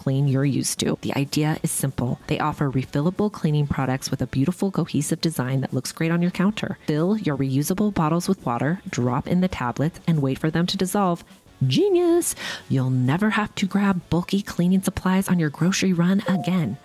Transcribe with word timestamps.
clean 0.00 0.26
you're 0.26 0.46
used 0.46 0.80
to. 0.80 0.96
The 1.02 1.14
idea 1.14 1.58
is 1.62 1.70
simple. 1.70 2.18
They 2.26 2.40
offer 2.40 2.70
refillable 2.70 3.30
cleaning 3.30 3.66
products 3.66 4.10
with 4.10 4.22
a 4.22 4.26
beautiful 4.26 4.70
cohesive 4.70 5.20
design 5.20 5.60
that 5.60 5.74
looks 5.74 5.92
great 5.92 6.10
on 6.10 6.22
your 6.22 6.30
counter. 6.30 6.78
Fill 6.86 7.18
your 7.18 7.36
reusable 7.36 7.92
bottles 7.92 8.26
with 8.26 8.44
water, 8.46 8.80
drop 8.88 9.28
in 9.28 9.42
the 9.42 9.48
tablets, 9.48 10.00
and 10.06 10.22
wait 10.22 10.38
for 10.38 10.50
them 10.50 10.66
to 10.68 10.78
dissolve. 10.78 11.22
Genius! 11.66 12.34
You'll 12.70 12.88
never 12.88 13.30
have 13.30 13.54
to 13.56 13.66
grab 13.66 14.00
bulky 14.08 14.40
cleaning 14.40 14.82
supplies 14.82 15.28
on 15.28 15.38
your 15.38 15.50
grocery 15.50 15.92
run 15.92 16.22
again. 16.26 16.78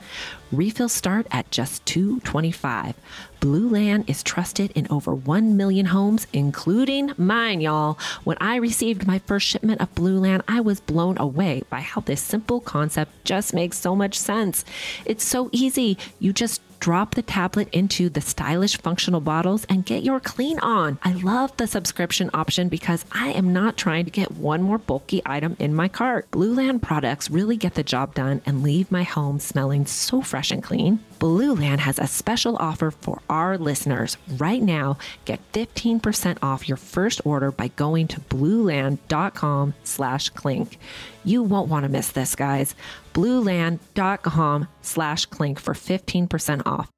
Refills 0.52 0.92
start 0.92 1.28
at 1.32 1.50
just 1.50 1.86
$2.25. 1.86 2.94
Blueland 3.40 4.10
is 4.10 4.22
trusted 4.22 4.72
in 4.72 4.86
over 4.90 5.16
1 5.16 5.56
million 5.56 5.86
homes, 5.86 6.28
including 6.34 7.14
mine, 7.18 7.62
y'all. 7.62 7.98
When 8.26 8.38
I 8.42 8.58
received 8.58 9.08
my 9.08 9.20
first 9.20 9.48
shipment 9.48 9.80
of 9.80 9.96
Blueland, 9.96 10.42
I 10.46 10.60
was 10.60 10.82
blown 10.82 11.18
away 11.20 11.64
by 11.70 11.80
how 11.80 12.02
this 12.02 12.22
simple 12.22 12.60
concept 12.60 13.12
just 13.24 13.54
makes 13.54 13.78
so 13.78 13.96
much 13.96 14.20
sense. 14.20 14.66
It's 15.06 15.24
so 15.24 15.50
easy. 15.54 15.98
You 16.20 16.34
just 16.34 16.62
drop 16.86 17.16
the 17.16 17.22
tablet 17.24 17.68
into 17.72 18.10
the 18.10 18.22
stylish 18.22 18.78
functional 18.78 19.20
bottles 19.20 19.66
and 19.68 19.88
get 19.88 20.04
your 20.04 20.20
clean 20.20 20.60
on. 20.60 21.00
I 21.02 21.14
love 21.14 21.58
the 21.58 21.66
subscription 21.66 22.30
option 22.32 22.70
because 22.70 23.04
I 23.12 23.30
am 23.30 23.52
not 23.52 23.76
trying 23.76 24.06
to 24.06 24.12
get 24.12 24.34
one 24.34 24.62
more 24.62 24.78
bulky 24.78 25.20
item 25.26 25.58
in 25.58 25.74
my 25.74 25.88
cart. 25.88 26.30
Blueland 26.30 26.84
products 26.84 27.32
really 27.32 27.58
get 27.58 27.74
the 27.74 27.82
job 27.82 28.14
done 28.14 28.40
and 28.46 28.62
leave 28.62 28.92
my 28.92 29.02
home 29.02 29.40
smelling 29.40 29.88
so 29.88 30.22
fresh 30.22 30.52
and 30.52 30.62
clean. 30.62 31.00
Blueland 31.18 31.80
has 31.80 31.98
a 31.98 32.06
special 32.06 32.56
offer 32.58 32.92
for 32.92 33.20
our 33.32 33.58
listeners. 33.58 34.18
Right 34.38 34.62
now, 34.62 35.00
get 35.26 35.40
15% 35.54 36.38
off 36.44 36.70
your 36.70 36.78
first 36.78 37.20
order 37.26 37.52
by 37.52 37.70
going 37.70 38.08
to 38.10 38.20
blueland.com 38.20 39.74
slash 39.84 40.30
clink. 40.30 40.78
You 41.24 41.42
won't 41.42 41.68
want 41.68 41.86
to 41.86 41.90
miss 41.90 42.10
this, 42.10 42.36
guys. 42.36 42.76
blueland.com 43.16 44.68
slash 44.82 45.26
clink 45.26 45.60
for 45.60 45.74
15% 45.74 46.62
off. 46.68 46.90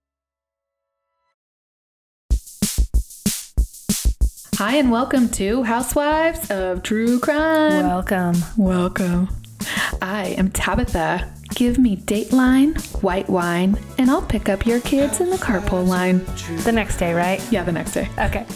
Hi, 4.55 4.77
and 4.77 4.89
welcome 4.89 5.29
to 5.33 5.61
Housewives 5.61 6.49
of 6.49 6.81
True 6.81 7.19
Crime. 7.19 7.85
Welcome. 7.85 8.35
Welcome. 8.57 9.29
I 10.01 10.35
am 10.35 10.49
Tabitha. 10.49 11.31
Give 11.53 11.77
me 11.77 11.95
Dateline, 11.95 12.79
white 13.03 13.29
wine, 13.29 13.77
and 13.99 14.09
I'll 14.09 14.23
pick 14.23 14.49
up 14.49 14.65
your 14.65 14.79
kids 14.81 15.21
in 15.21 15.29
the 15.29 15.37
carpool 15.37 15.87
line. 15.87 16.25
The 16.63 16.71
next 16.71 16.97
day, 16.97 17.13
right? 17.13 17.39
Yeah, 17.51 17.63
the 17.63 17.71
next 17.71 17.93
day. 17.93 18.09
Okay. 18.17 18.47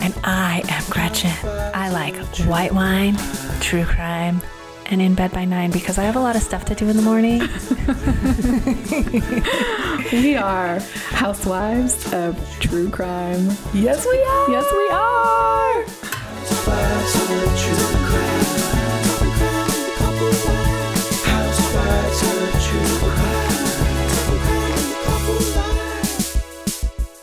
And 0.00 0.14
I 0.24 0.62
am 0.68 0.84
Gretchen. 0.88 1.32
I 1.74 1.90
like 1.90 2.14
white 2.46 2.72
wine, 2.72 3.16
true 3.60 3.84
crime, 3.84 4.40
and 4.86 5.00
in 5.02 5.14
bed 5.14 5.32
by 5.32 5.44
nine 5.44 5.70
because 5.70 5.98
I 5.98 6.04
have 6.04 6.16
a 6.16 6.20
lot 6.20 6.36
of 6.36 6.42
stuff 6.42 6.64
to 6.66 6.74
do 6.74 6.88
in 6.88 6.96
the 6.96 7.02
morning. 7.02 7.40
we 10.22 10.36
are 10.36 10.78
Housewives 11.10 12.12
of 12.12 12.36
True 12.60 12.90
Crime. 12.90 13.48
Yes, 13.72 14.06
we 14.06 14.22
are. 14.22 14.50
Yes, 14.50 14.66
we 14.72 14.88
are. 14.90 15.84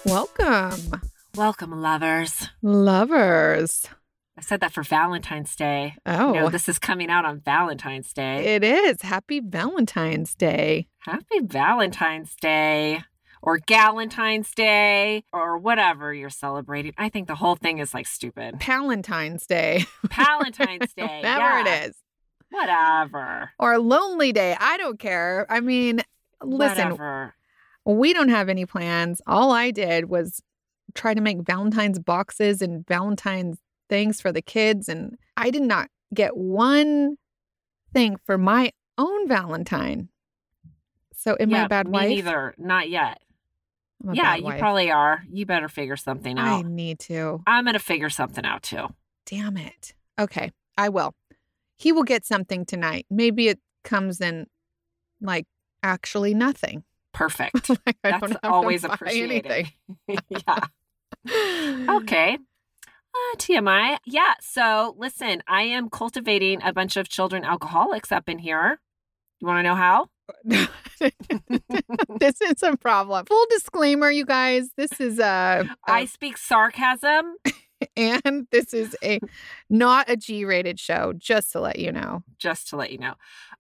Welcome, 0.06 1.02
Welcome, 1.36 1.82
lovers. 1.82 2.50
lovers. 2.62 3.88
I 4.42 4.44
said 4.44 4.60
that 4.62 4.74
for 4.74 4.82
Valentine's 4.82 5.56
Day. 5.56 5.94
Oh, 6.04 6.34
You 6.34 6.40
know, 6.40 6.46
oh. 6.48 6.50
this 6.50 6.68
is 6.68 6.80
coming 6.80 7.12
out 7.12 7.26
on 7.26 7.42
Valentine's 7.42 8.12
Day. 8.12 8.56
it 8.56 8.64
is. 8.64 9.04
Happy 9.04 9.40
Valentine's 9.40 10.34
Day. 10.34 10.88
Happy 10.98 11.42
Valentine's 11.42 12.36
Day 12.42 13.04
or 13.44 13.60
Galentine's 13.60 14.52
Day 14.56 15.26
or 15.32 15.60
whatever 15.60 16.12
you're 16.12 16.32
celebrating. 16.32 16.92
I 16.98 17.10
think 17.10 17.28
the 17.28 17.36
whole 17.36 17.56
thing 17.56 17.78
is 17.78 17.94
like 17.94 18.08
stupid. 18.08 18.60
Palentine's 18.60 19.46
Day. 19.46 19.86
Valentine's 20.12 20.92
Day. 20.96 21.04
Whatever 21.04 21.40
yeah, 21.42 21.62
it 21.84 21.90
is. 21.90 21.96
Whatever. 22.50 23.52
Or 23.60 23.78
Lonely 23.78 24.32
Day. 24.32 24.58
I 24.60 24.78
don't 24.78 24.98
care. 24.98 25.46
I 25.52 25.60
mean, 25.60 26.02
listen, 26.44 26.90
Whatever. 26.90 27.36
we 27.86 28.12
don't 28.12 28.30
have 28.30 28.50
any 28.50 28.66
plans. 28.66 29.22
All 29.28 29.52
I 29.52 29.70
did 29.70 30.10
was 30.10 30.42
try 30.96 31.14
to 31.14 31.22
make 31.22 31.42
Valentine's 31.42 32.00
boxes 32.00 32.64
and 32.64 32.84
Valentine's 32.88 33.60
things 33.92 34.22
for 34.22 34.32
the 34.32 34.42
kids. 34.42 34.88
And 34.88 35.18
I 35.36 35.52
did 35.52 35.64
not 35.64 35.90
get 36.14 36.36
one 36.38 37.18
thing 37.94 38.16
for 38.26 38.38
my 38.38 38.72
own 38.98 39.28
Valentine. 39.28 40.08
So 41.16 41.36
am 41.40 41.54
I 41.54 41.58
yeah, 41.58 41.66
a 41.66 41.70
bad 41.70 41.88
me 41.88 41.92
wife? 41.92 42.10
neither. 42.10 42.56
Not 42.58 42.90
yet. 42.90 43.20
Yeah, 44.14 44.36
you 44.36 44.46
wife. 44.46 44.60
probably 44.60 44.90
are. 44.90 45.22
You 45.30 45.46
better 45.46 45.68
figure 45.68 45.98
something 45.98 46.40
out. 46.40 46.66
I 46.66 46.68
need 46.68 47.00
to. 47.02 47.44
I'm 47.46 47.66
going 47.66 47.74
to 47.74 47.80
figure 47.80 48.10
something 48.10 48.46
out 48.46 48.64
too. 48.64 48.88
Damn 49.28 49.58
it. 49.58 49.94
Okay, 50.18 50.52
I 50.78 50.90
will. 50.90 51.14
He 51.78 51.92
will 51.92 52.04
get 52.04 52.26
something 52.26 52.66
tonight. 52.66 53.06
Maybe 53.12 53.50
it 53.50 53.60
comes 53.84 54.22
in 54.22 54.48
like 55.20 55.46
actually 55.84 56.34
nothing. 56.34 56.84
Perfect. 57.14 57.70
Like, 57.70 57.98
I 58.04 58.18
That's 58.18 58.34
always 58.42 58.86
appreciated. 58.86 59.68
yeah. 60.30 60.60
Okay. 61.88 62.40
Uh, 63.14 63.38
TMI. 63.38 63.98
Yeah. 64.06 64.34
So 64.42 64.96
listen, 64.98 65.44
I 65.48 65.64
am 65.64 65.90
cultivating 65.90 66.62
a 66.64 66.72
bunch 66.72 66.98
of 66.98 67.10
children 67.10 67.44
alcoholics 67.44 68.12
up 68.12 68.30
in 68.30 68.40
here. 68.40 68.80
You 69.40 69.48
want 69.48 69.60
to 69.60 69.64
know 69.64 69.76
how? 69.76 70.10
this 72.20 72.42
is 72.42 72.64
a 72.64 72.78
problem. 72.78 73.26
Full 73.26 73.46
disclaimer, 73.50 74.10
you 74.10 74.26
guys. 74.26 74.70
This 74.78 75.00
is 75.00 75.20
a, 75.20 75.68
I 75.88 76.02
a 76.02 76.08
speak 76.08 76.38
sarcasm. 76.38 77.36
and 77.98 78.48
this 78.52 78.74
is 78.74 78.96
a 79.04 79.20
not 79.70 80.10
a 80.10 80.16
G-rated 80.16 80.80
show. 80.80 81.14
Just 81.18 81.52
to 81.54 81.60
let 81.60 81.80
you 81.80 81.92
know. 81.92 82.24
just 82.38 82.70
to 82.70 82.78
let 82.78 82.92
you 82.92 82.98
know. 82.98 83.16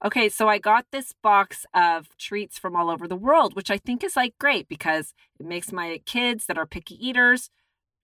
Okay, 0.06 0.30
so 0.30 0.48
I 0.48 0.58
got 0.60 0.86
this 0.92 1.14
box 1.22 1.66
of 1.74 2.16
treats 2.18 2.58
from 2.58 2.76
all 2.76 2.90
over 2.90 3.08
the 3.08 3.16
world, 3.16 3.56
which 3.56 3.72
I 3.72 3.78
think 3.78 4.04
is 4.04 4.16
like 4.16 4.36
great 4.40 4.68
because 4.68 5.14
it 5.40 5.46
makes 5.46 5.72
my 5.72 6.02
kids 6.06 6.46
that 6.46 6.58
are 6.58 6.66
picky 6.66 6.96
eaters 7.06 7.50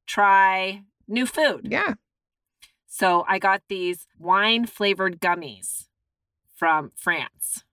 try 0.08 0.82
new 1.08 1.26
food. 1.26 1.68
Yeah, 1.70 1.94
So 2.88 3.26
I 3.28 3.40
got 3.40 3.62
these 3.70 4.08
wine 4.18 4.66
flavored 4.66 5.20
gummies 5.20 5.88
from 6.56 6.92
France. 6.96 7.64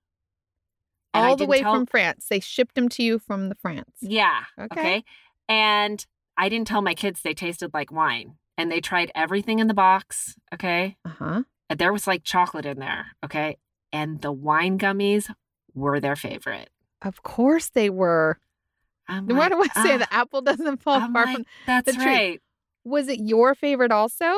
And 1.12 1.24
All 1.26 1.36
the 1.36 1.46
way 1.46 1.60
tell- 1.62 1.74
from 1.74 1.86
France. 1.86 2.26
They 2.28 2.40
shipped 2.40 2.74
them 2.74 2.88
to 2.90 3.02
you 3.02 3.18
from 3.18 3.48
the 3.48 3.54
France. 3.54 3.96
Yeah. 4.00 4.44
Okay. 4.58 4.80
Okay. 4.80 5.04
And 5.48 6.04
I 6.36 6.48
didn't 6.48 6.66
tell 6.66 6.82
my 6.82 6.94
kids 6.94 7.22
they 7.22 7.34
tasted 7.34 7.72
like 7.72 7.92
wine. 7.92 8.36
And 8.58 8.70
they 8.70 8.80
tried 8.80 9.10
everything 9.14 9.58
in 9.60 9.66
the 9.68 9.74
box. 9.74 10.36
Okay. 10.52 10.96
Uh 11.04 11.08
huh. 11.10 11.42
And 11.70 11.78
There 11.78 11.92
was 11.92 12.06
like 12.06 12.24
chocolate 12.24 12.66
in 12.66 12.78
there. 12.78 13.06
Okay. 13.24 13.56
And 13.92 14.20
the 14.22 14.32
wine 14.32 14.78
gummies 14.78 15.32
were 15.72 16.00
their 16.00 16.16
favorite. 16.16 16.70
Of 17.02 17.22
course 17.22 17.68
they 17.68 17.90
were. 17.90 18.38
I'm 19.06 19.26
Why 19.28 19.48
do 19.50 19.60
I 19.60 19.66
say 19.82 19.94
"Ah." 19.94 19.98
the 19.98 20.12
apple 20.12 20.40
doesn't 20.42 20.82
fall 20.82 21.00
I'm 21.00 21.12
far 21.12 21.26
like, 21.26 21.34
from? 21.36 21.46
That's 21.66 21.86
the 21.86 21.92
tree. 21.92 22.04
right. 22.06 22.42
Was 22.84 23.08
it 23.08 23.20
your 23.20 23.54
favorite 23.54 23.92
also? 23.92 24.30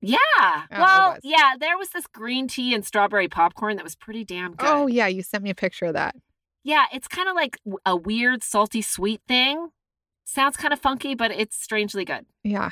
Yeah. 0.00 0.18
Oh, 0.38 0.64
well, 0.70 1.18
yeah, 1.22 1.54
there 1.58 1.76
was 1.76 1.88
this 1.90 2.06
green 2.06 2.48
tea 2.48 2.74
and 2.74 2.84
strawberry 2.84 3.28
popcorn 3.28 3.76
that 3.76 3.82
was 3.82 3.96
pretty 3.96 4.24
damn 4.24 4.52
oh, 4.52 4.56
good. 4.56 4.68
Oh 4.68 4.86
yeah, 4.86 5.06
you 5.06 5.22
sent 5.22 5.42
me 5.42 5.50
a 5.50 5.54
picture 5.54 5.86
of 5.86 5.94
that. 5.94 6.14
Yeah, 6.62 6.84
it's 6.92 7.08
kind 7.08 7.28
of 7.28 7.34
like 7.34 7.58
a 7.84 7.96
weird 7.96 8.42
salty 8.42 8.82
sweet 8.82 9.20
thing. 9.26 9.70
Sounds 10.24 10.56
kind 10.56 10.72
of 10.72 10.80
funky, 10.80 11.14
but 11.14 11.30
it's 11.30 11.56
strangely 11.56 12.04
good. 12.04 12.26
Yeah. 12.42 12.70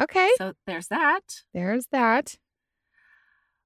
Okay, 0.00 0.30
So 0.38 0.54
there's 0.66 0.88
that. 0.88 1.42
there's 1.52 1.86
that. 1.92 2.36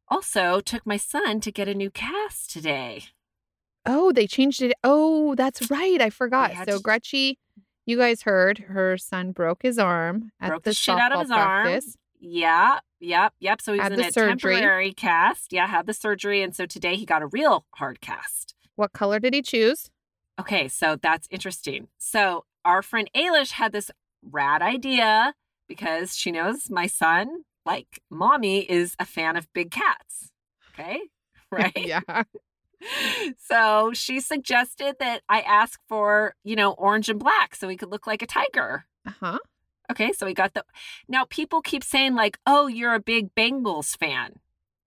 Also, 0.09 0.61
took 0.61 0.87
my 0.87 0.97
son 0.97 1.41
to 1.41 1.53
get 1.53 1.69
a 1.69 1.75
new 1.75 1.91
cast 1.91 2.51
today. 2.51 3.05
Oh, 3.85 4.13
they 4.13 4.27
changed 4.27 4.63
it. 4.63 4.75
Oh, 4.83 5.35
that's 5.35 5.71
right. 5.71 6.01
I 6.01 6.11
forgot. 6.11 6.53
So 6.69 6.77
to- 6.77 6.83
Gretchy, 6.83 7.39
you 7.87 7.97
guys 7.97 8.23
heard 8.23 8.59
her 8.59 8.99
son 8.99 9.33
broke 9.33 9.63
his 9.63 9.79
arm 9.79 10.31
at 10.41 10.49
Broke 10.49 10.65
the, 10.65 10.71
the 10.71 10.75
shit 10.75 10.99
out 10.99 11.13
of 11.13 11.21
his 11.21 11.31
arm. 11.31 11.63
practice. 11.67 11.97
Yeah, 12.21 12.81
yep, 13.01 13.33
yep. 13.41 13.61
So 13.61 13.73
he 13.73 13.79
was 13.79 13.85
Had 13.85 13.93
in 13.93 14.01
a 14.01 14.11
surgery. 14.13 14.55
temporary 14.57 14.93
cast. 14.93 15.53
Yeah, 15.53 15.67
had 15.67 15.87
the 15.87 15.95
surgery, 15.95 16.43
and 16.43 16.55
so 16.55 16.67
today 16.67 16.97
he 16.97 17.05
got 17.07 17.23
a 17.23 17.27
real 17.27 17.65
hard 17.75 18.01
cast. 18.01 18.55
What 18.75 18.93
color 18.93 19.19
did 19.21 19.33
he 19.35 19.43
choose? 19.43 19.91
Okay, 20.41 20.69
so 20.69 20.97
that's 21.01 21.29
interesting. 21.31 21.89
So 21.99 22.45
our 22.65 22.83
friend 22.83 23.09
Ailish 23.15 23.53
had 23.53 23.73
this 23.73 23.91
rad 24.23 24.61
idea 24.63 25.35
because 25.69 26.17
she 26.17 26.31
knows 26.33 26.69
my 26.71 26.87
son, 26.87 27.45
like 27.65 28.01
mommy, 28.11 28.61
is 28.61 28.95
a 28.99 29.05
fan 29.05 29.37
of 29.37 29.47
big 29.53 29.71
cats. 29.71 30.31
Okay, 30.75 31.01
right? 31.51 31.73
yeah. 31.77 32.01
So 33.39 33.93
she 33.95 34.21
suggested 34.21 34.97
that 35.01 35.23
I 35.29 35.41
ask 35.41 35.81
for, 35.89 36.35
you 36.45 36.57
know, 36.57 36.73
orange 36.73 37.09
and 37.09 37.19
black 37.19 37.55
so 37.55 37.69
he 37.69 37.77
could 37.77 37.91
look 37.91 38.07
like 38.07 38.23
a 38.23 38.27
tiger. 38.27 38.87
Uh 39.07 39.13
huh. 39.21 39.39
Okay, 39.91 40.13
so 40.13 40.27
we 40.27 40.35
got 40.35 40.55
the. 40.55 40.65
Now 41.09 41.25
people 41.25 41.63
keep 41.63 41.85
saying 41.85 42.15
like, 42.15 42.39
"Oh, 42.47 42.67
you're 42.67 42.95
a 42.95 43.01
big 43.01 43.35
Bengals 43.35 43.97
fan." 43.97 44.41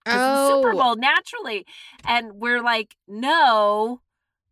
the 0.06 0.48
Super 0.50 0.74
Bowl 0.74 0.96
naturally, 0.96 1.66
and 2.06 2.34
we're 2.34 2.62
like, 2.62 2.96
"No, 3.08 4.02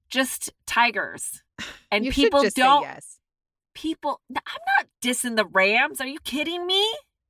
just 0.09 0.51
Tigers." 0.65 1.43
And 1.91 2.05
you 2.05 2.11
people 2.11 2.43
just 2.43 2.55
don't. 2.55 2.83
say 2.83 2.89
yes. 2.89 3.19
People, 3.73 4.21
I'm 4.29 4.61
not 4.77 4.87
dissing 5.01 5.35
the 5.35 5.45
Rams. 5.45 6.01
Are 6.01 6.07
you 6.07 6.19
kidding 6.23 6.65
me? 6.65 6.85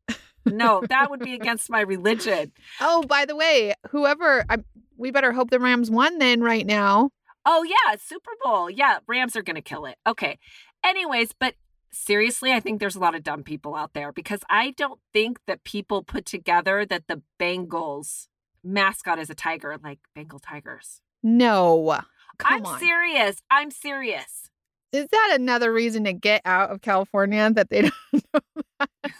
No, 0.45 0.81
that 0.87 1.09
would 1.09 1.19
be 1.19 1.33
against 1.33 1.69
my 1.69 1.81
religion. 1.81 2.53
Oh, 2.79 3.03
by 3.03 3.25
the 3.25 3.35
way, 3.35 3.73
whoever 3.89 4.45
I, 4.49 4.59
we 4.97 5.11
better 5.11 5.31
hope 5.31 5.49
the 5.49 5.59
Rams 5.59 5.89
won 5.89 6.17
then 6.17 6.41
right 6.41 6.65
now. 6.65 7.09
Oh 7.45 7.63
yeah, 7.63 7.95
Super 7.97 8.31
Bowl. 8.43 8.69
Yeah, 8.69 8.99
Rams 9.07 9.35
are 9.35 9.41
gonna 9.41 9.61
kill 9.61 9.85
it. 9.85 9.95
Okay. 10.05 10.37
Anyways, 10.83 11.31
but 11.39 11.55
seriously, 11.91 12.51
I 12.51 12.59
think 12.59 12.79
there's 12.79 12.95
a 12.95 12.99
lot 12.99 13.15
of 13.15 13.23
dumb 13.23 13.43
people 13.43 13.75
out 13.75 13.93
there 13.93 14.11
because 14.11 14.41
I 14.49 14.71
don't 14.71 14.99
think 15.13 15.39
that 15.47 15.63
people 15.63 16.03
put 16.03 16.25
together 16.25 16.85
that 16.85 17.07
the 17.07 17.21
Bengals 17.39 18.27
mascot 18.63 19.19
is 19.19 19.29
a 19.29 19.35
tiger, 19.35 19.77
like 19.83 19.99
Bengal 20.15 20.39
tigers. 20.39 21.01
No. 21.23 21.99
Come 22.37 22.53
I'm 22.53 22.65
on. 22.65 22.79
serious. 22.79 23.41
I'm 23.49 23.71
serious. 23.71 24.49
Is 24.91 25.07
that 25.11 25.37
another 25.39 25.73
reason 25.73 26.05
to 26.05 26.13
get 26.13 26.41
out 26.45 26.69
of 26.69 26.81
California 26.81 27.51
that 27.53 27.69
they 27.69 27.81
don't 28.13 28.43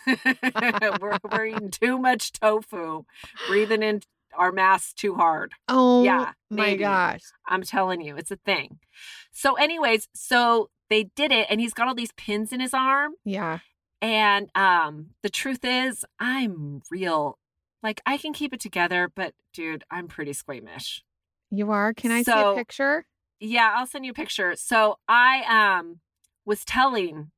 we're, 1.01 1.17
we're 1.31 1.45
eating 1.45 1.71
too 1.71 1.97
much 1.97 2.31
tofu, 2.33 3.03
breathing 3.47 3.83
in 3.83 4.01
our 4.37 4.51
masks 4.51 4.93
too 4.93 5.15
hard. 5.15 5.53
Oh 5.67 6.03
Yeah, 6.03 6.31
my 6.49 6.75
gosh. 6.75 7.21
I'm 7.47 7.63
telling 7.63 8.01
you, 8.01 8.15
it's 8.17 8.31
a 8.31 8.37
thing. 8.37 8.79
So, 9.31 9.55
anyways, 9.55 10.07
so 10.13 10.69
they 10.89 11.03
did 11.15 11.31
it, 11.31 11.47
and 11.49 11.59
he's 11.59 11.73
got 11.73 11.87
all 11.87 11.95
these 11.95 12.13
pins 12.13 12.53
in 12.53 12.59
his 12.59 12.73
arm. 12.73 13.13
Yeah. 13.25 13.59
And 14.01 14.49
um, 14.55 15.07
the 15.23 15.29
truth 15.29 15.63
is, 15.65 16.05
I'm 16.19 16.81
real. 16.91 17.37
Like 17.83 18.01
I 18.05 18.17
can 18.17 18.33
keep 18.33 18.53
it 18.53 18.59
together, 18.59 19.11
but 19.15 19.33
dude, 19.53 19.83
I'm 19.89 20.07
pretty 20.07 20.33
squeamish. 20.33 21.03
You 21.51 21.71
are? 21.71 21.93
Can 21.93 22.11
I 22.11 22.23
see 22.23 22.31
a 22.31 22.53
picture? 22.55 23.05
Yeah, 23.39 23.73
I'll 23.75 23.85
send 23.87 24.05
you 24.05 24.11
a 24.11 24.15
picture. 24.15 24.55
So 24.55 24.97
I 25.07 25.77
um 25.77 25.99
was 26.45 26.63
telling 26.65 27.31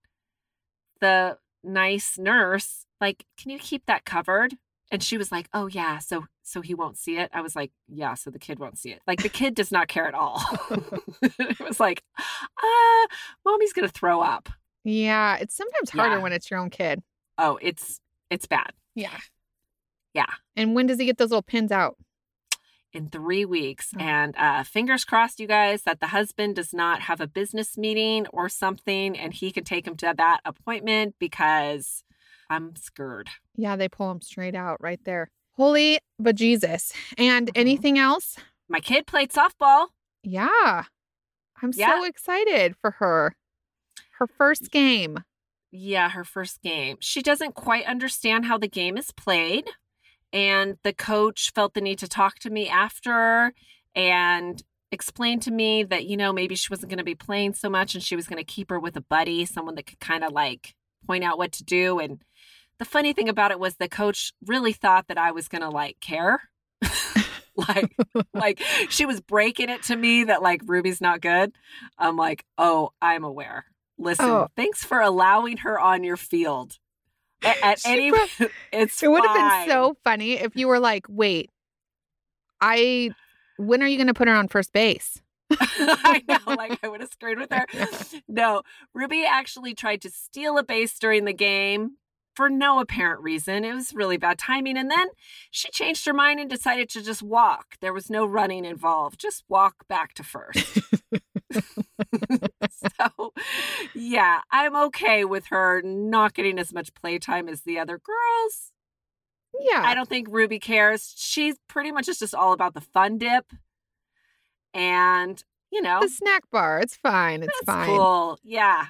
the 1.01 1.37
nice 1.63 2.17
nurse, 2.17 2.85
like, 3.01 3.25
can 3.37 3.51
you 3.51 3.59
keep 3.59 3.85
that 3.85 4.05
covered? 4.05 4.55
And 4.91 5.03
she 5.03 5.17
was 5.17 5.31
like, 5.31 5.47
"Oh 5.53 5.67
yeah, 5.67 5.99
so 5.99 6.25
so 6.49 6.61
he 6.61 6.73
won't 6.73 6.97
see 6.97 7.17
it." 7.17 7.29
I 7.33 7.41
was 7.41 7.55
like, 7.55 7.71
"Yeah, 7.87 8.13
so 8.15 8.29
the 8.29 8.39
kid 8.39 8.59
won't 8.59 8.77
see 8.79 8.91
it." 8.91 9.01
Like 9.07 9.21
the 9.23 9.29
kid 9.29 9.55
does 9.55 9.71
not 9.71 9.87
care 9.87 10.07
at 10.07 10.13
all. 10.13 10.41
it 11.21 11.59
was 11.59 11.79
like, 11.79 12.03
"Uh, 12.17 13.07
mommy's 13.45 13.73
going 13.73 13.87
to 13.87 13.93
throw 13.93 14.21
up." 14.21 14.49
Yeah. 14.83 15.37
It's 15.37 15.55
sometimes 15.55 15.89
harder 15.91 16.15
Yeah. 16.15 16.21
when 16.21 16.33
it's 16.33 16.49
your 16.49 16.59
own 16.59 16.69
kid. 16.69 17.01
Oh, 17.37 17.59
it's 17.61 17.99
it's 18.29 18.45
bad. 18.47 18.71
Yeah. 18.95 19.17
Yeah. 20.13 20.25
And 20.55 20.73
when 20.75 20.87
does 20.87 20.99
he 20.99 21.05
get 21.05 21.17
those 21.17 21.29
little 21.29 21.41
pins 21.41 21.71
out? 21.71 21.97
in 22.91 23.07
three 23.07 23.45
weeks. 23.45 23.91
Oh. 23.95 24.01
And 24.01 24.35
uh, 24.35 24.63
fingers 24.63 25.05
crossed, 25.05 25.39
you 25.39 25.45
guys, 25.45 25.83
that 25.83 25.99
the 25.99 26.07
husband 26.07 26.55
does 26.55 26.73
not 26.73 27.01
have 27.03 27.21
a 27.21 27.27
business 27.27 27.77
meeting 27.77 28.25
or 28.33 28.49
something 28.49 29.15
and 29.15 29.31
he 29.31 29.51
can 29.51 29.63
take 29.63 29.85
him 29.85 29.95
to 29.97 30.11
that 30.17 30.39
appointment 30.43 31.13
because 31.19 32.03
I'm 32.49 32.75
scared. 32.75 33.29
Yeah, 33.55 33.75
they 33.75 33.89
pull 33.89 34.09
them 34.09 34.21
straight 34.21 34.55
out 34.55 34.81
right 34.81 34.99
there. 35.05 35.29
Holy 35.59 35.99
bejesus. 36.21 36.93
And 37.17 37.47
Mhm. 37.47 37.57
anything 37.57 37.99
else? 37.99 38.37
My 38.69 38.79
kid 38.79 39.05
played 39.05 39.29
softball. 39.31 39.89
Yeah. 40.23 40.85
I'm 41.61 41.73
so 41.73 42.05
excited 42.05 42.77
for 42.79 42.91
her. 42.91 43.35
Her 44.13 44.27
first 44.27 44.71
game. 44.71 45.25
Yeah, 45.71 46.09
her 46.11 46.23
first 46.23 46.61
game. 46.61 46.95
She 47.01 47.21
doesn't 47.21 47.55
quite 47.55 47.85
understand 47.85 48.45
how 48.45 48.57
the 48.57 48.69
game 48.69 48.97
is 48.97 49.11
played. 49.11 49.69
And 50.31 50.77
the 50.83 50.93
coach 50.93 51.51
felt 51.53 51.73
the 51.73 51.81
need 51.81 51.99
to 51.99 52.07
talk 52.07 52.39
to 52.39 52.49
me 52.49 52.69
after 52.69 53.53
and 53.93 54.63
explain 54.91 55.39
to 55.41 55.51
me 55.51 55.83
that, 55.83 56.05
you 56.05 56.15
know, 56.15 56.31
maybe 56.31 56.55
she 56.55 56.67
wasn't 56.69 56.89
going 56.89 56.99
to 56.99 57.03
be 57.03 57.15
playing 57.15 57.53
so 57.55 57.69
much 57.69 57.95
and 57.95 58.03
she 58.03 58.15
was 58.15 58.27
going 58.27 58.37
to 58.37 58.43
keep 58.43 58.69
her 58.69 58.79
with 58.79 58.95
a 58.95 59.01
buddy, 59.01 59.45
someone 59.45 59.75
that 59.75 59.87
could 59.87 59.99
kind 59.99 60.23
of 60.23 60.31
like 60.31 60.73
point 61.05 61.23
out 61.23 61.37
what 61.37 61.51
to 61.53 61.63
do. 61.65 61.99
And 61.99 62.23
the 62.79 62.85
funny 62.85 63.13
thing 63.13 63.29
about 63.29 63.51
it 63.51 63.59
was 63.59 63.75
the 63.75 63.87
coach 63.89 64.33
really 64.45 64.73
thought 64.73 65.07
that 65.09 65.17
I 65.17 65.31
was 65.31 65.47
going 65.47 65.61
to 65.61 65.69
like 65.69 65.99
care. 65.99 66.41
like 67.55 67.93
like 68.33 68.61
she 68.89 69.05
was 69.05 69.19
breaking 69.21 69.69
it 69.69 69.83
to 69.83 69.95
me 69.95 70.23
that 70.25 70.41
like 70.41 70.61
Ruby's 70.65 71.01
not 71.01 71.19
good. 71.21 71.51
I'm 71.97 72.15
like, 72.15 72.45
"Oh, 72.57 72.91
I'm 73.01 73.23
aware. 73.25 73.65
Listen, 73.97 74.25
Oh. 74.25 74.47
thanks 74.55 74.83
for 74.83 75.01
allowing 75.01 75.57
her 75.57 75.77
on 75.79 76.03
your 76.03 76.15
field." 76.17 76.77
A- 77.43 77.65
At, 77.65 77.79
any, 77.85 78.11
pro- 78.11 78.47
it's 78.73 79.01
It 79.03 79.09
would 79.11 79.25
have 79.25 79.35
been 79.65 79.69
so 79.69 79.95
funny 80.03 80.33
if 80.33 80.55
you 80.55 80.67
were 80.67 80.79
like, 80.79 81.05
wait, 81.09 81.49
I, 82.61 83.11
when 83.57 83.81
are 83.81 83.87
you 83.87 83.97
going 83.97 84.07
to 84.07 84.13
put 84.13 84.27
her 84.27 84.33
on 84.35 84.47
first 84.47 84.73
base? 84.73 85.21
I 85.51 86.21
know, 86.27 86.37
like 86.55 86.77
I 86.83 86.87
would 86.89 86.99
have 87.01 87.09
screwed 87.11 87.39
with 87.39 87.51
her. 87.51 87.65
No, 88.27 88.61
Ruby 88.93 89.25
actually 89.25 89.73
tried 89.73 90.01
to 90.03 90.09
steal 90.09 90.57
a 90.57 90.63
base 90.63 90.99
during 90.99 91.25
the 91.25 91.33
game 91.33 91.91
for 92.39 92.49
no 92.49 92.79
apparent 92.79 93.21
reason. 93.21 93.65
It 93.65 93.73
was 93.73 93.93
really 93.93 94.15
bad 94.15 94.37
timing. 94.37 94.77
And 94.77 94.89
then 94.89 95.09
she 95.51 95.69
changed 95.71 96.05
her 96.05 96.13
mind 96.13 96.39
and 96.39 96.49
decided 96.49 96.87
to 96.91 97.03
just 97.03 97.21
walk. 97.21 97.75
There 97.81 97.91
was 97.91 98.09
no 98.09 98.25
running 98.25 98.63
involved, 98.63 99.19
just 99.19 99.43
walk 99.49 99.85
back 99.89 100.13
to 100.13 100.23
first. 100.23 100.79
so, 102.71 103.33
yeah, 103.93 104.39
I'm 104.51 104.73
okay 104.85 105.25
with 105.25 105.47
her 105.47 105.81
not 105.81 106.33
getting 106.33 106.57
as 106.59 106.73
much 106.73 106.93
playtime 106.93 107.49
as 107.49 107.63
the 107.63 107.77
other 107.77 107.99
girls. 107.99 108.71
Yeah. 109.59 109.81
I 109.83 109.93
don't 109.93 110.07
think 110.07 110.29
Ruby 110.31 110.59
cares. 110.59 111.13
She's 111.17 111.57
pretty 111.67 111.91
much 111.91 112.07
is 112.07 112.19
just 112.19 112.33
all 112.33 112.53
about 112.53 112.73
the 112.73 112.79
fun 112.79 113.17
dip. 113.17 113.51
And, 114.73 115.43
you 115.73 115.81
know, 115.81 115.99
the 115.99 116.07
snack 116.07 116.43
bar. 116.53 116.79
It's 116.79 116.95
fine. 116.95 117.43
It's 117.43 117.51
that's 117.65 117.65
fine. 117.65 117.87
cool. 117.87 118.39
Yeah. 118.45 118.85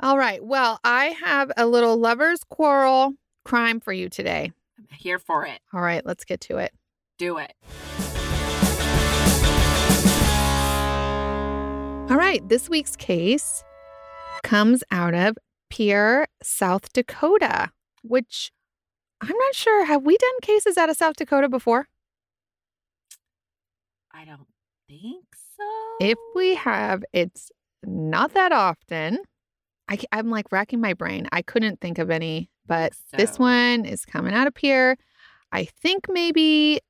All 0.00 0.18
right. 0.18 0.44
Well, 0.44 0.80
I 0.84 1.06
have 1.24 1.52
a 1.56 1.66
little 1.66 1.96
lover's 1.96 2.42
quarrel 2.44 3.14
crime 3.44 3.80
for 3.80 3.92
you 3.92 4.08
today. 4.08 4.52
I'm 4.78 4.86
here 4.98 5.18
for 5.18 5.46
it. 5.46 5.60
All 5.72 5.80
right. 5.80 6.04
Let's 6.04 6.24
get 6.24 6.40
to 6.42 6.58
it. 6.58 6.72
Do 7.18 7.38
it. 7.38 7.52
All 12.10 12.18
right. 12.18 12.46
This 12.48 12.68
week's 12.68 12.96
case 12.96 13.64
comes 14.42 14.84
out 14.90 15.14
of 15.14 15.36
Pierre, 15.70 16.26
South 16.42 16.92
Dakota, 16.92 17.70
which 18.02 18.52
I'm 19.20 19.28
not 19.36 19.54
sure. 19.54 19.84
Have 19.86 20.02
we 20.02 20.16
done 20.18 20.40
cases 20.42 20.76
out 20.76 20.90
of 20.90 20.96
South 20.96 21.16
Dakota 21.16 21.48
before? 21.48 21.86
I 24.12 24.24
don't 24.24 24.46
think 24.88 25.24
so. 25.56 25.64
If 26.00 26.18
we 26.34 26.56
have, 26.56 27.04
it's 27.12 27.50
not 27.84 28.34
that 28.34 28.52
often. 28.52 29.18
I, 29.88 29.98
am 30.12 30.30
like 30.30 30.50
racking 30.50 30.80
my 30.80 30.94
brain. 30.94 31.28
I 31.32 31.42
couldn't 31.42 31.80
think 31.80 31.98
of 31.98 32.10
any, 32.10 32.50
but 32.66 32.92
this 33.16 33.38
one 33.38 33.84
is 33.84 34.04
coming 34.04 34.32
out 34.34 34.46
of 34.46 34.56
here. 34.56 34.96
I 35.52 35.64
think 35.64 36.06
maybe 36.08 36.80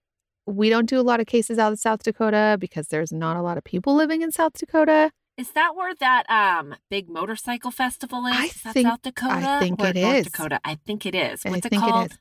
we 0.46 0.68
don't 0.70 0.88
do 0.88 1.00
a 1.00 1.02
lot 1.02 1.20
of 1.20 1.26
cases 1.26 1.58
out 1.58 1.72
of 1.72 1.78
South 1.78 2.02
Dakota 2.02 2.56
because 2.60 2.88
there's 2.88 3.12
not 3.12 3.36
a 3.36 3.42
lot 3.42 3.58
of 3.58 3.64
people 3.64 3.94
living 3.94 4.22
in 4.22 4.30
South 4.30 4.52
Dakota. 4.54 5.10
Is 5.36 5.50
that 5.52 5.74
where 5.74 5.94
that 5.96 6.30
um 6.30 6.76
big 6.90 7.10
motorcycle 7.10 7.72
festival 7.72 8.24
is? 8.26 8.34
I 8.36 8.44
is 8.44 8.52
think- 8.52 8.86
South 8.86 9.02
Dakota? 9.02 9.34
I 9.34 9.58
think 9.58 9.80
or 9.80 9.88
it 9.88 9.96
North 9.96 10.16
is. 10.16 10.26
Dakota. 10.26 10.60
I 10.64 10.76
think 10.86 11.04
it 11.06 11.14
is. 11.14 11.42
What's 11.44 11.66
it 11.66 11.70
think 11.70 11.82
it 11.82 11.90
called? 11.90 12.10
is. 12.12 12.18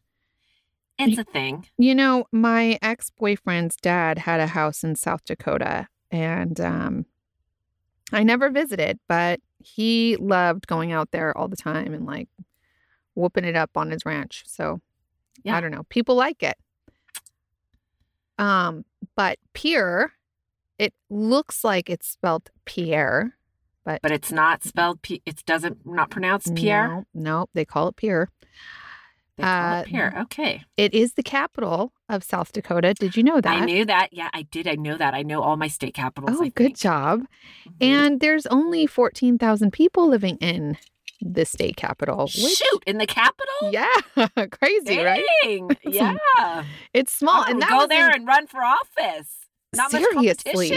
It's 0.99 1.17
a 1.17 1.23
thing. 1.23 1.67
You 1.77 1.95
know, 1.95 2.25
my 2.31 2.77
ex 2.81 3.09
boyfriend's 3.09 3.75
dad 3.75 4.19
had 4.19 4.39
a 4.39 4.47
house 4.47 4.83
in 4.83 4.95
South 4.95 5.25
Dakota, 5.25 5.87
and 6.11 6.59
um, 6.61 7.05
I 8.13 8.23
never 8.23 8.49
visited, 8.49 8.99
but 9.07 9.39
he 9.59 10.15
loved 10.17 10.67
going 10.67 10.91
out 10.91 11.11
there 11.11 11.35
all 11.37 11.47
the 11.47 11.55
time 11.55 11.93
and 11.93 12.05
like 12.05 12.29
whooping 13.15 13.45
it 13.45 13.55
up 13.55 13.71
on 13.75 13.91
his 13.91 14.05
ranch. 14.05 14.43
So 14.45 14.81
Yeah. 15.43 15.57
I 15.57 15.61
don't 15.61 15.71
know. 15.71 15.83
People 15.89 16.15
like 16.15 16.43
it. 16.43 16.57
Um, 18.37 18.85
but 19.15 19.37
Pierre, 19.53 20.13
it 20.77 20.93
looks 21.09 21.63
like 21.63 21.89
it's 21.89 22.07
spelled 22.07 22.49
Pierre, 22.65 23.37
but 23.83 24.01
But 24.01 24.11
it's 24.11 24.31
not 24.31 24.63
spelled 24.63 25.01
P 25.01 25.21
it 25.25 25.45
doesn't 25.45 25.85
not 25.85 26.09
pronounced 26.09 26.55
Pierre. 26.55 26.87
No, 26.87 27.05
no, 27.13 27.45
they 27.53 27.65
call 27.65 27.89
it 27.89 27.95
Pierre. 27.95 28.29
They 29.37 29.43
call 29.43 29.73
Uh, 29.73 29.79
it 29.81 29.87
Pierre. 29.87 30.13
Okay. 30.23 30.63
It 30.77 30.93
is 30.93 31.13
the 31.13 31.23
capital 31.23 31.91
of 32.07 32.23
South 32.23 32.51
Dakota. 32.51 32.93
Did 32.93 33.15
you 33.17 33.23
know 33.23 33.41
that? 33.41 33.61
I 33.63 33.65
knew 33.65 33.83
that. 33.85 34.09
Yeah, 34.13 34.29
I 34.33 34.43
did. 34.43 34.67
I 34.67 34.75
know 34.75 34.95
that. 34.97 35.13
I 35.15 35.23
know 35.23 35.41
all 35.41 35.57
my 35.57 35.67
state 35.67 35.93
capitals. 35.95 36.37
Oh, 36.39 36.43
I 36.43 36.49
good 36.49 36.65
think. 36.65 36.77
job. 36.77 37.21
Mhm. 37.67 37.73
And 37.81 38.19
there's 38.19 38.45
only 38.47 38.85
14,000 38.85 39.71
people 39.71 40.07
living 40.07 40.37
in 40.37 40.77
the 41.19 41.45
state 41.45 41.77
capital. 41.77 42.25
which- 42.25 42.57
shoot 42.57 42.83
in 42.85 42.97
the 42.99 43.07
capital. 43.07 43.71
Yeah, 43.71 43.87
crazy, 44.51 44.99
right? 44.99 45.23
Dang. 45.43 45.69
Some- 45.83 45.93
Yeah. 45.93 46.65
It's 46.93 47.11
small. 47.13 47.43
I 47.45 47.49
and 47.51 47.61
that 47.61 47.69
go 47.69 47.77
was 47.77 47.87
there 47.89 48.09
in- 48.09 48.15
and 48.17 48.27
run 48.27 48.45
for 48.45 48.61
office. 48.63 49.37
Not 49.75 49.89
Seriously. 49.89 50.69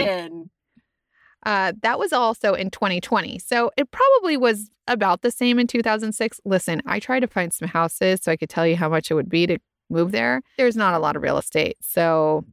Uh, 1.47 1.71
that 1.81 1.97
was 1.97 2.11
also 2.11 2.53
in 2.53 2.69
2020. 2.69 3.39
So 3.39 3.71
it 3.77 3.89
probably 3.89 4.35
was 4.35 4.69
about 4.87 5.21
the 5.21 5.31
same 5.31 5.57
in 5.59 5.65
2006. 5.65 6.41
Listen, 6.43 6.81
I 6.85 6.99
tried 6.99 7.21
to 7.21 7.27
find 7.27 7.53
some 7.53 7.69
houses 7.69 8.19
so 8.21 8.31
I 8.31 8.35
could 8.35 8.49
tell 8.49 8.67
you 8.67 8.75
how 8.75 8.89
much 8.89 9.09
it 9.09 9.13
would 9.13 9.29
be 9.29 9.47
to 9.47 9.57
move 9.89 10.11
there. 10.11 10.41
There's 10.57 10.75
not 10.75 10.93
a 10.93 10.99
lot 10.99 11.15
of 11.15 11.21
real 11.23 11.37
estate. 11.37 11.77
So 11.79 12.43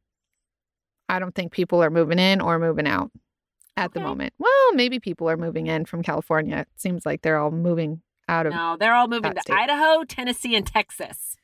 I 1.09 1.19
don't 1.19 1.35
think 1.35 1.51
people 1.53 1.83
are 1.83 1.91
moving 1.91 2.21
in 2.21 2.41
or 2.41 2.59
moving 2.61 2.87
out 2.87 3.11
at 3.77 3.93
the 3.95 4.01
moment. 4.01 4.33
Well, 4.39 4.75
maybe 4.75 5.01
people 5.01 5.29
are 5.29 5.37
moving 5.37 5.67
in 5.67 5.85
from 5.85 6.03
California. 6.05 6.59
It 6.59 6.69
seems 6.81 7.05
like 7.05 7.23
they're 7.23 7.39
all 7.39 7.51
moving 7.51 8.01
out 8.29 8.47
of 8.47 8.53
No, 8.55 8.77
they're 8.79 8.95
all 8.95 9.09
moving 9.09 9.35
to 9.35 9.41
state. 9.41 9.55
Idaho, 9.57 10.05
Tennessee, 10.05 10.55
and 10.55 10.67
Texas. 10.67 11.37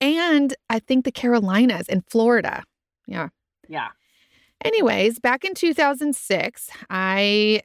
and 0.00 0.54
I 0.70 0.78
think 0.78 1.04
the 1.04 1.12
Carolinas 1.12 1.88
and 1.88 2.04
Florida. 2.08 2.62
Yeah. 3.06 3.28
Yeah. 3.68 3.88
Anyways, 4.64 5.18
back 5.18 5.44
in 5.44 5.54
2006, 5.54 6.70
I 6.88 7.60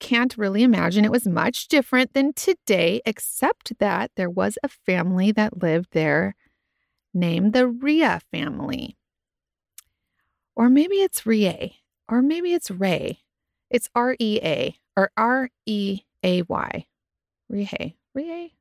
can't 0.00 0.36
really 0.36 0.64
imagine 0.64 1.04
it 1.04 1.12
was 1.12 1.26
much 1.28 1.68
different 1.68 2.12
than 2.12 2.32
today, 2.32 3.00
except 3.06 3.78
that 3.78 4.10
there 4.16 4.30
was 4.30 4.58
a 4.62 4.68
family 4.68 5.30
that 5.32 5.62
lived 5.62 5.88
there 5.92 6.34
named 7.14 7.52
the 7.52 7.68
Rhea 7.68 8.20
family. 8.32 8.96
Or 10.56 10.68
maybe 10.68 10.96
it's 10.96 11.24
Rie, 11.24 11.76
or 12.08 12.20
maybe 12.20 12.52
it's 12.52 12.70
Ray. 12.70 13.20
It's 13.70 13.88
R 13.94 14.16
E 14.18 14.40
A 14.42 14.76
or 14.96 15.10
R 15.16 15.50
E 15.66 16.00
A 16.24 16.42
Y. 16.42 16.86
Rie. 17.48 17.96
Rie? 18.14 18.54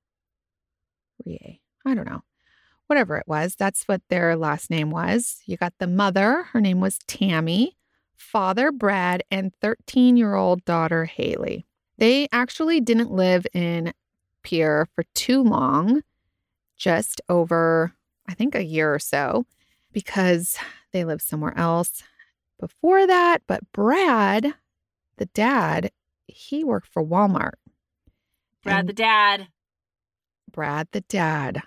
Rie. 1.26 1.62
I 1.86 1.96
don't 1.96 2.08
know. 2.08 2.22
Whatever 2.88 3.17
it 3.17 3.27
was, 3.27 3.56
that's 3.56 3.84
what 3.84 4.01
their 4.10 4.36
last 4.36 4.70
name 4.70 4.91
was. 4.91 5.41
You 5.46 5.58
got 5.58 5.74
the 5.77 5.88
mother, 5.88 6.44
her 6.51 6.62
name 6.62 6.79
was 6.79 7.00
Tammy, 7.08 7.77
father 8.15 8.72
Brad, 8.72 9.24
and 9.29 9.53
13 9.62 10.17
year 10.17 10.36
old 10.36 10.63
daughter 10.65 11.06
Haley. 11.06 11.65
They 11.98 12.27
actually 12.32 12.79
didn't 12.79 13.12
live 13.12 13.46
in 13.53 13.94
Pierre 14.44 14.88
for 14.96 15.03
too 15.13 15.44
long, 15.44 16.03
just 16.77 17.22
over, 17.27 17.94
I 18.27 18.34
think, 18.34 18.56
a 18.56 18.63
year 18.63 18.94
or 18.94 19.00
so, 19.00 19.46
because 19.91 20.58
they 20.94 21.03
lived 21.03 21.24
somewhere 21.24 21.58
else 21.58 22.03
before 22.60 23.06
that. 23.08 23.41
But 23.48 23.72
Brad, 23.74 24.53
the 25.17 25.25
dad, 25.27 25.91
he 26.27 26.63
worked 26.63 26.88
for 26.88 27.03
Walmart. 27.03 27.56
Brad 28.63 28.79
And 28.79 28.89
the 28.89 28.94
dad. 28.94 29.48
Brad, 30.51 30.88
the 30.91 31.01
dad, 31.01 31.63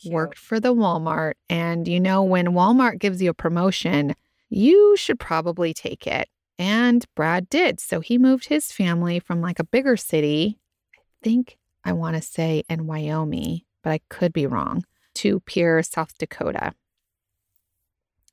Cute. 0.00 0.14
worked 0.14 0.38
for 0.38 0.60
the 0.60 0.74
Walmart. 0.74 1.34
And 1.48 1.86
you 1.88 2.00
know, 2.00 2.22
when 2.22 2.48
Walmart 2.48 2.98
gives 2.98 3.20
you 3.20 3.30
a 3.30 3.34
promotion, 3.34 4.14
you 4.48 4.96
should 4.96 5.18
probably 5.18 5.74
take 5.74 6.06
it. 6.06 6.28
And 6.58 7.04
Brad 7.14 7.48
did. 7.48 7.80
So 7.80 8.00
he 8.00 8.18
moved 8.18 8.46
his 8.46 8.72
family 8.72 9.20
from 9.20 9.40
like 9.40 9.58
a 9.58 9.64
bigger 9.64 9.96
city, 9.96 10.58
I 10.94 11.00
think 11.22 11.58
I 11.84 11.92
want 11.92 12.16
to 12.16 12.22
say 12.22 12.64
in 12.68 12.86
Wyoming, 12.86 13.62
but 13.82 13.90
I 13.90 14.00
could 14.08 14.32
be 14.32 14.46
wrong, 14.46 14.84
to 15.16 15.40
Pierre, 15.40 15.82
South 15.82 16.16
Dakota. 16.18 16.74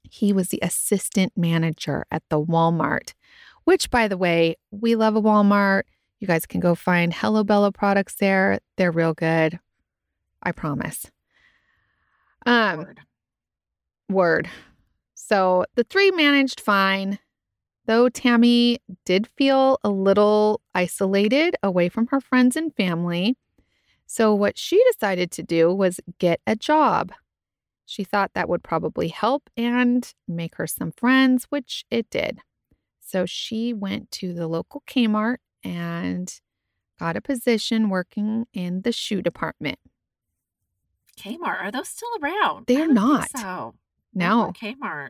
He 0.09 0.33
was 0.33 0.49
the 0.49 0.59
assistant 0.61 1.33
manager 1.35 2.05
at 2.11 2.23
the 2.29 2.41
Walmart, 2.41 3.13
which, 3.63 3.89
by 3.89 4.07
the 4.07 4.17
way, 4.17 4.55
we 4.71 4.95
love 4.95 5.15
a 5.15 5.21
Walmart. 5.21 5.83
You 6.19 6.27
guys 6.27 6.45
can 6.45 6.59
go 6.59 6.75
find 6.75 7.13
Hello 7.13 7.43
Bello 7.43 7.71
products 7.71 8.15
there. 8.15 8.59
They're 8.77 8.91
real 8.91 9.13
good. 9.13 9.59
I 10.41 10.51
promise. 10.51 11.05
Um, 12.45 12.77
Word. 12.79 12.99
word. 14.09 14.49
So 15.13 15.65
the 15.75 15.83
three 15.83 16.11
managed 16.11 16.59
fine, 16.59 17.19
though 17.85 18.09
Tammy 18.09 18.79
did 19.05 19.27
feel 19.27 19.79
a 19.83 19.89
little 19.89 20.61
isolated 20.73 21.55
away 21.63 21.89
from 21.89 22.07
her 22.07 22.21
friends 22.21 22.55
and 22.55 22.73
family. 22.75 23.37
So 24.05 24.35
what 24.35 24.57
she 24.57 24.83
decided 24.91 25.31
to 25.31 25.43
do 25.43 25.73
was 25.73 25.99
get 26.19 26.39
a 26.45 26.55
job. 26.55 27.11
She 27.87 28.03
thought 28.03 28.31
that 28.33 28.49
would 28.49 28.63
probably 28.63 29.07
help 29.07 29.49
and 29.57 30.11
make 30.27 30.55
her 30.55 30.67
some 30.67 30.91
friends, 30.91 31.45
which 31.49 31.85
it 31.89 32.09
did. 32.09 32.39
So 32.99 33.25
she 33.25 33.73
went 33.73 34.11
to 34.11 34.33
the 34.33 34.47
local 34.47 34.83
Kmart 34.87 35.37
and 35.63 36.31
got 36.99 37.17
a 37.17 37.21
position 37.21 37.89
working 37.89 38.45
in 38.53 38.81
the 38.81 38.91
shoe 38.91 39.21
department. 39.21 39.79
Kmart. 41.17 41.61
Are 41.63 41.71
those 41.71 41.89
still 41.89 42.09
around? 42.21 42.65
They 42.67 42.81
are 42.81 42.87
don't. 42.87 43.29
So 43.37 43.75
No, 44.13 44.51
Kmart. 44.59 45.09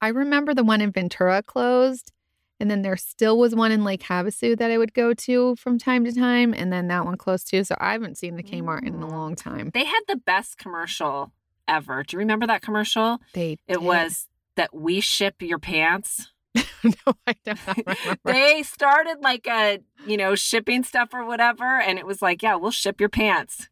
I 0.00 0.08
remember 0.08 0.54
the 0.54 0.64
one 0.64 0.80
in 0.80 0.92
Ventura 0.92 1.42
closed, 1.42 2.12
and 2.58 2.70
then 2.70 2.82
there 2.82 2.96
still 2.96 3.38
was 3.38 3.54
one 3.54 3.72
in 3.72 3.84
Lake 3.84 4.02
Havasu 4.02 4.56
that 4.58 4.70
I 4.70 4.78
would 4.78 4.94
go 4.94 5.12
to 5.14 5.56
from 5.56 5.78
time 5.78 6.04
to 6.04 6.12
time, 6.12 6.54
and 6.54 6.72
then 6.72 6.88
that 6.88 7.04
one 7.04 7.16
closed 7.16 7.48
too. 7.48 7.64
So 7.64 7.74
I 7.78 7.92
haven't 7.92 8.18
seen 8.18 8.36
the 8.36 8.42
Kmart 8.42 8.82
in 8.86 8.94
a 8.94 9.06
Mm. 9.06 9.10
long 9.10 9.34
time. 9.36 9.70
They 9.72 9.84
had 9.84 10.00
the 10.08 10.16
best 10.16 10.58
commercial 10.58 11.32
ever. 11.68 12.02
Do 12.02 12.16
you 12.16 12.18
remember 12.18 12.46
that 12.46 12.62
commercial? 12.62 13.20
They 13.32 13.52
It 13.68 13.78
did. 13.78 13.82
was 13.82 14.26
that 14.56 14.74
we 14.74 15.00
ship 15.00 15.40
your 15.40 15.58
pants. 15.58 16.32
no, 16.84 17.14
I 17.26 17.34
don't 17.44 17.58
remember. 17.76 18.18
they 18.24 18.62
started 18.64 19.18
like 19.22 19.46
a 19.46 19.78
you 20.06 20.16
know 20.16 20.34
shipping 20.34 20.82
stuff 20.82 21.10
or 21.14 21.24
whatever, 21.24 21.80
and 21.80 21.98
it 21.98 22.06
was 22.06 22.20
like, 22.20 22.42
yeah, 22.42 22.56
we'll 22.56 22.70
ship 22.72 23.00
your 23.00 23.08
pants. 23.08 23.68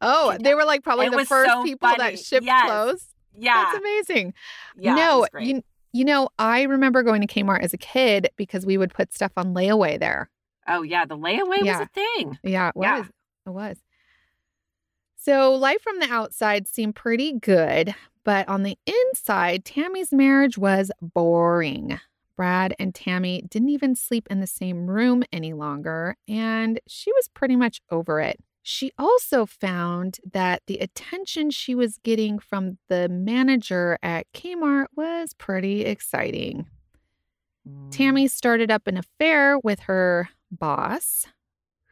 Oh, 0.00 0.36
they 0.40 0.54
were 0.54 0.64
like 0.64 0.82
probably 0.82 1.06
It 1.06 1.12
the 1.12 1.24
first 1.24 1.50
so 1.50 1.62
people 1.62 1.88
funny. 1.88 1.98
that 1.98 2.18
shipped 2.18 2.44
Yes. 2.46 2.66
clothes. 2.66 3.06
Yeah, 3.34 3.54
That's 3.64 3.78
amazing. 3.78 4.34
yeah. 4.76 4.94
no, 4.94 5.26
you 5.40 5.62
you 5.92 6.04
know, 6.04 6.28
I 6.38 6.62
remember 6.62 7.02
going 7.02 7.20
to 7.20 7.26
Kmart 7.26 7.62
as 7.62 7.72
a 7.72 7.78
kid 7.78 8.28
because 8.36 8.66
we 8.66 8.76
would 8.76 8.92
put 8.92 9.12
stuff 9.14 9.32
on 9.36 9.54
layaway 9.54 9.98
there. 9.98 10.28
oh 10.66 10.82
yeah, 10.82 11.04
the 11.06 11.16
layaway 11.16 11.58
Yeah. 11.62 11.78
was 11.78 11.86
a 11.88 11.90
thing. 11.92 12.38
Yeah, 12.42 12.68
it 12.68 12.76
was. 12.76 12.86
Yeah. 12.86 13.04
It 13.46 13.50
was. 13.50 13.78
So 15.16 15.54
life 15.54 15.82
from 15.82 15.98
the 16.00 16.10
outside 16.10 16.66
seemed 16.68 16.94
pretty 16.94 17.32
good, 17.32 17.94
but 18.24 18.48
on 18.48 18.62
the 18.62 18.78
inside, 18.86 19.64
Tammy's 19.64 20.12
marriage 20.12 20.56
was 20.58 20.90
boring. 21.00 21.98
Brad 22.36 22.74
and 22.78 22.94
Tammy 22.94 23.42
didn't 23.48 23.70
even 23.70 23.96
sleep 23.96 24.28
in 24.30 24.40
the 24.40 24.46
same 24.46 24.86
room 24.86 25.24
any 25.32 25.52
longer, 25.52 26.16
and 26.28 26.78
she 26.86 27.10
was 27.12 27.28
pretty 27.34 27.56
much 27.56 27.80
over 27.90 28.20
it. 28.20 28.38
She 28.70 28.92
also 28.98 29.46
found 29.46 30.18
that 30.30 30.60
the 30.66 30.76
attention 30.76 31.50
she 31.50 31.74
was 31.74 31.96
getting 32.04 32.38
from 32.38 32.76
the 32.90 33.08
manager 33.08 33.98
at 34.02 34.30
Kmart 34.34 34.88
was 34.94 35.32
pretty 35.32 35.86
exciting. 35.86 36.66
Mm. 37.66 37.90
Tammy 37.90 38.28
started 38.28 38.70
up 38.70 38.86
an 38.86 38.98
affair 38.98 39.58
with 39.58 39.80
her 39.80 40.28
boss, 40.50 41.24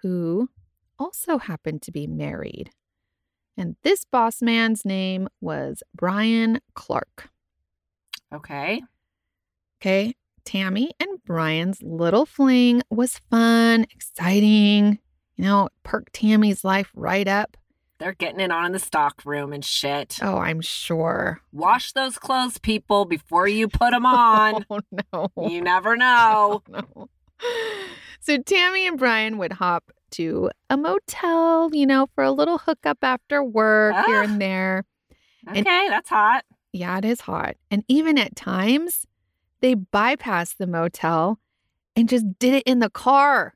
who 0.03 0.51
also 0.99 1.39
happened 1.39 1.81
to 1.81 1.93
be 1.93 2.07
married. 2.07 2.73
And 3.57 3.77
this 3.83 4.05
boss 4.05 4.43
man's 4.43 4.85
name 4.85 5.29
was 5.41 5.83
Brian 5.95 6.61
Clark. 6.75 7.31
Okay. 8.35 8.83
Okay. 9.81 10.15
Tammy 10.45 10.91
and 11.01 11.25
Brian's 11.25 11.83
little 11.83 12.27
fling 12.27 12.83
was 12.91 13.19
fun, 13.31 13.87
exciting. 13.95 14.99
You 15.37 15.45
know, 15.45 15.69
perked 15.83 16.15
Tammy's 16.15 16.65
life 16.65 16.91
right 16.95 17.29
up. 17.29 17.57
They're 17.99 18.13
getting 18.13 18.41
it 18.41 18.51
on 18.51 18.67
in 18.67 18.73
the 18.73 18.79
stock 18.79 19.23
room 19.25 19.53
and 19.53 19.65
shit. 19.65 20.19
Oh, 20.23 20.37
I'm 20.37 20.61
sure. 20.61 21.41
Wash 21.53 21.93
those 21.93 22.19
clothes, 22.19 22.59
people, 22.59 23.07
before 23.07 23.49
you 23.49 23.69
put 23.69 23.91
them 23.93 24.05
on. 24.05 24.65
Oh, 24.71 25.31
no. 25.37 25.49
you 25.49 25.63
never 25.63 25.93
oh, 25.93 25.95
know. 25.95 26.63
no. 26.69 27.09
So 28.21 28.39
Tammy 28.39 28.87
and 28.87 28.99
Brian 28.99 29.39
would 29.39 29.53
hop 29.55 29.93
to 30.13 30.51
a 30.69 30.77
motel, 30.77 31.71
you 31.73 31.87
know, 31.87 32.09
for 32.15 32.25
a 32.25 32.33
little 32.33 32.59
hookup 32.59 32.99
after 33.03 33.43
work 33.43 33.95
here 34.07 34.23
and 34.23 34.41
there. 34.41 34.85
Okay, 35.49 35.87
that's 35.89 36.09
hot. 36.09 36.45
Yeah, 36.73 36.99
it 36.99 37.05
is 37.05 37.23
hot. 37.23 37.57
And 37.71 37.85
even 37.89 38.19
at 38.19 38.37
times, 38.37 39.07
they 39.61 39.75
bypassed 39.75 40.57
the 40.59 40.67
motel 40.67 41.39
and 41.95 42.09
just 42.09 42.39
did 42.39 42.55
it 42.55 42.63
in 42.65 42.81
the 42.81 42.91
car. 42.91 43.55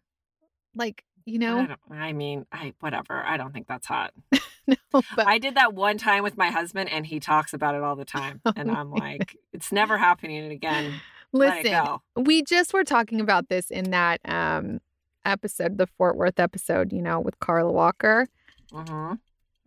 Like, 0.74 1.04
you 1.30 1.38
I, 1.38 1.38
know, 1.38 1.66
don't, 1.66 1.98
I 1.98 2.12
mean, 2.12 2.46
I 2.52 2.74
whatever. 2.80 3.22
I 3.24 3.36
don't 3.36 3.52
think 3.52 3.66
that's 3.68 3.86
hot. 3.86 4.12
no, 4.66 4.76
but 4.92 5.26
I 5.26 5.38
did 5.38 5.54
that 5.54 5.74
one 5.74 5.98
time 5.98 6.22
with 6.22 6.36
my 6.36 6.50
husband, 6.50 6.90
and 6.90 7.06
he 7.06 7.20
talks 7.20 7.52
about 7.52 7.74
it 7.74 7.82
all 7.82 7.96
the 7.96 8.04
time, 8.04 8.40
and 8.56 8.70
I'm 8.70 8.90
like, 8.90 9.36
it's 9.52 9.72
never 9.72 9.98
happening 9.98 10.50
again. 10.50 11.00
Listen, 11.32 11.98
we 12.16 12.42
just 12.42 12.72
were 12.72 12.84
talking 12.84 13.20
about 13.20 13.48
this 13.48 13.70
in 13.70 13.90
that 13.90 14.20
um 14.24 14.80
episode, 15.24 15.78
the 15.78 15.86
Fort 15.86 16.16
Worth 16.16 16.40
episode, 16.40 16.92
you 16.92 17.02
know, 17.02 17.20
with 17.20 17.38
Carla 17.38 17.70
Walker. 17.70 18.26
hmm 18.72 19.14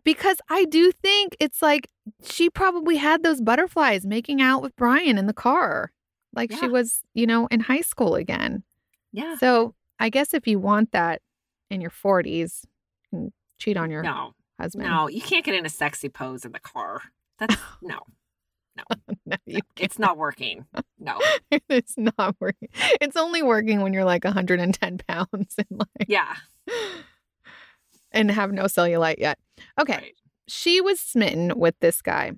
Because 0.04 0.38
I 0.50 0.64
do 0.66 0.92
think 0.92 1.36
it's 1.40 1.62
like 1.62 1.88
she 2.22 2.50
probably 2.50 2.96
had 2.96 3.22
those 3.22 3.40
butterflies 3.40 4.04
making 4.04 4.42
out 4.42 4.62
with 4.62 4.76
Brian 4.76 5.16
in 5.16 5.26
the 5.26 5.32
car. 5.32 5.92
Like 6.34 6.52
she 6.52 6.66
was, 6.66 7.00
you 7.14 7.26
know, 7.26 7.46
in 7.46 7.60
high 7.60 7.80
school 7.80 8.16
again. 8.16 8.64
Yeah. 9.12 9.36
So 9.36 9.74
I 10.00 10.10
guess 10.10 10.34
if 10.34 10.46
you 10.46 10.58
want 10.58 10.90
that 10.92 11.22
in 11.70 11.80
your 11.80 11.90
40s, 11.90 12.64
you 12.64 13.08
can 13.10 13.32
cheat 13.58 13.76
on 13.76 13.90
your 13.90 14.02
No, 14.02 14.32
husband. 14.60 14.88
no, 14.88 15.08
you 15.08 15.20
can't 15.20 15.44
get 15.44 15.54
in 15.54 15.64
a 15.66 15.70
sexy 15.70 16.08
pose 16.08 16.44
in 16.44 16.52
the 16.52 16.60
car. 16.60 17.00
That's 17.38 17.56
no, 17.82 17.98
No, 18.76 18.82
no, 19.26 19.36
you 19.46 19.60
it's 19.78 19.98
not 20.00 20.16
working. 20.16 20.66
No. 20.98 21.20
it's 21.68 21.94
not 21.96 22.34
working. 22.40 22.68
It's 23.00 23.16
only 23.16 23.42
working 23.42 23.80
when 23.82 23.92
you're 23.92 24.04
like 24.04 24.24
110 24.24 24.98
pounds 25.08 25.54
and 25.58 25.66
like 25.70 26.08
Yeah. 26.08 26.34
and 28.12 28.30
have 28.30 28.52
no 28.52 28.64
cellulite 28.64 29.18
yet. 29.18 29.38
Okay. 29.80 29.94
Right. 29.94 30.14
she 30.48 30.80
was 30.80 30.98
smitten 31.00 31.52
with 31.56 31.78
this 31.80 32.02
guy. 32.02 32.32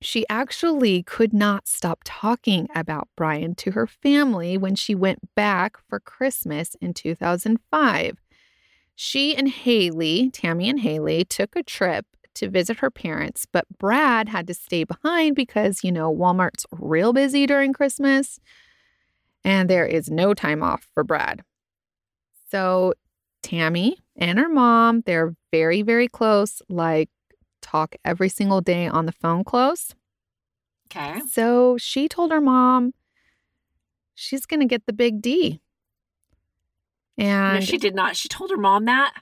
She 0.00 0.24
actually 0.28 1.02
could 1.04 1.32
not 1.32 1.68
stop 1.68 2.00
talking 2.04 2.68
about 2.74 3.08
Brian 3.16 3.54
to 3.56 3.70
her 3.72 3.86
family 3.86 4.56
when 4.58 4.74
she 4.74 4.94
went 4.96 5.20
back 5.36 5.76
for 5.88 6.00
Christmas 6.00 6.74
in 6.80 6.92
2005. 6.94 8.16
She 8.94 9.34
and 9.36 9.48
Haley, 9.48 10.30
Tammy 10.30 10.68
and 10.68 10.80
Haley, 10.80 11.24
took 11.24 11.56
a 11.56 11.62
trip 11.62 12.06
to 12.34 12.48
visit 12.48 12.78
her 12.78 12.90
parents, 12.90 13.46
but 13.50 13.66
Brad 13.78 14.28
had 14.28 14.46
to 14.46 14.54
stay 14.54 14.84
behind 14.84 15.36
because, 15.36 15.84
you 15.84 15.92
know, 15.92 16.14
Walmart's 16.14 16.66
real 16.72 17.12
busy 17.12 17.46
during 17.46 17.72
Christmas 17.72 18.40
and 19.44 19.68
there 19.68 19.86
is 19.86 20.10
no 20.10 20.34
time 20.34 20.62
off 20.62 20.86
for 20.94 21.04
Brad. 21.04 21.42
So 22.50 22.94
Tammy 23.42 23.98
and 24.16 24.38
her 24.38 24.48
mom, 24.48 25.02
they're 25.04 25.34
very, 25.50 25.82
very 25.82 26.08
close, 26.08 26.62
like 26.68 27.08
talk 27.60 27.96
every 28.04 28.28
single 28.28 28.60
day 28.60 28.86
on 28.86 29.06
the 29.06 29.12
phone 29.12 29.44
close. 29.44 29.94
Okay. 30.86 31.20
So 31.30 31.76
she 31.78 32.08
told 32.08 32.30
her 32.30 32.40
mom 32.40 32.92
she's 34.14 34.46
going 34.46 34.60
to 34.60 34.66
get 34.66 34.86
the 34.86 34.92
big 34.92 35.22
D. 35.22 35.60
No, 37.18 37.60
she 37.60 37.78
did 37.78 37.94
not. 37.94 38.16
She 38.16 38.28
told 38.28 38.50
her 38.50 38.56
mom 38.56 38.86
that. 38.86 39.14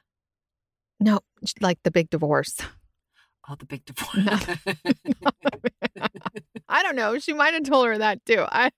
no, 1.01 1.21
like 1.61 1.79
the 1.83 1.91
big 1.91 2.11
divorce. 2.11 2.59
Oh, 3.49 3.57
the 3.59 3.67
big 3.67 3.85
divorce. 3.87 4.17
No. 4.17 6.07
I 6.69 6.83
don't 6.83 6.95
know. 6.97 7.19
She 7.19 7.33
might 7.33 7.53
have 7.55 7.65
told 7.65 7.87
her 7.87 7.99
that 7.99 8.25
too. 8.25 8.45
I 8.49 8.71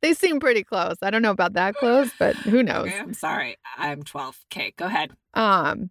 they 0.00 0.14
seem 0.14 0.38
pretty 0.38 0.62
close. 0.62 0.96
I 1.02 1.10
don't 1.10 1.22
know 1.22 1.32
about 1.32 1.54
that 1.54 1.74
close, 1.74 2.10
but 2.18 2.36
who 2.36 2.62
knows? 2.62 2.86
Okay, 2.86 2.98
I'm 2.98 3.14
sorry. 3.14 3.56
I'm 3.76 4.02
12. 4.02 4.44
Okay, 4.52 4.72
go 4.76 4.86
ahead. 4.86 5.10
Um, 5.34 5.90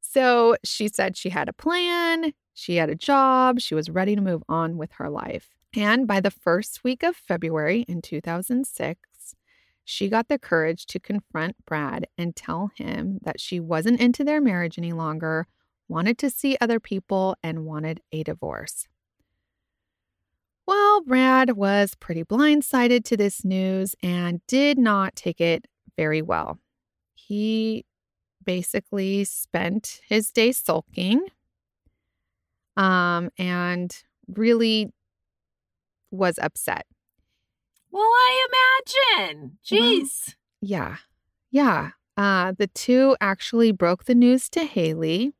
so 0.00 0.56
she 0.64 0.88
said 0.88 1.16
she 1.16 1.30
had 1.30 1.48
a 1.48 1.52
plan, 1.52 2.32
she 2.52 2.76
had 2.76 2.90
a 2.90 2.94
job, 2.94 3.60
she 3.60 3.74
was 3.74 3.88
ready 3.90 4.14
to 4.16 4.20
move 4.20 4.42
on 4.48 4.76
with 4.76 4.92
her 4.94 5.08
life. 5.08 5.48
And 5.76 6.06
by 6.06 6.20
the 6.20 6.30
first 6.30 6.84
week 6.84 7.02
of 7.02 7.16
February 7.16 7.84
in 7.88 8.00
2006, 8.02 8.98
she 9.84 10.08
got 10.08 10.28
the 10.28 10.38
courage 10.38 10.86
to 10.86 10.98
confront 10.98 11.56
Brad 11.66 12.06
and 12.16 12.34
tell 12.34 12.70
him 12.74 13.18
that 13.22 13.40
she 13.40 13.60
wasn't 13.60 14.00
into 14.00 14.24
their 14.24 14.40
marriage 14.40 14.78
any 14.78 14.92
longer, 14.92 15.46
wanted 15.88 16.18
to 16.18 16.30
see 16.30 16.56
other 16.60 16.80
people, 16.80 17.36
and 17.42 17.64
wanted 17.64 18.00
a 18.10 18.22
divorce. 18.22 18.86
Well, 20.66 21.02
Brad 21.02 21.56
was 21.56 21.94
pretty 21.94 22.24
blindsided 22.24 23.04
to 23.04 23.16
this 23.16 23.44
news 23.44 23.94
and 24.02 24.40
did 24.46 24.78
not 24.78 25.14
take 25.14 25.40
it 25.40 25.66
very 25.96 26.22
well. 26.22 26.58
He 27.12 27.84
basically 28.42 29.24
spent 29.24 30.00
his 30.08 30.30
day 30.30 30.52
sulking 30.52 31.26
um, 32.76 33.30
and 33.38 33.94
really 34.28 34.92
was 36.10 36.38
upset. 36.40 36.86
Well, 37.94 38.02
I 38.02 38.46
imagine. 39.20 39.58
Well, 39.70 39.80
Jeez. 39.80 40.34
Yeah. 40.60 40.96
Yeah. 41.52 41.90
Uh, 42.16 42.52
the 42.58 42.66
two 42.66 43.16
actually 43.20 43.70
broke 43.70 44.06
the 44.06 44.16
news 44.16 44.48
to 44.50 44.64
Haley. 44.64 45.32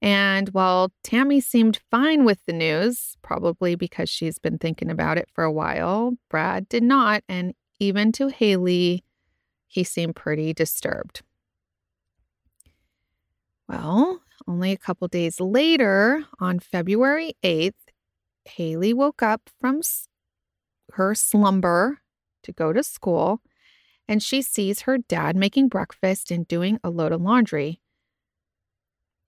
And 0.00 0.50
while 0.50 0.92
Tammy 1.02 1.40
seemed 1.40 1.80
fine 1.90 2.24
with 2.24 2.38
the 2.46 2.52
news, 2.52 3.16
probably 3.22 3.74
because 3.74 4.08
she's 4.08 4.38
been 4.38 4.56
thinking 4.56 4.88
about 4.88 5.18
it 5.18 5.28
for 5.34 5.42
a 5.42 5.50
while, 5.50 6.12
Brad 6.30 6.68
did 6.68 6.84
not. 6.84 7.24
And 7.28 7.54
even 7.80 8.12
to 8.12 8.28
Haley, 8.28 9.02
he 9.66 9.82
seemed 9.82 10.14
pretty 10.14 10.54
disturbed. 10.54 11.22
Well, 13.68 14.20
only 14.46 14.70
a 14.70 14.78
couple 14.78 15.08
days 15.08 15.40
later, 15.40 16.24
on 16.38 16.60
February 16.60 17.34
8th, 17.42 17.72
Haley 18.44 18.94
woke 18.94 19.24
up 19.24 19.50
from 19.60 19.82
her 20.92 21.14
slumber 21.14 21.98
to 22.42 22.52
go 22.52 22.72
to 22.72 22.82
school 22.82 23.40
and 24.08 24.22
she 24.22 24.42
sees 24.42 24.82
her 24.82 24.98
dad 24.98 25.36
making 25.36 25.68
breakfast 25.68 26.30
and 26.30 26.46
doing 26.46 26.78
a 26.82 26.90
load 26.90 27.12
of 27.12 27.20
laundry. 27.20 27.80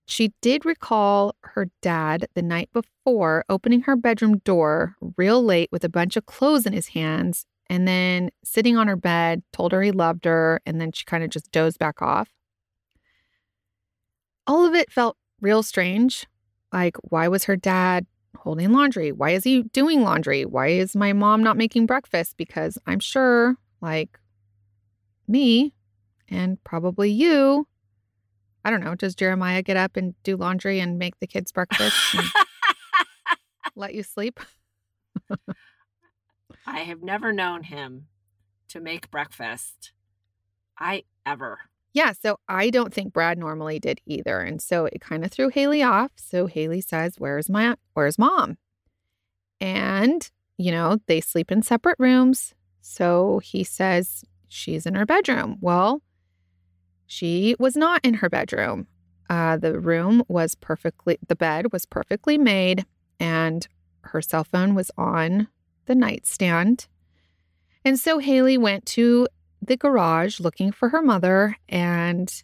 She 0.05 0.33
did 0.41 0.65
recall 0.65 1.35
her 1.41 1.69
dad 1.81 2.27
the 2.33 2.41
night 2.41 2.69
before 2.73 3.45
opening 3.47 3.81
her 3.81 3.95
bedroom 3.95 4.39
door 4.39 4.95
real 5.17 5.43
late 5.43 5.69
with 5.71 5.83
a 5.83 5.89
bunch 5.89 6.17
of 6.17 6.25
clothes 6.25 6.65
in 6.65 6.73
his 6.73 6.87
hands 6.89 7.45
and 7.69 7.87
then 7.87 8.31
sitting 8.43 8.75
on 8.75 8.87
her 8.87 8.95
bed, 8.95 9.43
told 9.53 9.71
her 9.71 9.83
he 9.83 9.91
loved 9.91 10.25
her, 10.25 10.59
and 10.65 10.81
then 10.81 10.91
she 10.91 11.05
kind 11.05 11.23
of 11.23 11.29
just 11.29 11.51
dozed 11.51 11.77
back 11.77 12.01
off. 12.01 12.29
All 14.47 14.65
of 14.65 14.73
it 14.73 14.91
felt 14.91 15.17
real 15.39 15.61
strange. 15.61 16.25
Like, 16.73 16.97
why 17.03 17.27
was 17.27 17.43
her 17.43 17.55
dad 17.55 18.07
holding 18.37 18.71
laundry? 18.71 19.11
Why 19.11 19.31
is 19.31 19.43
he 19.43 19.63
doing 19.63 20.01
laundry? 20.03 20.45
Why 20.45 20.67
is 20.67 20.95
my 20.95 21.13
mom 21.13 21.43
not 21.43 21.57
making 21.57 21.85
breakfast? 21.85 22.37
Because 22.37 22.77
I'm 22.85 22.99
sure, 22.99 23.55
like 23.81 24.19
me 25.27 25.73
and 26.27 26.63
probably 26.63 27.11
you, 27.11 27.67
I 28.63 28.69
don't 28.69 28.83
know, 28.83 28.95
does 28.95 29.15
Jeremiah 29.15 29.61
get 29.61 29.77
up 29.77 29.95
and 29.97 30.13
do 30.23 30.35
laundry 30.35 30.79
and 30.79 30.97
make 30.99 31.19
the 31.19 31.27
kids 31.27 31.51
breakfast 31.51 31.95
and 32.13 32.27
let 33.75 33.93
you 33.93 34.03
sleep? 34.03 34.39
I 36.65 36.79
have 36.79 37.01
never 37.01 37.31
known 37.31 37.63
him 37.63 38.07
to 38.69 38.79
make 38.79 39.09
breakfast. 39.09 39.91
I 40.77 41.03
ever. 41.25 41.59
Yeah, 41.93 42.13
so 42.13 42.39
I 42.47 42.69
don't 42.69 42.93
think 42.93 43.13
Brad 43.13 43.37
normally 43.37 43.79
did 43.79 43.99
either. 44.05 44.39
And 44.39 44.61
so 44.61 44.85
it 44.85 45.01
kind 45.01 45.25
of 45.25 45.31
threw 45.31 45.49
Haley 45.49 45.81
off. 45.81 46.11
So 46.15 46.45
Haley 46.45 46.81
says, 46.81 47.15
Where's 47.17 47.49
my 47.49 47.75
where's 47.93 48.19
mom? 48.19 48.57
And, 49.59 50.29
you 50.57 50.71
know, 50.71 50.99
they 51.07 51.19
sleep 51.19 51.51
in 51.51 51.63
separate 51.63 51.97
rooms. 51.99 52.53
So 52.81 53.39
he 53.43 53.63
says 53.63 54.23
she's 54.47 54.85
in 54.85 54.95
her 54.95 55.05
bedroom. 55.05 55.57
Well, 55.61 56.01
she 57.05 57.55
was 57.59 57.75
not 57.75 58.05
in 58.05 58.15
her 58.15 58.29
bedroom. 58.29 58.87
Uh, 59.29 59.57
the 59.57 59.79
room 59.79 60.23
was 60.27 60.55
perfectly 60.55 61.17
the 61.27 61.35
bed 61.35 61.71
was 61.71 61.85
perfectly 61.85 62.37
made 62.37 62.85
and 63.19 63.67
her 64.01 64.21
cell 64.21 64.43
phone 64.43 64.73
was 64.73 64.91
on 64.97 65.47
the 65.85 65.95
nightstand. 65.95 66.87
And 67.85 67.99
so 67.99 68.19
Haley 68.19 68.57
went 68.57 68.85
to 68.87 69.27
the 69.61 69.77
garage 69.77 70.39
looking 70.39 70.71
for 70.71 70.89
her 70.89 71.01
mother 71.01 71.57
and 71.67 72.43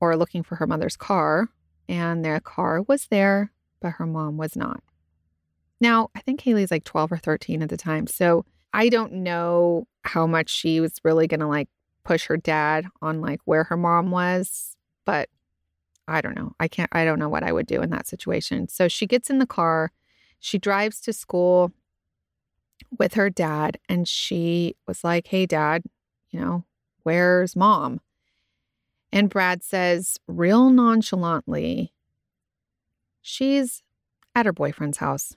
or 0.00 0.16
looking 0.16 0.42
for 0.42 0.56
her 0.56 0.66
mother's 0.66 0.96
car, 0.96 1.48
and 1.88 2.24
their 2.24 2.40
car 2.40 2.82
was 2.82 3.06
there, 3.08 3.52
but 3.80 3.92
her 3.92 4.06
mom 4.06 4.36
was 4.36 4.56
not. 4.56 4.82
Now, 5.80 6.10
I 6.14 6.20
think 6.20 6.40
Haley's 6.40 6.70
like 6.70 6.84
12 6.84 7.12
or 7.12 7.18
13 7.18 7.62
at 7.62 7.68
the 7.68 7.76
time. 7.76 8.06
So 8.06 8.44
I 8.72 8.88
don't 8.88 9.12
know 9.12 9.86
how 10.04 10.26
much 10.26 10.50
she 10.50 10.80
was 10.80 10.94
really 11.04 11.26
going 11.26 11.40
to 11.40 11.46
like 11.46 11.68
push 12.04 12.26
her 12.26 12.36
dad 12.36 12.86
on 13.02 13.20
like 13.20 13.40
where 13.44 13.64
her 13.64 13.76
mom 13.76 14.10
was, 14.10 14.76
but 15.04 15.28
I 16.06 16.20
don't 16.20 16.36
know. 16.36 16.52
I 16.60 16.68
can't, 16.68 16.88
I 16.92 17.04
don't 17.04 17.18
know 17.18 17.28
what 17.28 17.42
I 17.42 17.52
would 17.52 17.66
do 17.66 17.82
in 17.82 17.90
that 17.90 18.06
situation. 18.06 18.68
So 18.68 18.88
she 18.88 19.06
gets 19.06 19.30
in 19.30 19.38
the 19.38 19.46
car, 19.46 19.92
she 20.38 20.58
drives 20.58 21.00
to 21.02 21.12
school 21.12 21.72
with 22.98 23.14
her 23.14 23.30
dad, 23.30 23.78
and 23.88 24.08
she 24.08 24.76
was 24.86 25.04
like, 25.04 25.28
Hey, 25.28 25.46
dad, 25.46 25.82
you 26.30 26.40
know, 26.40 26.64
where's 27.02 27.56
mom? 27.56 28.00
And 29.12 29.28
Brad 29.28 29.62
says, 29.62 30.18
real 30.28 30.70
nonchalantly, 30.70 31.92
she's 33.22 33.82
at 34.34 34.46
her 34.46 34.52
boyfriend's 34.52 34.98
house. 34.98 35.36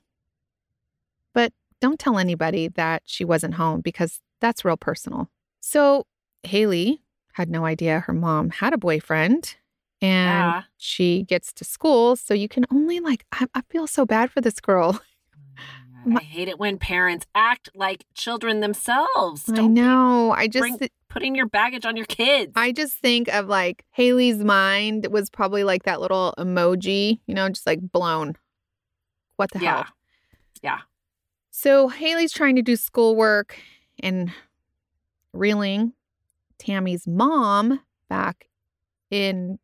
But 1.34 1.52
don't 1.82 2.00
tell 2.00 2.18
anybody 2.20 2.68
that 2.70 3.02
she 3.06 3.26
wasn't 3.26 3.56
home 3.56 3.82
because 3.82 4.22
that's 4.40 4.64
real 4.64 4.78
personal. 4.78 5.30
So 5.60 6.06
Haley 6.44 7.02
had 7.34 7.50
no 7.50 7.66
idea 7.66 8.02
her 8.02 8.14
mom 8.14 8.52
had 8.52 8.74
a 8.74 8.78
boyfriend 8.78 9.56
and 10.02 10.54
Yeah. 10.54 10.64
she 10.78 11.24
gets 11.24 11.52
to 11.54 11.64
school. 11.66 12.16
So 12.16 12.34
you 12.34 12.48
can 12.48 12.66
only 12.72 13.00
like, 13.00 13.26
I, 13.32 13.48
I 13.56 13.62
feel 13.70 13.88
so 13.88 14.06
bad 14.06 14.30
for 14.32 14.42
this 14.42 14.60
girl. 14.60 15.00
I 16.16 16.22
hate 16.22 16.48
it 16.48 16.60
when 16.60 16.78
parents 16.78 17.26
act 17.36 17.70
like 17.76 18.06
children 18.14 18.60
themselves. 18.60 19.50
I 19.50 19.56
Don't 19.56 19.74
be 19.74 19.82
know. 19.82 20.32
I 20.32 20.48
just, 20.48 20.62
bring- 20.80 20.90
putting 21.10 21.36
your 21.36 21.46
baggage 21.48 21.86
on 21.86 21.96
your 21.96 22.06
kids. 22.06 22.52
I 22.56 22.72
just 22.72 22.94
think 22.96 23.28
of 23.30 23.48
like 23.48 23.86
Haley's 23.92 24.38
mind 24.44 25.08
was 25.12 25.30
probably 25.30 25.64
like 25.64 25.84
that 25.84 26.02
little 26.02 26.34
emoji, 26.38 27.20
you 27.28 27.36
know, 27.36 27.48
just 27.50 27.66
like 27.66 27.80
blown. 27.82 28.36
What 29.38 29.52
the 29.52 29.60
Yeah. 29.60 29.76
hell? 29.76 29.86
Yeah. 30.62 30.80
So 31.52 31.88
Haley's 31.88 32.32
trying 32.34 32.56
to 32.56 32.62
do 32.62 32.76
schoolwork 32.76 33.56
and 34.02 34.32
reeling 35.34 35.94
Tammy's 36.58 37.08
mom 37.08 37.80
back 38.10 38.48
in 39.12 39.60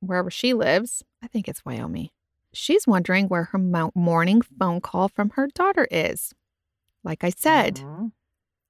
wherever 0.00 0.30
she 0.30 0.54
lives. 0.54 1.02
I 1.22 1.26
think 1.26 1.48
it's 1.48 1.64
Wyoming. 1.64 2.10
She's 2.52 2.86
wondering 2.86 3.28
where 3.28 3.44
her 3.44 3.58
morning 3.94 4.42
phone 4.42 4.80
call 4.80 5.08
from 5.08 5.30
her 5.30 5.46
daughter 5.48 5.86
is. 5.90 6.32
Like 7.04 7.24
I 7.24 7.30
said, 7.30 7.76
Mhm. 7.76 8.12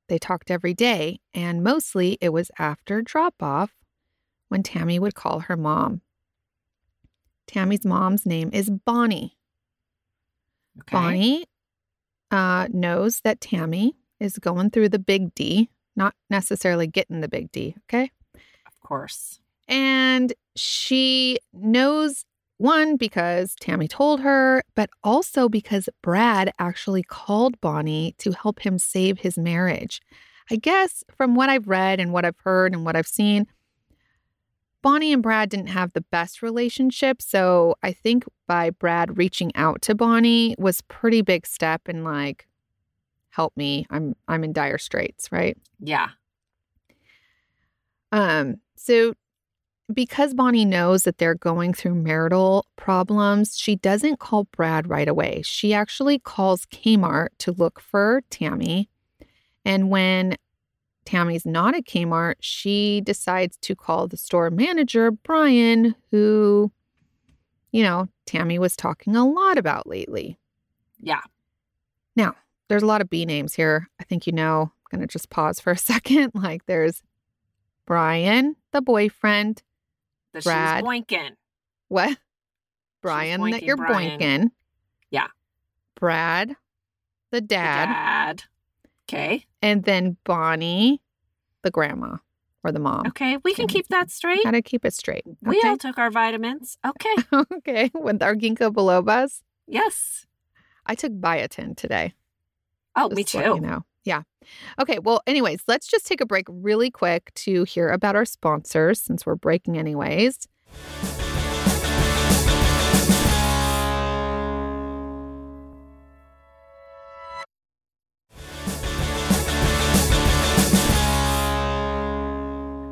they 0.09 0.19
talked 0.19 0.51
every 0.51 0.75
day, 0.75 1.21
and 1.35 1.63
mostly 1.63 2.19
it 2.21 2.31
was 2.31 2.51
after 2.59 3.03
drop 3.03 3.43
off 3.43 3.75
when 4.49 4.63
Tammy 4.63 4.99
would 4.99 5.15
call 5.15 5.41
her 5.41 5.57
mom. 5.57 6.03
Tammy's 7.47 7.85
mom's 7.85 8.25
name 8.25 8.51
is 8.53 8.71
Bonnie. 8.71 9.37
Okay. 10.81 10.97
Bonnie 10.97 11.45
uh, 12.31 12.69
knows 12.73 13.21
that 13.25 13.41
Tammy 13.41 13.95
is 14.19 14.39
going 14.39 14.71
through 14.71 14.89
the 14.89 14.99
big 14.99 15.35
D, 15.35 15.69
not 15.97 16.15
necessarily 16.31 16.87
getting 16.87 17.21
the 17.21 17.29
big 17.29 17.53
D, 17.53 17.75
okay? 17.85 18.11
Of 18.67 18.81
course. 18.81 19.41
And 19.69 20.33
she 20.57 21.39
knows 21.53 22.25
one 22.63 22.97
because 22.97 23.55
Tammy 23.61 23.89
told 23.89 24.21
her, 24.21 24.63
but 24.75 24.89
also 25.03 25.49
because 25.49 25.89
Brad 26.01 26.53
actually 26.59 27.03
called 27.03 27.61
Bonnie 27.61 28.15
to 28.19 28.33
help 28.33 28.61
him 28.61 28.79
save 28.79 29.19
his 29.19 29.37
marriage. 29.37 30.01
I 30.51 30.57
guess 30.57 31.03
from 31.17 31.35
what 31.35 31.51
I've 31.51 31.69
read 31.69 31.99
and 32.01 32.13
what 32.13 32.25
I've 32.25 32.39
heard 32.39 32.73
and 32.73 32.85
what 32.85 32.95
I've 32.97 33.07
seen, 33.07 33.47
Bonnie 34.81 35.13
and 35.13 35.23
Brad 35.23 35.51
didn't 35.51 35.69
have 35.69 35.93
the 35.93 36.01
best 36.01 36.43
relationship. 36.43 37.21
So 37.21 37.77
I 37.83 37.93
think 37.93 38.25
by 38.47 38.71
Brad 38.71 39.17
reaching 39.17 39.55
out 39.55 39.83
to 39.83 39.95
Bonnie 39.95 40.55
was 40.59 40.83
pretty 40.83 41.23
big 41.23 41.47
step 41.47 41.89
in 41.89 42.05
like, 42.05 42.47
help 43.31 43.57
me. 43.57 43.87
I'm 43.91 44.15
I'm 44.29 44.45
in 44.45 44.53
dire 44.53 44.79
straits, 44.79 45.31
right? 45.33 45.57
Yeah. 45.81 46.11
Um, 48.11 48.57
so 48.77 49.15
because 49.95 50.35
Bonnie 50.35 50.65
knows 50.65 51.05
that 51.05 51.19
they're 51.19 51.35
going 51.35 51.75
through 51.75 51.95
marital 51.95 52.67
problems, 52.77 53.57
she 53.57 53.77
doesn't 53.77 54.19
call 54.19 54.45
Brad 54.45 54.89
right 54.89 55.09
away. 55.09 55.43
She 55.45 55.73
actually 55.73 56.19
calls 56.19 56.67
Kmart 56.67 57.29
to 57.39 57.53
look 57.53 57.81
for 57.81 58.23
Tammy. 58.31 58.89
And 59.65 59.91
when 59.91 60.37
Tammy's 61.05 61.47
not 61.47 61.75
at 61.75 61.85
Kmart, 61.85 62.35
she 62.41 63.01
decides 63.05 63.57
to 63.59 63.75
call 63.75 64.09
the 64.09 64.17
store 64.17 64.51
manager, 64.51 65.11
Brian, 65.11 65.95
who, 66.11 66.73
you 67.71 67.83
know, 67.83 68.09
Tammy 68.27 68.59
was 68.59 68.77
talking 68.77 69.17
a 69.17 69.29
lot 69.29 69.59
about 69.59 69.87
lately. 69.87 70.39
Yeah. 70.99 71.23
Now, 72.17 72.35
there's 72.69 72.83
a 72.83 72.87
lot 72.87 73.01
of 73.01 73.11
B 73.11 73.27
names 73.27 73.55
here. 73.55 73.89
I 74.01 74.05
think 74.05 74.27
you 74.27 74.33
know. 74.33 74.73
I'm 74.93 74.99
going 74.99 75.07
to 75.07 75.13
just 75.13 75.31
pause 75.31 75.61
for 75.61 75.73
a 75.73 75.79
second. 75.79 76.33
Like 76.35 76.67
there's 76.67 77.03
Brian, 77.87 78.57
the 78.73 78.81
boyfriend, 78.81 79.63
That 80.33 80.45
Brad. 80.45 80.79
she 80.81 80.85
was 80.85 80.91
boinking. 81.03 81.31
What? 81.89 82.19
Brian, 83.03 83.51
that 83.51 83.63
you're 83.63 83.77
Brian. 83.77 84.19
boinking. 84.21 84.51
Yeah. 85.11 85.27
Brad, 85.97 86.51
the 87.31 87.37
The 87.37 87.41
dad, 87.41 87.87
Dad. 87.87 88.43
Okay. 89.09 89.47
and 89.61 89.85
then 89.85 90.17
Bonnie, 90.25 91.03
the 91.63 91.71
grandma 91.71 92.17
or 92.65 92.73
the 92.73 92.79
mom. 92.79 93.07
Okay. 93.09 93.39
We 93.45 93.55
can 93.55 93.67
keep 93.67 93.89
that 93.89 94.11
straight. 94.11 94.43
Gotta 94.45 94.63
keep 94.63 94.85
it 94.85 94.95
straight. 94.95 95.25
We 95.43 95.61
all 95.65 95.77
took 95.77 95.99
our 95.99 96.11
vitamins. 96.11 96.79
Okay. 96.85 97.15
okay. 97.57 97.91
With 97.95 98.23
our 98.23 98.35
ginkgo 98.37 98.71
bilobas. 98.73 99.43
yes. 99.67 100.27
I 100.85 100.97
took 100.97 101.13
biotin 101.13 101.77
today. 101.77 102.15
Oh, 102.97 103.09
me 103.09 103.23
just 103.23 103.33
to 103.33 103.39
let 103.39 103.55
You 103.55 103.61
know. 103.61 103.85
Yeah. 104.05 104.23
Okay. 104.81 104.99
Well, 104.99 105.23
anyways, 105.27 105.63
let's 105.69 105.87
just 105.87 106.07
take 106.07 106.21
a 106.21 106.27
break 106.27 106.47
really 106.49 106.91
quick 106.91 107.33
to 107.35 107.65
hear 107.65 107.91
about 107.91 108.17
our 108.17 108.25
sponsors 108.25 109.01
since 109.01 109.25
we're 109.25 109.37
breaking 109.37 109.79
anyways. 109.79 110.49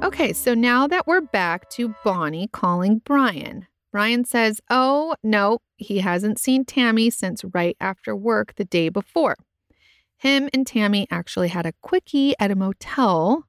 Okay, 0.03 0.33
so 0.33 0.55
now 0.55 0.87
that 0.87 1.07
we're 1.07 1.20
back 1.23 1.70
to 1.70 1.94
Bonnie 2.05 2.49
calling 2.49 3.01
Brian, 3.05 3.66
Brian 3.90 4.25
says, 4.25 4.61
Oh, 4.68 5.14
no, 5.23 5.61
he 5.77 6.01
hasn't 6.01 6.38
seen 6.38 6.64
Tammy 6.64 7.11
since 7.11 7.42
right 7.55 7.77
after 7.81 8.14
work 8.14 8.55
the 8.57 8.64
day 8.64 8.90
before. 8.90 9.37
Him 10.20 10.50
and 10.52 10.66
Tammy 10.66 11.06
actually 11.11 11.48
had 11.48 11.64
a 11.64 11.72
quickie 11.80 12.35
at 12.38 12.50
a 12.50 12.54
motel 12.54 13.46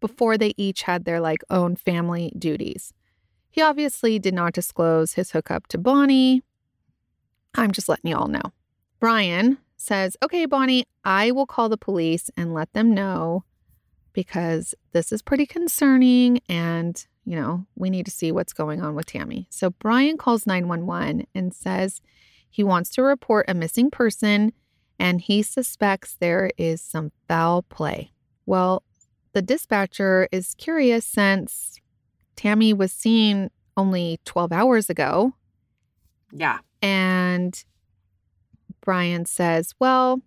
before 0.00 0.36
they 0.36 0.52
each 0.56 0.82
had 0.82 1.04
their 1.04 1.20
like 1.20 1.44
own 1.48 1.76
family 1.76 2.32
duties. 2.36 2.92
He 3.52 3.62
obviously 3.62 4.18
did 4.18 4.34
not 4.34 4.52
disclose 4.52 5.12
his 5.12 5.30
hookup 5.30 5.68
to 5.68 5.78
Bonnie. 5.78 6.42
I'm 7.54 7.70
just 7.70 7.88
letting 7.88 8.10
you 8.10 8.16
all 8.16 8.26
know. 8.26 8.52
Brian 8.98 9.58
says, 9.76 10.16
Okay, 10.24 10.44
Bonnie, 10.44 10.86
I 11.04 11.30
will 11.30 11.46
call 11.46 11.68
the 11.68 11.76
police 11.76 12.32
and 12.36 12.52
let 12.52 12.72
them 12.72 12.92
know 12.92 13.44
because 14.12 14.74
this 14.90 15.12
is 15.12 15.22
pretty 15.22 15.46
concerning 15.46 16.40
and, 16.48 17.06
you 17.24 17.36
know, 17.36 17.64
we 17.76 17.90
need 17.90 18.06
to 18.06 18.10
see 18.10 18.32
what's 18.32 18.52
going 18.52 18.82
on 18.82 18.96
with 18.96 19.06
Tammy. 19.06 19.46
So 19.50 19.70
Brian 19.70 20.16
calls 20.16 20.48
911 20.48 21.28
and 21.32 21.54
says 21.54 22.02
he 22.50 22.64
wants 22.64 22.90
to 22.90 23.04
report 23.04 23.48
a 23.48 23.54
missing 23.54 23.88
person 23.88 24.52
and 25.00 25.20
he 25.20 25.42
suspects 25.42 26.14
there 26.20 26.50
is 26.56 26.80
some 26.80 27.10
foul 27.26 27.62
play. 27.62 28.12
Well, 28.46 28.82
the 29.32 29.42
dispatcher 29.42 30.28
is 30.30 30.54
curious 30.58 31.04
since 31.06 31.78
Tammy 32.36 32.72
was 32.72 32.92
seen 32.92 33.50
only 33.76 34.20
12 34.24 34.52
hours 34.52 34.90
ago 34.90 35.34
Yeah. 36.32 36.58
and 36.82 37.64
Brian 38.80 39.24
says, 39.26 39.74
Well, 39.78 40.20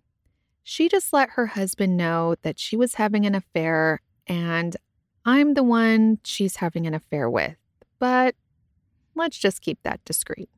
she 0.62 0.88
just 0.88 1.12
let 1.12 1.30
her 1.30 1.46
husband 1.48 1.96
know 1.96 2.36
that 2.42 2.58
she 2.58 2.76
was 2.76 2.94
having 2.94 3.26
an 3.26 3.34
affair, 3.34 4.00
and 4.26 4.76
I'm 5.24 5.54
the 5.54 5.62
one 5.62 6.18
she's 6.24 6.56
having 6.56 6.86
an 6.86 6.94
affair 6.94 7.28
with. 7.28 7.56
But 7.98 8.34
let's 9.14 9.36
just 9.38 9.60
keep 9.60 9.78
that 9.82 10.04
discreet. 10.04 10.48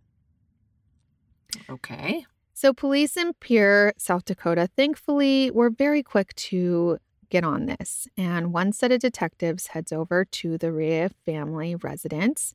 Okay. 1.71 2.25
So, 2.59 2.73
police 2.73 3.19
in 3.19 3.35
Pierre, 3.35 3.93
South 3.99 4.25
Dakota, 4.25 4.67
thankfully 4.79 5.51
were 5.51 5.69
very 5.69 6.03
quick 6.03 6.35
to 6.37 6.97
get 7.29 7.45
on 7.45 7.67
this. 7.67 8.09
And 8.17 8.51
one 8.51 8.73
set 8.73 8.91
of 8.91 9.01
detectives 9.01 9.67
heads 9.67 9.93
over 9.93 10.25
to 10.25 10.57
the 10.57 10.73
Rhea 10.73 11.11
family 11.27 11.75
residence 11.75 12.55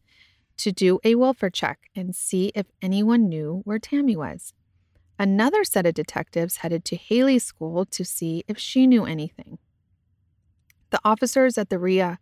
to 0.57 0.71
do 0.71 0.99
a 1.03 1.13
welfare 1.13 1.51
check 1.51 1.81
and 1.95 2.15
see 2.15 2.51
if 2.55 2.65
anyone 2.81 3.29
knew 3.29 3.61
where 3.63 3.77
Tammy 3.77 4.17
was. 4.17 4.55
Another 5.19 5.63
set 5.63 5.85
of 5.85 5.93
detectives 5.93 6.57
headed 6.57 6.83
to 6.85 6.95
Haley's 6.95 7.43
school 7.43 7.85
to 7.85 8.03
see 8.03 8.43
if 8.47 8.57
she 8.57 8.87
knew 8.87 9.05
anything. 9.05 9.59
The 10.89 10.99
officers 11.05 11.59
at 11.59 11.69
the 11.69 11.77
Rhea 11.77 12.17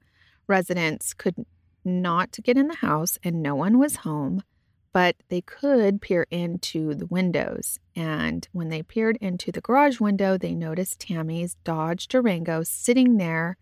residence 0.47 1.13
could 1.13 1.45
not 1.85 2.39
get 2.43 2.57
in 2.57 2.67
the 2.67 2.75
house 2.75 3.17
and 3.23 3.41
no 3.41 3.55
one 3.55 3.79
was 3.79 3.95
home, 3.95 4.43
but 4.99 5.15
they 5.29 5.39
could 5.39 6.01
peer 6.01 6.27
into 6.29 6.93
the 6.93 7.05
windows. 7.05 7.79
And 7.95 8.45
when 8.51 8.67
they 8.67 8.83
peered 8.83 9.15
into 9.21 9.49
the 9.49 9.61
garage 9.61 10.01
window, 10.01 10.37
they 10.37 10.53
noticed 10.53 10.99
Tammy's 10.99 11.55
Dodge 11.63 12.09
Durango 12.09 12.63
sitting 12.63 13.15
there 13.15 13.55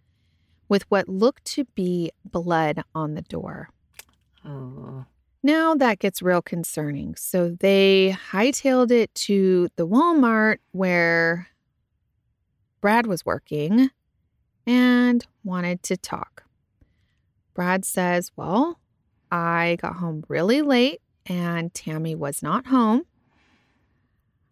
with 0.68 0.90
what 0.90 1.08
looked 1.08 1.46
to 1.46 1.66
be 1.76 2.12
blood 2.26 2.82
on 2.96 3.14
the 3.14 3.22
door. 3.22 3.70
Oh. 4.44 5.06
Now 5.44 5.76
that 5.76 6.00
gets 6.00 6.24
real 6.24 6.42
concerning. 6.42 7.14
So 7.18 7.56
they 7.60 8.18
hightailed 8.32 8.90
it 8.90 9.14
to 9.28 9.70
the 9.76 9.86
Walmart 9.86 10.58
where 10.72 11.50
Brad 12.82 13.06
was 13.06 13.28
working 13.28 13.92
and 14.66 15.24
wanted 15.44 15.84
to 15.84 15.98
talk. 15.98 16.46
Brad 17.54 17.86
says, 17.86 18.32
Well, 18.36 18.80
I 19.32 19.78
got 19.80 19.98
home 19.98 20.24
really 20.28 20.64
late 20.64 21.00
and 21.28 21.74
Tammy 21.74 22.16
was 22.16 22.42
not 22.42 22.68
home. 22.68 23.04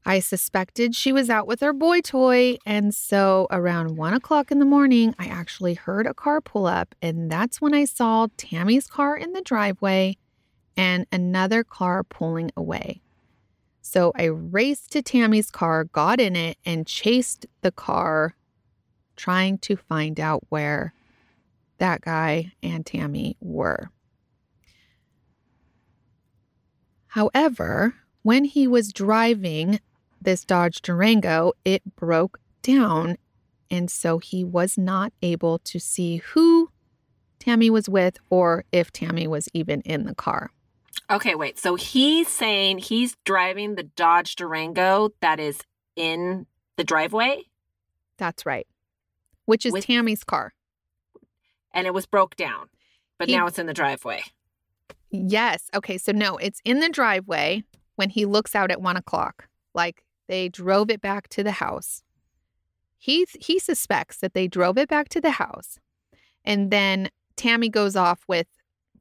I 0.05 0.19
suspected 0.19 0.93
she 0.93 1.11
was 1.11 1.31
out 1.31 1.47
with 1.47 1.61
her 1.61 1.73
boy 1.73 2.01
toy. 2.01 2.57
And 2.65 2.93
so 2.93 3.47
around 3.49 3.97
one 3.97 4.13
o'clock 4.13 4.51
in 4.51 4.59
the 4.59 4.65
morning, 4.65 5.15
I 5.17 5.25
actually 5.25 5.73
heard 5.73 6.05
a 6.05 6.13
car 6.13 6.41
pull 6.41 6.67
up. 6.67 6.93
And 7.01 7.31
that's 7.31 7.59
when 7.59 7.73
I 7.73 7.85
saw 7.85 8.27
Tammy's 8.38 8.85
car 8.85 9.17
in 9.17 9.33
the 9.33 9.41
driveway 9.41 10.17
and 10.77 11.07
another 11.11 11.63
car 11.63 12.03
pulling 12.03 12.51
away. 12.55 13.01
So 13.81 14.11
I 14.15 14.25
raced 14.25 14.91
to 14.91 15.01
Tammy's 15.01 15.49
car, 15.49 15.85
got 15.85 16.19
in 16.19 16.35
it, 16.35 16.57
and 16.65 16.85
chased 16.85 17.47
the 17.61 17.71
car, 17.71 18.35
trying 19.15 19.57
to 19.59 19.75
find 19.75 20.19
out 20.19 20.43
where 20.49 20.93
that 21.77 22.01
guy 22.01 22.53
and 22.61 22.85
Tammy 22.85 23.38
were. 23.39 23.89
However, 27.15 27.95
when 28.23 28.43
he 28.43 28.67
was 28.67 28.91
driving 28.91 29.80
this 30.21 30.43
Dodge 30.43 30.82
Durango, 30.82 31.54
it 31.63 31.82
broke 31.95 32.41
down. 32.62 33.15
And 33.71 33.89
so 33.89 34.17
he 34.17 34.43
was 34.43 34.78
not 34.78 35.13
able 35.21 35.60
to 35.60 35.80
see 35.80 36.17
who 36.17 36.71
Tammy 37.39 37.69
was 37.69 37.88
with 37.88 38.17
or 38.30 38.65
if 38.73 38.91
Tammy 38.91 39.28
was 39.28 39.47
even 39.54 39.80
in 39.82 40.04
the 40.04 40.13
car. 40.13 40.51
Okay, 41.10 41.36
wait. 41.36 41.58
So 41.58 41.75
he's 41.75 42.28
saying 42.28 42.80
he's 42.80 43.15
driving 43.23 43.75
the 43.75 43.84
Dodge 43.84 44.36
Durango 44.36 45.12
that 45.21 45.39
is 45.39 45.62
in 45.95 46.47
the 46.75 46.84
driveway 46.84 47.43
That's 48.17 48.45
right. 48.45 48.67
Which 49.45 49.65
is 49.65 49.71
With- 49.71 49.86
Tammy's 49.86 50.25
car. 50.25 50.54
and 51.73 51.88
it 51.88 51.93
was 51.93 52.06
broke 52.06 52.36
down, 52.36 52.67
but 53.17 53.30
He- 53.30 53.38
now 53.38 53.47
it's 53.47 53.58
in 53.60 53.67
the 53.67 53.73
driveway. 53.73 54.21
Yes. 55.15 55.69
Okay. 55.73 55.97
So, 55.97 56.12
no, 56.12 56.38
it's 56.38 56.62
in 56.65 56.80
the 56.80 56.89
driveway 56.89 57.63
when 57.95 58.10
he 58.10 58.25
looks 58.25 58.56
out 58.56 58.71
at 58.71 58.82
one 58.82 58.97
o'clock. 58.97 59.47
Like 59.73 60.04
they 60.28 60.49
drove 60.49 60.89
it 60.89 61.01
back 61.01 61.28
to 61.30 61.43
the 61.43 61.51
house. 61.51 62.04
He, 62.97 63.25
he 63.39 63.60
suspects 63.60 64.17
that 64.17 64.34
they 64.34 64.47
drove 64.47 64.78
it 64.78 64.89
back 64.89 65.10
to 65.10 65.21
the 65.21 65.32
house. 65.32 65.80
And 66.43 66.71
then 66.71 67.10
Tammy 67.36 67.69
goes 67.69 67.95
off 67.95 68.23
with 68.28 68.47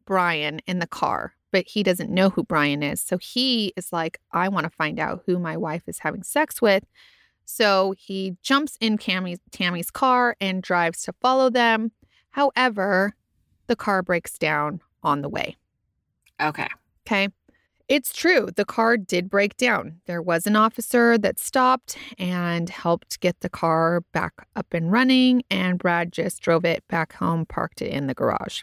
Brian 0.05 0.61
in 0.66 0.79
the 0.79 0.87
car, 0.87 1.35
but 1.53 1.66
he 1.66 1.83
doesn't 1.83 2.11
know 2.11 2.31
who 2.31 2.42
Brian 2.42 2.83
is. 2.83 3.00
So 3.00 3.16
he 3.18 3.72
is 3.77 3.92
like, 3.92 4.18
I 4.33 4.48
want 4.48 4.64
to 4.64 4.70
find 4.70 4.98
out 4.98 5.22
who 5.27 5.38
my 5.38 5.57
wife 5.57 5.85
is 5.87 6.00
having 6.00 6.22
sex 6.22 6.61
with. 6.61 6.85
So 7.46 7.94
he 7.98 8.37
jumps 8.42 8.77
in 8.81 8.98
Tammy's, 8.98 9.38
Tammy's 9.50 9.90
car 9.90 10.37
and 10.40 10.62
drives 10.62 11.03
to 11.05 11.12
follow 11.20 11.50
them. 11.50 11.92
However, 12.31 13.14
the 13.66 13.77
car 13.77 14.03
breaks 14.03 14.38
down 14.38 14.81
on 15.03 15.22
the 15.22 15.29
way. 15.29 15.57
Okay. 16.40 16.68
Okay. 17.07 17.29
It's 17.87 18.14
true. 18.14 18.49
The 18.55 18.64
car 18.64 18.97
did 18.97 19.29
break 19.29 19.59
down. 19.59 20.01
There 20.07 20.23
was 20.23 20.47
an 20.47 20.57
officer 20.57 21.18
that 21.18 21.38
stopped 21.38 21.99
and 22.18 22.70
helped 22.70 23.20
get 23.20 23.40
the 23.40 23.51
car 23.51 24.01
back 24.12 24.33
up 24.57 24.73
and 24.73 24.90
running, 24.90 25.42
and 25.51 25.79
Brad 25.79 26.11
just 26.11 26.40
drove 26.40 26.64
it 26.64 26.83
back 26.88 27.12
home, 27.12 27.44
parked 27.44 27.83
it 27.83 27.92
in 27.92 28.07
the 28.07 28.14
garage. 28.14 28.62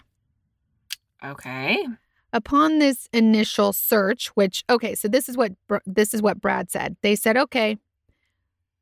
Okay. 1.24 1.86
Upon 2.34 2.80
this 2.80 3.08
initial 3.14 3.74
search, 3.74 4.30
which 4.30 4.64
okay, 4.70 4.96
so 4.96 5.08
this 5.08 5.30
is 5.30 5.38
what 5.38 5.52
this 5.86 6.14
is 6.16 6.22
what 6.22 6.42
Brad 6.42 6.72
said. 6.72 6.96
They 7.04 7.16
said, 7.16 7.38
"Okay, 7.38 7.78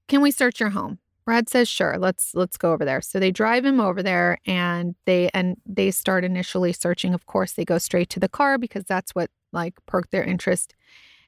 can 0.08 0.22
we 0.22 0.32
search 0.32 0.60
your 0.60 0.70
home?" 0.70 1.00
Brad 1.30 1.48
says, 1.48 1.70
"Sure. 1.70 1.96
Let's 2.00 2.34
let's 2.34 2.58
go 2.58 2.74
over 2.74 2.84
there." 2.84 3.02
So 3.02 3.20
they 3.20 3.30
drive 3.30 3.64
him 3.64 3.80
over 3.80 4.02
there, 4.02 4.40
and 4.48 4.96
they 5.06 5.30
and 5.32 5.58
they 5.64 5.92
start 5.92 6.24
initially 6.24 6.74
searching. 6.74 7.14
Of 7.14 7.28
course, 7.28 7.54
they 7.54 7.64
go 7.64 7.78
straight 7.78 8.10
to 8.10 8.20
the 8.20 8.28
car 8.28 8.58
because 8.58 8.84
that's 8.86 9.14
what 9.14 9.30
like 9.52 9.76
perked 9.86 10.10
their 10.10 10.24
interest. 10.24 10.74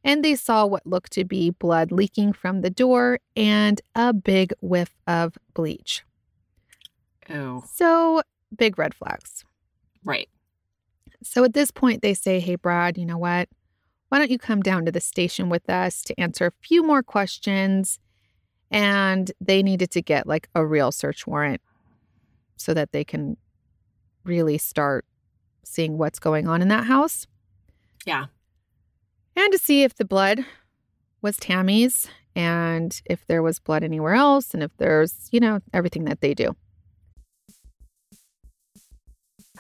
And 0.04 0.26
they 0.26 0.34
saw 0.34 0.66
what 0.66 0.88
looked 0.88 1.12
to 1.12 1.24
be 1.24 1.52
blood 1.52 1.92
leaking 1.92 2.34
from 2.34 2.62
the 2.62 2.72
door 2.72 3.20
and 3.36 3.80
a 3.94 4.12
big 4.12 4.54
whiff 4.60 4.90
of 5.06 5.38
bleach. 5.54 6.02
Oh, 7.30 7.64
So 7.72 8.24
big 8.58 8.80
red 8.80 8.96
flags. 8.96 9.46
right. 10.04 10.28
So 11.22 11.44
at 11.44 11.54
this 11.54 11.70
point, 11.70 12.02
they 12.02 12.16
say, 12.16 12.40
Hey, 12.40 12.56
Brad, 12.56 12.98
you 12.98 13.06
know 13.06 13.20
what? 13.20 13.50
Why 14.10 14.18
don't 14.18 14.32
you 14.32 14.40
come 14.40 14.62
down 14.62 14.84
to 14.86 14.92
the 14.92 15.00
station 15.00 15.48
with 15.48 15.70
us 15.70 16.02
to 16.06 16.20
answer 16.20 16.48
a 16.48 16.52
few 16.68 16.82
more 16.82 17.04
questions? 17.04 18.00
And 18.72 19.32
they 19.42 19.62
needed 19.62 19.92
to 19.92 20.02
get 20.02 20.26
like 20.26 20.48
a 20.56 20.66
real 20.66 20.92
search 20.92 21.28
warrant 21.28 21.62
so 22.56 22.74
that 22.74 22.94
they 22.94 23.04
can 23.04 23.38
really 24.24 24.58
start 24.58 25.06
seeing 25.64 25.98
what's 25.98 26.20
going 26.20 26.48
on 26.48 26.62
in 26.62 26.70
that 26.70 26.86
house. 26.86 27.28
Yeah. 28.06 28.26
And 29.36 29.52
to 29.52 29.58
see 29.58 29.84
if 29.84 29.96
the 29.96 30.06
blood 30.06 30.46
was 31.22 31.38
Tammy's 31.38 32.08
and 32.36 33.02
if 33.06 33.26
there 33.28 33.44
was 33.44 33.60
blood 33.60 33.84
anywhere 33.84 34.14
else 34.14 34.54
and 34.54 34.64
if 34.64 34.72
there's, 34.78 35.28
you 35.32 35.40
know, 35.40 35.60
everything 35.74 36.06
that 36.06 36.22
they 36.22 36.34
do. 36.34 36.56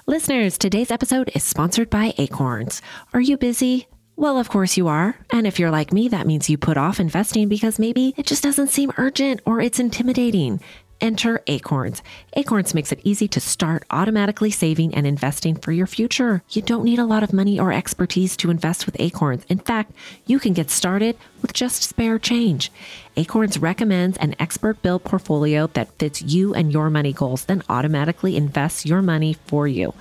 Listeners, 0.07 0.57
today's 0.57 0.89
episode 0.89 1.31
is 1.35 1.43
sponsored 1.43 1.89
by 1.89 2.13
Acorns. 2.17 2.81
Are 3.13 3.21
you 3.21 3.37
busy? 3.37 3.87
Well, 4.21 4.37
of 4.37 4.49
course 4.49 4.77
you 4.77 4.87
are. 4.87 5.15
And 5.31 5.47
if 5.47 5.57
you're 5.57 5.71
like 5.71 5.91
me, 5.91 6.07
that 6.09 6.27
means 6.27 6.47
you 6.47 6.55
put 6.55 6.77
off 6.77 6.99
investing 6.99 7.49
because 7.49 7.79
maybe 7.79 8.13
it 8.17 8.27
just 8.27 8.43
doesn't 8.43 8.67
seem 8.67 8.91
urgent 8.97 9.41
or 9.47 9.59
it's 9.59 9.79
intimidating. 9.79 10.61
Enter 11.01 11.41
Acorns. 11.47 12.03
Acorns 12.33 12.75
makes 12.75 12.91
it 12.91 13.01
easy 13.03 13.27
to 13.29 13.39
start 13.39 13.83
automatically 13.89 14.51
saving 14.51 14.93
and 14.93 15.07
investing 15.07 15.55
for 15.55 15.71
your 15.71 15.87
future. 15.87 16.43
You 16.51 16.61
don't 16.61 16.83
need 16.83 16.99
a 16.99 17.05
lot 17.05 17.23
of 17.23 17.33
money 17.33 17.59
or 17.59 17.73
expertise 17.73 18.37
to 18.37 18.51
invest 18.51 18.85
with 18.85 18.95
Acorns. 18.99 19.43
In 19.49 19.57
fact, 19.57 19.91
you 20.27 20.37
can 20.37 20.53
get 20.53 20.69
started 20.69 21.17
with 21.41 21.53
just 21.53 21.81
spare 21.81 22.19
change. 22.19 22.71
Acorns 23.17 23.57
recommends 23.57 24.19
an 24.19 24.35
expert 24.37 24.83
built 24.83 25.03
portfolio 25.03 25.65
that 25.73 25.97
fits 25.97 26.21
you 26.21 26.53
and 26.53 26.71
your 26.71 26.91
money 26.91 27.11
goals, 27.11 27.45
then 27.45 27.63
automatically 27.69 28.37
invests 28.37 28.85
your 28.85 29.01
money 29.01 29.35
for 29.47 29.67
you. 29.67 29.95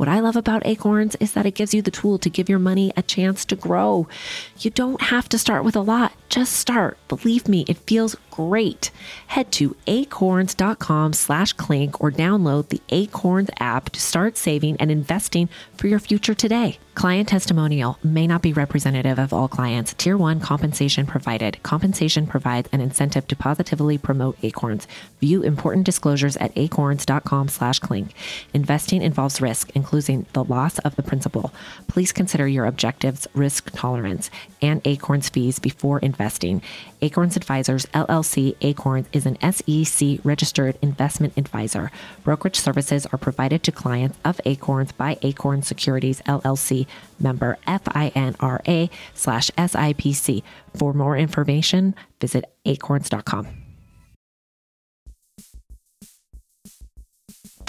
What 0.00 0.08
I 0.08 0.20
love 0.20 0.34
about 0.34 0.64
Acorns 0.64 1.14
is 1.16 1.34
that 1.34 1.44
it 1.44 1.54
gives 1.54 1.74
you 1.74 1.82
the 1.82 1.90
tool 1.90 2.16
to 2.20 2.30
give 2.30 2.48
your 2.48 2.58
money 2.58 2.90
a 2.96 3.02
chance 3.02 3.44
to 3.44 3.54
grow. 3.54 4.08
You 4.58 4.70
don't 4.70 4.98
have 4.98 5.28
to 5.28 5.36
start 5.36 5.62
with 5.62 5.76
a 5.76 5.82
lot, 5.82 6.14
just 6.30 6.54
start. 6.54 6.96
Believe 7.06 7.46
me, 7.46 7.66
it 7.68 7.76
feels 7.76 8.16
great. 8.48 8.90
Head 9.26 9.52
to 9.52 9.76
acorns.com 9.86 11.12
slash 11.12 11.52
clink 11.52 12.00
or 12.00 12.10
download 12.10 12.68
the 12.68 12.80
Acorns 12.88 13.50
app 13.58 13.90
to 13.90 14.00
start 14.00 14.36
saving 14.36 14.76
and 14.78 14.90
investing 14.90 15.48
for 15.76 15.88
your 15.88 15.98
future 15.98 16.34
today. 16.34 16.78
Client 16.94 17.28
testimonial 17.28 17.98
may 18.02 18.26
not 18.26 18.42
be 18.42 18.52
representative 18.52 19.18
of 19.18 19.32
all 19.32 19.48
clients. 19.48 19.94
Tier 19.94 20.16
1 20.16 20.40
compensation 20.40 21.06
provided. 21.06 21.62
Compensation 21.62 22.26
provides 22.26 22.68
an 22.72 22.80
incentive 22.80 23.26
to 23.28 23.36
positively 23.36 23.96
promote 23.96 24.36
Acorns. 24.42 24.86
View 25.20 25.42
important 25.42 25.86
disclosures 25.86 26.36
at 26.36 26.52
acorns.com 26.56 27.48
slash 27.48 27.78
clink. 27.78 28.12
Investing 28.52 29.02
involves 29.02 29.40
risk, 29.40 29.70
including 29.74 30.26
the 30.32 30.44
loss 30.44 30.78
of 30.80 30.96
the 30.96 31.02
principal. 31.02 31.54
Please 31.88 32.12
consider 32.12 32.46
your 32.46 32.66
objectives, 32.66 33.26
risk 33.34 33.70
tolerance, 33.70 34.30
and 34.60 34.82
Acorns 34.84 35.28
fees 35.28 35.58
before 35.58 36.00
investing. 36.00 36.60
Acorns 37.02 37.36
Advisors 37.36 37.86
LLC 37.86 38.29
Acorns 38.36 39.06
is 39.12 39.26
an 39.26 39.38
SEC 39.40 40.18
registered 40.24 40.78
investment 40.82 41.32
advisor. 41.36 41.90
Brokerage 42.24 42.56
services 42.56 43.06
are 43.06 43.18
provided 43.18 43.62
to 43.64 43.72
clients 43.72 44.18
of 44.24 44.40
Acorns 44.44 44.92
by 44.92 45.18
Acorn 45.22 45.62
Securities 45.62 46.20
LLC 46.22 46.86
member 47.18 47.58
FINRA 47.66 48.90
slash 49.14 49.50
SIPC. 49.50 50.42
For 50.76 50.92
more 50.92 51.16
information, 51.16 51.94
visit 52.20 52.44
acorns.com. 52.64 53.48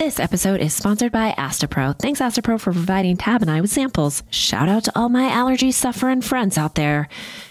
This 0.02 0.20
episode 0.20 0.62
is 0.62 0.74
sponsored 0.74 1.12
by 1.12 1.32
Astepro. 1.38 1.96
Thanks, 2.00 2.20
Astepro, 2.22 2.60
for 2.60 2.74
providing 2.74 3.18
Tab 3.18 3.44
and 3.44 3.52
I 3.52 3.62
with 3.62 3.70
samples. 3.70 4.24
Shout 4.32 4.68
out 4.68 4.86
to 4.86 4.92
all 4.96 5.10
my 5.10 5.30
allergy 5.30 5.72
suffering 5.72 6.22
friends 6.22 6.58
out 6.58 6.74
there. 6.74 7.08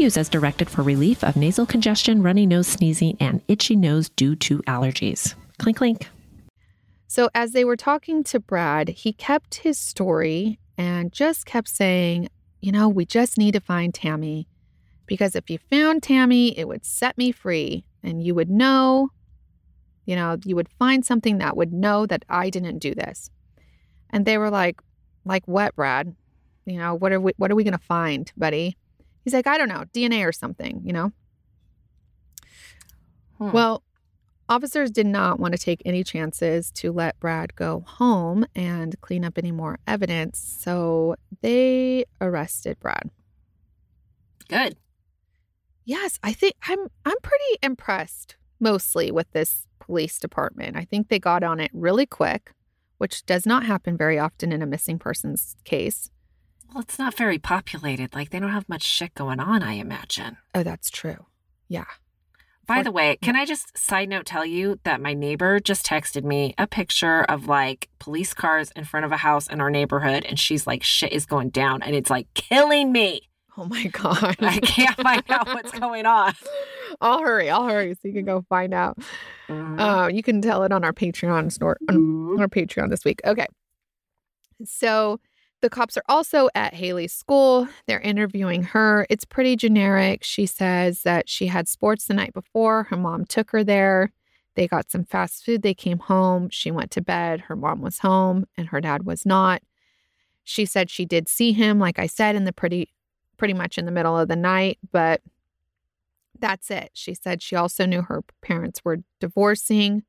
Use 0.00 0.16
as 0.16 0.30
directed 0.30 0.70
for 0.70 0.82
relief 0.82 1.22
of 1.22 1.36
nasal 1.36 1.66
congestion, 1.66 2.22
runny 2.22 2.46
nose, 2.46 2.66
sneezing, 2.66 3.18
and 3.20 3.42
itchy 3.48 3.76
nose 3.76 4.08
due 4.08 4.34
to 4.36 4.60
allergies. 4.60 5.34
Clink, 5.58 5.76
clink. 5.76 6.08
So, 7.06 7.28
as 7.34 7.52
they 7.52 7.66
were 7.66 7.76
talking 7.76 8.24
to 8.24 8.40
Brad, 8.40 8.88
he 8.88 9.12
kept 9.12 9.56
his 9.56 9.78
story 9.78 10.58
and 10.78 11.12
just 11.12 11.44
kept 11.44 11.68
saying, 11.68 12.30
You 12.62 12.72
know, 12.72 12.88
we 12.88 13.04
just 13.04 13.36
need 13.36 13.52
to 13.52 13.60
find 13.60 13.92
Tammy 13.92 14.48
because 15.04 15.36
if 15.36 15.50
you 15.50 15.58
found 15.58 16.02
Tammy, 16.02 16.58
it 16.58 16.66
would 16.66 16.86
set 16.86 17.18
me 17.18 17.30
free 17.30 17.84
and 18.02 18.22
you 18.22 18.34
would 18.34 18.48
know, 18.48 19.10
you 20.06 20.16
know, 20.16 20.38
you 20.46 20.56
would 20.56 20.70
find 20.70 21.04
something 21.04 21.36
that 21.38 21.58
would 21.58 21.74
know 21.74 22.06
that 22.06 22.24
I 22.26 22.48
didn't 22.48 22.78
do 22.78 22.94
this. 22.94 23.30
And 24.08 24.24
they 24.24 24.38
were 24.38 24.50
like, 24.50 24.80
like 25.26 25.46
what, 25.46 25.76
Brad? 25.76 26.16
You 26.64 26.78
know, 26.78 26.94
what 26.94 27.12
are 27.12 27.20
we 27.20 27.32
what 27.36 27.50
are 27.50 27.54
we 27.54 27.64
going 27.64 27.72
to 27.72 27.78
find, 27.78 28.32
buddy? 28.34 28.78
He's 29.24 29.34
like, 29.34 29.46
I 29.46 29.58
don't 29.58 29.68
know, 29.68 29.84
DNA 29.92 30.26
or 30.26 30.32
something, 30.32 30.82
you 30.84 30.92
know? 30.92 31.12
Hmm. 33.38 33.52
Well, 33.52 33.82
officers 34.48 34.90
did 34.90 35.06
not 35.06 35.38
want 35.38 35.52
to 35.52 35.58
take 35.58 35.82
any 35.84 36.04
chances 36.04 36.70
to 36.72 36.92
let 36.92 37.18
Brad 37.20 37.54
go 37.54 37.84
home 37.86 38.44
and 38.54 39.00
clean 39.00 39.24
up 39.24 39.38
any 39.38 39.52
more 39.52 39.78
evidence, 39.86 40.38
so 40.60 41.16
they 41.40 42.04
arrested 42.20 42.78
Brad. 42.80 43.10
Good. 44.48 44.76
Yes, 45.84 46.18
I 46.22 46.32
think 46.32 46.54
I'm 46.68 46.88
I'm 47.04 47.20
pretty 47.22 47.58
impressed 47.62 48.36
mostly 48.58 49.10
with 49.10 49.30
this 49.32 49.66
police 49.78 50.18
department. 50.18 50.76
I 50.76 50.84
think 50.84 51.08
they 51.08 51.18
got 51.18 51.42
on 51.42 51.60
it 51.60 51.70
really 51.72 52.06
quick, 52.06 52.52
which 52.98 53.24
does 53.24 53.46
not 53.46 53.64
happen 53.64 53.96
very 53.96 54.18
often 54.18 54.52
in 54.52 54.62
a 54.62 54.66
missing 54.66 54.98
persons 54.98 55.56
case. 55.64 56.10
Well, 56.72 56.82
it's 56.82 56.98
not 56.98 57.16
very 57.16 57.38
populated. 57.38 58.14
Like 58.14 58.30
they 58.30 58.38
don't 58.38 58.52
have 58.52 58.68
much 58.68 58.82
shit 58.82 59.14
going 59.14 59.40
on, 59.40 59.62
I 59.62 59.74
imagine. 59.74 60.36
Oh, 60.54 60.62
that's 60.62 60.90
true. 60.90 61.26
Yeah. 61.68 61.84
By 62.66 62.84
the 62.84 62.92
way, 62.92 63.18
can 63.20 63.34
I 63.34 63.46
just 63.46 63.76
side 63.76 64.08
note 64.08 64.26
tell 64.26 64.46
you 64.46 64.78
that 64.84 65.00
my 65.00 65.12
neighbor 65.12 65.58
just 65.58 65.84
texted 65.84 66.22
me 66.22 66.54
a 66.56 66.68
picture 66.68 67.22
of 67.24 67.48
like 67.48 67.88
police 67.98 68.32
cars 68.32 68.70
in 68.76 68.84
front 68.84 69.04
of 69.04 69.10
a 69.10 69.16
house 69.16 69.48
in 69.48 69.60
our 69.60 69.70
neighborhood 69.70 70.24
and 70.24 70.38
she's 70.38 70.68
like 70.68 70.84
shit 70.84 71.12
is 71.12 71.26
going 71.26 71.48
down 71.48 71.82
and 71.82 71.96
it's 71.96 72.10
like 72.10 72.32
killing 72.34 72.92
me. 72.92 73.22
Oh 73.56 73.64
my 73.64 73.86
god. 73.86 74.36
I 74.38 74.60
can't 74.60 74.96
find 75.02 75.24
out 75.28 75.48
what's 75.48 75.72
going 75.72 76.06
on. 76.06 76.32
I'll 77.00 77.18
hurry. 77.18 77.50
I'll 77.50 77.66
hurry 77.66 77.94
so 77.94 78.00
you 78.04 78.12
can 78.12 78.24
go 78.24 78.44
find 78.48 78.72
out. 78.72 78.98
Mm-hmm. 79.48 79.80
Uh, 79.80 80.06
you 80.06 80.22
can 80.22 80.40
tell 80.40 80.62
it 80.62 80.70
on 80.70 80.84
our 80.84 80.92
Patreon 80.92 81.50
store 81.50 81.76
on 81.88 81.96
mm-hmm. 81.96 82.40
our 82.40 82.46
Patreon 82.46 82.88
this 82.88 83.04
week. 83.04 83.20
Okay. 83.24 83.46
So 84.64 85.18
the 85.60 85.70
cops 85.70 85.96
are 85.96 86.04
also 86.08 86.48
at 86.54 86.74
Haley's 86.74 87.12
school. 87.12 87.68
They're 87.86 88.00
interviewing 88.00 88.62
her. 88.62 89.06
It's 89.10 89.24
pretty 89.24 89.56
generic. 89.56 90.24
She 90.24 90.46
says 90.46 91.02
that 91.02 91.28
she 91.28 91.46
had 91.46 91.68
sports 91.68 92.06
the 92.06 92.14
night 92.14 92.32
before. 92.32 92.84
Her 92.84 92.96
mom 92.96 93.24
took 93.26 93.50
her 93.50 93.62
there. 93.62 94.12
They 94.54 94.66
got 94.66 94.90
some 94.90 95.04
fast 95.04 95.44
food. 95.44 95.62
They 95.62 95.74
came 95.74 95.98
home. 95.98 96.48
She 96.50 96.70
went 96.70 96.90
to 96.92 97.02
bed. 97.02 97.42
Her 97.42 97.56
mom 97.56 97.80
was 97.80 97.98
home 97.98 98.46
and 98.56 98.68
her 98.68 98.80
dad 98.80 99.04
was 99.04 99.24
not. 99.24 99.62
She 100.44 100.64
said 100.64 100.90
she 100.90 101.04
did 101.04 101.28
see 101.28 101.52
him, 101.52 101.78
like 101.78 101.98
I 101.98 102.06
said, 102.06 102.34
in 102.34 102.44
the 102.44 102.52
pretty 102.52 102.90
pretty 103.36 103.54
much 103.54 103.78
in 103.78 103.86
the 103.86 103.92
middle 103.92 104.18
of 104.18 104.28
the 104.28 104.36
night, 104.36 104.78
but 104.92 105.22
that's 106.38 106.70
it. 106.70 106.90
She 106.92 107.14
said 107.14 107.40
she 107.40 107.56
also 107.56 107.86
knew 107.86 108.02
her 108.02 108.22
parents 108.42 108.80
were 108.84 108.98
divorcing, 109.18 110.02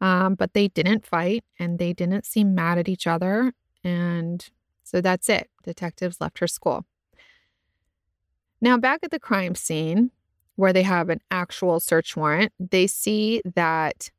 um, 0.00 0.34
but 0.34 0.52
they 0.52 0.68
didn't 0.68 1.06
fight 1.06 1.42
and 1.58 1.78
they 1.78 1.92
didn't 1.92 2.26
seem 2.26 2.54
mad 2.54 2.76
at 2.76 2.88
each 2.88 3.06
other. 3.06 3.52
And 3.82 4.46
so 4.86 5.00
that's 5.00 5.28
it. 5.28 5.50
Detectives 5.64 6.20
left 6.20 6.38
her 6.38 6.46
school. 6.46 6.86
Now, 8.60 8.78
back 8.78 9.00
at 9.02 9.10
the 9.10 9.18
crime 9.18 9.56
scene, 9.56 10.12
where 10.54 10.72
they 10.72 10.84
have 10.84 11.10
an 11.10 11.20
actual 11.28 11.80
search 11.80 12.16
warrant, 12.16 12.52
they 12.60 12.86
see 12.86 13.42
that 13.56 14.10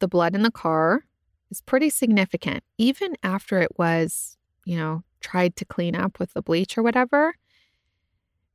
the 0.00 0.06
blood 0.06 0.34
in 0.34 0.42
the 0.42 0.50
car 0.50 1.04
is 1.50 1.62
pretty 1.62 1.88
significant, 1.88 2.62
even 2.76 3.16
after 3.22 3.58
it 3.58 3.70
was, 3.78 4.36
you 4.66 4.76
know, 4.76 5.02
tried 5.20 5.56
to 5.56 5.64
clean 5.64 5.96
up 5.96 6.18
with 6.18 6.34
the 6.34 6.42
bleach 6.42 6.76
or 6.76 6.82
whatever. 6.82 7.34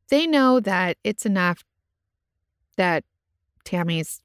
They 0.10 0.28
know 0.28 0.60
that 0.60 0.98
it's 1.04 1.26
enough 1.26 1.66
that 2.76 3.04
Tammy's 3.66 4.22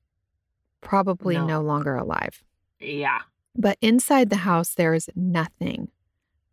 probably 0.83 1.37
no, 1.37 1.47
no 1.47 1.61
longer 1.63 1.97
alive. 1.97 2.45
Yeah. 2.79 3.21
But 3.57 3.79
inside 3.81 4.29
the 4.29 4.37
house, 4.37 4.75
there 4.75 4.93
is 4.93 5.09
nothing 5.17 5.89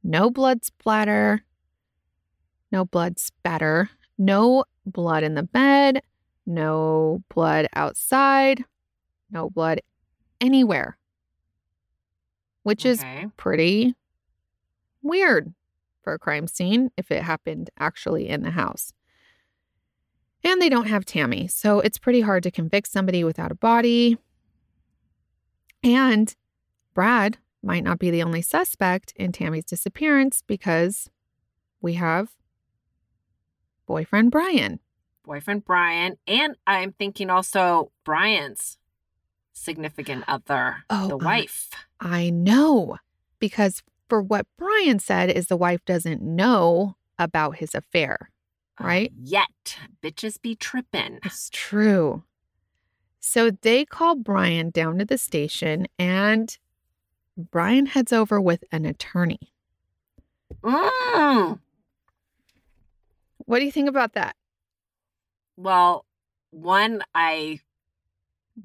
no 0.04 0.30
blood 0.30 0.64
splatter, 0.64 1.44
no 2.72 2.86
blood 2.86 3.20
spatter, 3.20 3.90
no 4.18 4.66
blood 4.86 5.24
in 5.24 5.36
the 5.36 5.44
bed, 5.44 6.02
no 6.46 7.24
blood 7.34 7.68
outside, 7.76 8.64
no 9.32 9.50
blood 9.50 9.82
anywhere, 10.42 10.98
which 12.64 12.86
okay. 12.86 12.92
is 12.92 13.32
pretty 13.38 13.96
weird 15.02 15.54
for 16.02 16.14
a 16.14 16.20
crime 16.20 16.48
scene 16.48 16.92
if 16.98 17.12
it 17.12 17.24
happened 17.24 17.70
actually 17.80 18.30
in 18.30 18.44
the 18.44 18.52
house. 18.52 18.94
And 20.44 20.62
they 20.62 20.70
don't 20.70 20.88
have 20.88 21.06
Tammy, 21.06 21.48
so 21.48 21.82
it's 21.82 21.98
pretty 21.98 22.22
hard 22.22 22.44
to 22.44 22.52
convict 22.52 22.90
somebody 22.90 23.24
without 23.24 23.52
a 23.52 23.56
body. 23.56 24.18
And 25.84 26.34
Brad 26.94 27.38
might 27.62 27.84
not 27.84 28.00
be 28.00 28.10
the 28.10 28.24
only 28.24 28.41
suspect 28.41 29.13
in 29.15 29.32
Tammy's 29.32 29.65
disappearance 29.65 30.43
because 30.45 31.10
we 31.82 31.93
have 31.95 32.30
boyfriend 33.86 34.32
Brian. 34.32 34.80
Boyfriend 35.24 35.65
Brian. 35.65 36.17
And 36.28 36.56
I'm 36.65 36.93
thinking 36.93 37.30
also 37.30 37.91
Brian's 38.04 38.78
significant 39.54 40.24
other, 40.28 40.78
oh, 40.89 41.08
the 41.08 41.17
wife. 41.17 41.69
I 42.00 42.30
know. 42.30 42.98
Because 43.39 43.84
for 44.08 44.22
what 44.22 44.48
Brian 44.58 45.00
said 45.00 45.30
is 45.30 45.48
the 45.48 45.58
wife 45.58 45.84
doesn't 45.86 46.22
know 46.22 46.95
about 47.17 47.58
his 47.58 47.76
affair, 47.76 48.32
uh, 48.80 48.86
right? 48.86 49.12
Uh, 49.12 49.22
yet. 49.22 49.78
Bitches 50.02 50.41
be 50.41 50.56
tripping. 50.56 51.19
It's 51.24 51.50
true. 51.52 52.24
So 53.19 53.52
they 53.52 53.86
call 53.86 54.15
Brian 54.15 54.69
down 54.69 54.98
to 55.00 55.06
the 55.06 55.17
station 55.17 55.88
and 55.98 56.58
Brian 57.39 57.86
heads 57.86 58.12
over 58.12 58.41
with 58.41 58.63
an 58.71 58.86
attorney. 58.86 59.54
Mm. 60.62 61.60
What 63.46 63.60
do 63.60 63.65
you 63.65 63.71
think 63.71 63.87
about 63.87 64.13
that? 64.13 64.35
Well, 65.56 66.06
one, 66.52 67.02
I 67.15 67.62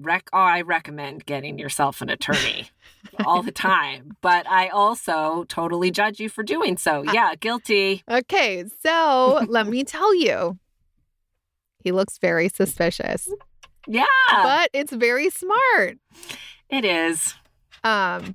rec- 0.01 0.31
oh, 0.33 0.39
I 0.39 0.63
recommend 0.63 1.25
getting 1.27 1.59
yourself 1.59 2.01
an 2.01 2.11
attorney 2.11 2.69
all 3.25 3.43
the 3.43 3.53
time, 3.53 4.17
but 4.21 4.49
I 4.49 4.69
also 4.69 5.45
totally 5.49 5.91
judge 5.91 6.21
you 6.21 6.29
for 6.29 6.43
doing 6.43 6.77
so. 6.77 7.05
Yeah, 7.13 7.35
guilty. 7.35 8.03
Okay, 8.11 8.65
so 8.83 9.45
let 9.49 9.67
me 9.67 9.85
tell 9.85 10.15
you, 10.15 10.59
he 11.83 11.93
looks 11.93 12.19
very 12.19 12.49
suspicious. 12.49 13.29
Yeah, 13.87 14.05
but 14.31 14.71
it's 14.73 14.93
very 14.93 15.31
smart. 15.31 15.99
It 16.71 16.85
is. 16.85 17.35
Um, 17.83 18.35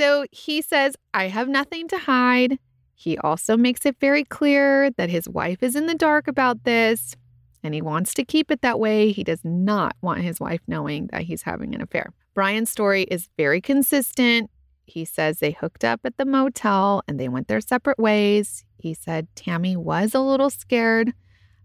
so 0.00 0.24
he 0.32 0.62
says, 0.62 0.96
I 1.12 1.28
have 1.28 1.46
nothing 1.46 1.86
to 1.88 1.98
hide. 1.98 2.58
He 2.94 3.18
also 3.18 3.54
makes 3.54 3.84
it 3.84 3.96
very 4.00 4.24
clear 4.24 4.90
that 4.92 5.10
his 5.10 5.28
wife 5.28 5.62
is 5.62 5.76
in 5.76 5.84
the 5.84 5.94
dark 5.94 6.26
about 6.26 6.64
this 6.64 7.14
and 7.62 7.74
he 7.74 7.82
wants 7.82 8.14
to 8.14 8.24
keep 8.24 8.50
it 8.50 8.62
that 8.62 8.80
way. 8.80 9.12
He 9.12 9.22
does 9.22 9.44
not 9.44 9.94
want 10.00 10.22
his 10.22 10.40
wife 10.40 10.62
knowing 10.66 11.08
that 11.08 11.24
he's 11.24 11.42
having 11.42 11.74
an 11.74 11.82
affair. 11.82 12.14
Brian's 12.32 12.70
story 12.70 13.02
is 13.02 13.28
very 13.36 13.60
consistent. 13.60 14.50
He 14.86 15.04
says 15.04 15.38
they 15.38 15.50
hooked 15.50 15.84
up 15.84 16.00
at 16.04 16.16
the 16.16 16.24
motel 16.24 17.02
and 17.06 17.20
they 17.20 17.28
went 17.28 17.48
their 17.48 17.60
separate 17.60 17.98
ways. 17.98 18.64
He 18.78 18.94
said 18.94 19.28
Tammy 19.34 19.76
was 19.76 20.14
a 20.14 20.20
little 20.20 20.48
scared 20.48 21.12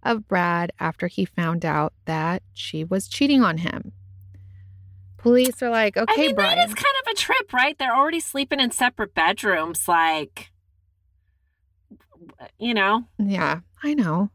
of 0.04 0.28
Brad 0.28 0.74
after 0.78 1.08
he 1.08 1.24
found 1.24 1.64
out 1.64 1.94
that 2.04 2.44
she 2.54 2.84
was 2.84 3.08
cheating 3.08 3.42
on 3.42 3.60
him. 3.60 3.94
Police 5.26 5.64
are 5.64 5.72
like, 5.72 5.98
okay, 5.98 6.14
I 6.14 6.18
mean, 6.28 6.36
Brian. 6.36 6.56
that 6.56 6.68
is 6.70 6.76
kind 6.76 6.94
of 7.04 7.12
a 7.12 7.16
trip, 7.16 7.52
right? 7.52 7.76
They're 7.80 7.96
already 7.96 8.20
sleeping 8.20 8.60
in 8.60 8.70
separate 8.70 9.16
bedrooms. 9.16 9.88
Like, 9.88 10.52
you 12.60 12.76
know, 12.76 13.06
yeah, 13.18 13.62
I 13.82 13.96
know. 13.96 14.30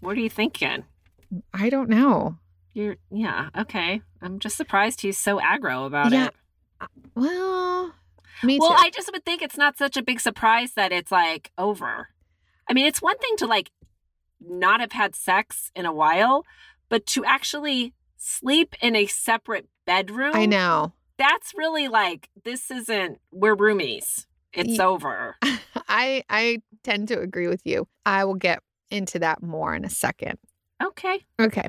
what 0.00 0.16
are 0.16 0.20
you 0.20 0.30
thinking? 0.30 0.84
I 1.52 1.68
don't 1.68 1.90
know. 1.90 2.38
You're, 2.72 2.96
yeah, 3.10 3.50
okay. 3.54 4.00
I'm 4.22 4.38
just 4.38 4.56
surprised 4.56 5.02
he's 5.02 5.18
so 5.18 5.38
aggro 5.38 5.86
about 5.86 6.10
Yeah, 6.10 6.28
it. 6.28 6.34
Uh, 6.80 6.86
well, 7.14 7.92
me 8.42 8.58
Well. 8.58 8.72
I 8.74 8.88
just 8.94 9.12
would 9.12 9.26
think 9.26 9.42
it's 9.42 9.58
not 9.58 9.76
such 9.76 9.98
a 9.98 10.02
big 10.02 10.20
surprise 10.20 10.72
that 10.72 10.90
it's 10.90 11.12
like 11.12 11.50
over. 11.58 12.08
I 12.66 12.72
mean, 12.72 12.86
it's 12.86 13.02
one 13.02 13.18
thing 13.18 13.36
to 13.38 13.46
like 13.46 13.70
not 14.40 14.80
have 14.80 14.92
had 14.92 15.14
sex 15.14 15.70
in 15.76 15.84
a 15.84 15.92
while, 15.92 16.46
but 16.88 17.04
to 17.08 17.26
actually 17.26 17.92
sleep 18.20 18.76
in 18.80 18.94
a 18.94 19.06
separate 19.06 19.66
bedroom. 19.86 20.32
I 20.34 20.46
know. 20.46 20.92
That's 21.18 21.52
really 21.56 21.88
like 21.88 22.28
this 22.44 22.70
isn't 22.70 23.18
we're 23.32 23.56
roomies. 23.56 24.26
It's 24.52 24.78
over. 24.78 25.36
I 25.88 26.22
I 26.28 26.58
tend 26.82 27.08
to 27.08 27.20
agree 27.20 27.48
with 27.48 27.62
you. 27.64 27.88
I 28.06 28.24
will 28.24 28.34
get 28.34 28.62
into 28.90 29.18
that 29.20 29.42
more 29.42 29.74
in 29.74 29.84
a 29.84 29.90
second. 29.90 30.38
Okay. 30.82 31.20
Okay. 31.40 31.68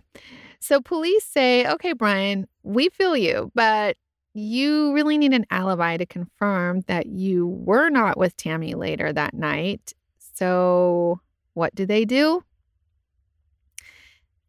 So 0.60 0.80
police 0.80 1.26
say, 1.26 1.68
okay, 1.68 1.94
Brian, 1.94 2.48
we 2.64 2.90
feel 2.90 3.18
you, 3.18 3.52
but 3.56 3.98
you 4.34 4.94
really 4.94 5.18
need 5.18 5.34
an 5.34 5.46
alibi 5.50 5.98
to 5.98 6.06
confirm 6.06 6.82
that 6.82 7.08
you 7.08 7.48
were 7.48 7.90
not 7.90 8.18
with 8.18 8.38
Tammy 8.38 8.76
later 8.76 9.12
that 9.12 9.34
night. 9.34 9.94
So 10.18 11.20
what 11.54 11.76
do 11.76 11.86
they 11.86 12.06
do? 12.06 12.44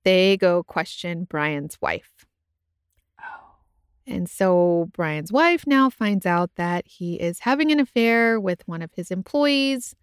They 0.05 0.37
go 0.37 0.63
question 0.63 1.25
Brian's 1.25 1.79
wife. 1.81 2.27
Oh. 3.21 3.57
And 4.07 4.29
so 4.29 4.89
Brian's 4.93 5.33
wife 5.33 5.67
now 5.67 5.91
finds 5.91 6.27
out 6.27 6.51
that 6.57 6.87
he 6.87 7.15
is 7.15 7.41
having 7.41 7.71
an 7.71 7.81
affair 7.81 8.41
with 8.41 8.67
one 8.67 8.83
of 8.83 8.91
his 8.95 9.11
employees. 9.11 9.95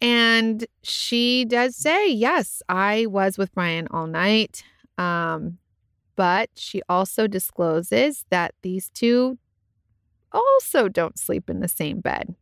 And 0.00 0.66
she 0.82 1.44
does 1.44 1.76
say, 1.76 2.10
Yes, 2.10 2.62
I 2.68 3.06
was 3.06 3.38
with 3.38 3.52
Brian 3.54 3.88
all 3.90 4.06
night. 4.06 4.62
Um, 4.98 5.58
but 6.16 6.50
she 6.54 6.82
also 6.88 7.26
discloses 7.26 8.24
that 8.30 8.54
these 8.62 8.90
two 8.90 9.38
also 10.32 10.88
don't 10.88 11.18
sleep 11.18 11.48
in 11.48 11.60
the 11.60 11.68
same 11.68 12.00
bed. 12.00 12.34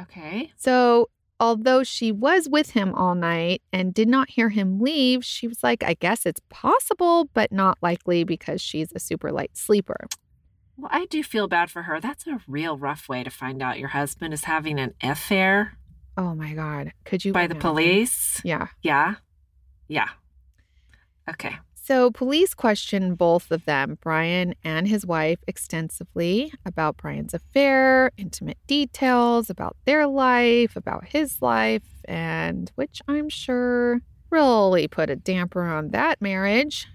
Okay. 0.00 0.52
So, 0.56 1.08
although 1.38 1.82
she 1.82 2.12
was 2.12 2.48
with 2.48 2.70
him 2.70 2.94
all 2.94 3.14
night 3.14 3.62
and 3.72 3.92
did 3.92 4.08
not 4.08 4.30
hear 4.30 4.48
him 4.48 4.80
leave, 4.80 5.24
she 5.24 5.46
was 5.46 5.62
like, 5.62 5.82
I 5.82 5.94
guess 5.94 6.26
it's 6.26 6.40
possible, 6.48 7.28
but 7.34 7.52
not 7.52 7.78
likely 7.82 8.24
because 8.24 8.60
she's 8.60 8.92
a 8.94 8.98
super 8.98 9.32
light 9.32 9.56
sleeper. 9.56 10.06
Well, 10.76 10.90
I 10.92 11.06
do 11.06 11.22
feel 11.22 11.48
bad 11.48 11.70
for 11.70 11.82
her. 11.82 12.00
That's 12.00 12.26
a 12.26 12.40
real 12.46 12.76
rough 12.76 13.08
way 13.08 13.24
to 13.24 13.30
find 13.30 13.62
out 13.62 13.78
your 13.78 13.88
husband 13.88 14.34
is 14.34 14.44
having 14.44 14.78
an 14.78 14.94
affair 15.02 15.78
Oh 16.16 16.34
my 16.34 16.54
God. 16.54 16.92
Could 17.04 17.24
you? 17.24 17.32
by 17.32 17.46
the 17.46 17.54
police. 17.54 18.40
Yeah. 18.42 18.68
Yeah. 18.82 19.16
Yeah. 19.86 20.08
Okay. 21.28 21.58
So, 21.86 22.10
police 22.10 22.52
questioned 22.52 23.16
both 23.16 23.52
of 23.52 23.64
them, 23.64 23.96
Brian 24.00 24.56
and 24.64 24.88
his 24.88 25.06
wife, 25.06 25.38
extensively 25.46 26.52
about 26.64 26.96
Brian's 26.96 27.32
affair, 27.32 28.10
intimate 28.16 28.58
details 28.66 29.50
about 29.50 29.76
their 29.84 30.08
life, 30.08 30.74
about 30.74 31.04
his 31.04 31.40
life, 31.40 31.84
and 32.06 32.72
which 32.74 33.00
I'm 33.06 33.28
sure 33.28 34.00
really 34.30 34.88
put 34.88 35.10
a 35.10 35.14
damper 35.14 35.62
on 35.62 35.90
that 35.90 36.20
marriage. 36.20 36.88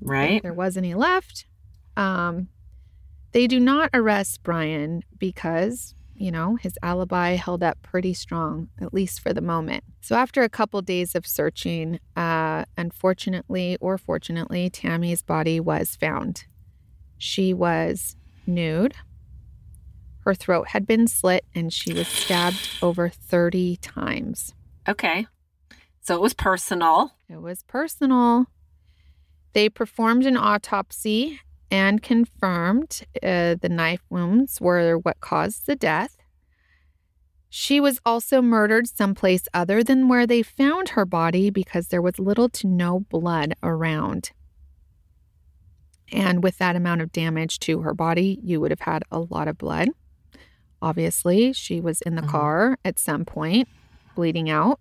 if 0.00 0.08
Right. 0.08 0.42
there 0.42 0.52
was 0.52 0.76
any 0.76 0.94
left. 0.94 1.46
Um, 1.96 2.48
they 3.30 3.46
do 3.46 3.60
not 3.60 3.90
arrest 3.94 4.42
Brian 4.42 5.04
because, 5.18 5.94
you 6.22 6.30
know, 6.30 6.54
his 6.54 6.78
alibi 6.84 7.30
held 7.30 7.64
up 7.64 7.82
pretty 7.82 8.14
strong, 8.14 8.68
at 8.80 8.94
least 8.94 9.18
for 9.18 9.32
the 9.32 9.40
moment. 9.40 9.82
So 10.00 10.14
after 10.14 10.44
a 10.44 10.48
couple 10.48 10.80
days 10.80 11.16
of 11.16 11.26
searching, 11.26 11.98
uh, 12.14 12.64
unfortunately 12.78 13.76
or 13.80 13.98
fortunately, 13.98 14.70
Tammy's 14.70 15.20
body 15.20 15.58
was 15.58 15.96
found. 15.96 16.44
She 17.18 17.52
was 17.52 18.14
nude. 18.46 18.94
Her 20.20 20.32
throat 20.32 20.68
had 20.68 20.86
been 20.86 21.08
slit 21.08 21.44
and 21.56 21.72
she 21.72 21.92
was 21.92 22.06
stabbed 22.06 22.70
over 22.80 23.08
30 23.08 23.78
times. 23.78 24.54
Okay. 24.88 25.26
So 26.02 26.14
it 26.14 26.20
was 26.20 26.34
personal. 26.34 27.14
It 27.28 27.42
was 27.42 27.64
personal. 27.64 28.46
They 29.54 29.68
performed 29.68 30.24
an 30.24 30.36
autopsy 30.36 31.40
and 31.72 32.02
confirmed 32.02 33.00
uh, 33.22 33.56
the 33.60 33.68
knife 33.70 34.02
wounds 34.10 34.60
were 34.60 34.98
what 34.98 35.18
caused 35.20 35.66
the 35.66 35.74
death. 35.74 36.18
She 37.48 37.80
was 37.80 37.98
also 38.04 38.42
murdered 38.42 38.86
someplace 38.86 39.48
other 39.54 39.82
than 39.82 40.06
where 40.06 40.26
they 40.26 40.42
found 40.42 40.90
her 40.90 41.06
body 41.06 41.48
because 41.50 41.88
there 41.88 42.02
was 42.02 42.18
little 42.18 42.48
to 42.50 42.66
no 42.66 43.00
blood 43.00 43.54
around. 43.62 44.32
And 46.12 46.42
with 46.42 46.58
that 46.58 46.76
amount 46.76 47.00
of 47.00 47.10
damage 47.10 47.58
to 47.60 47.80
her 47.80 47.94
body, 47.94 48.38
you 48.42 48.60
would 48.60 48.70
have 48.70 48.80
had 48.80 49.02
a 49.10 49.20
lot 49.20 49.48
of 49.48 49.56
blood. 49.56 49.88
Obviously, 50.82 51.54
she 51.54 51.80
was 51.80 52.02
in 52.02 52.16
the 52.16 52.22
Mhm. 52.22 52.28
car 52.28 52.78
at 52.84 52.98
some 52.98 53.24
point, 53.24 53.66
bleeding 54.14 54.50
out. 54.50 54.78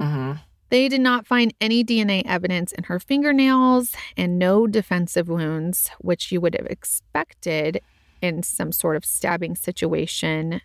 Mm-hmm. 0.00 0.38
They 0.70 0.88
did 0.88 1.00
not 1.00 1.26
find 1.26 1.52
any 1.60 1.84
DNA 1.84 2.22
evidence 2.24 2.72
in 2.72 2.84
her 2.84 3.00
fingernails 3.00 3.94
and 4.16 4.38
no 4.38 4.66
defensive 4.66 5.28
wounds, 5.28 5.90
which 5.98 6.30
you 6.30 6.40
would 6.40 6.54
have 6.54 6.66
expected 6.66 7.80
in 8.22 8.42
some 8.42 8.70
sort 8.70 8.96
of 8.96 9.04
stabbing 9.04 9.56
situation. 9.56 10.60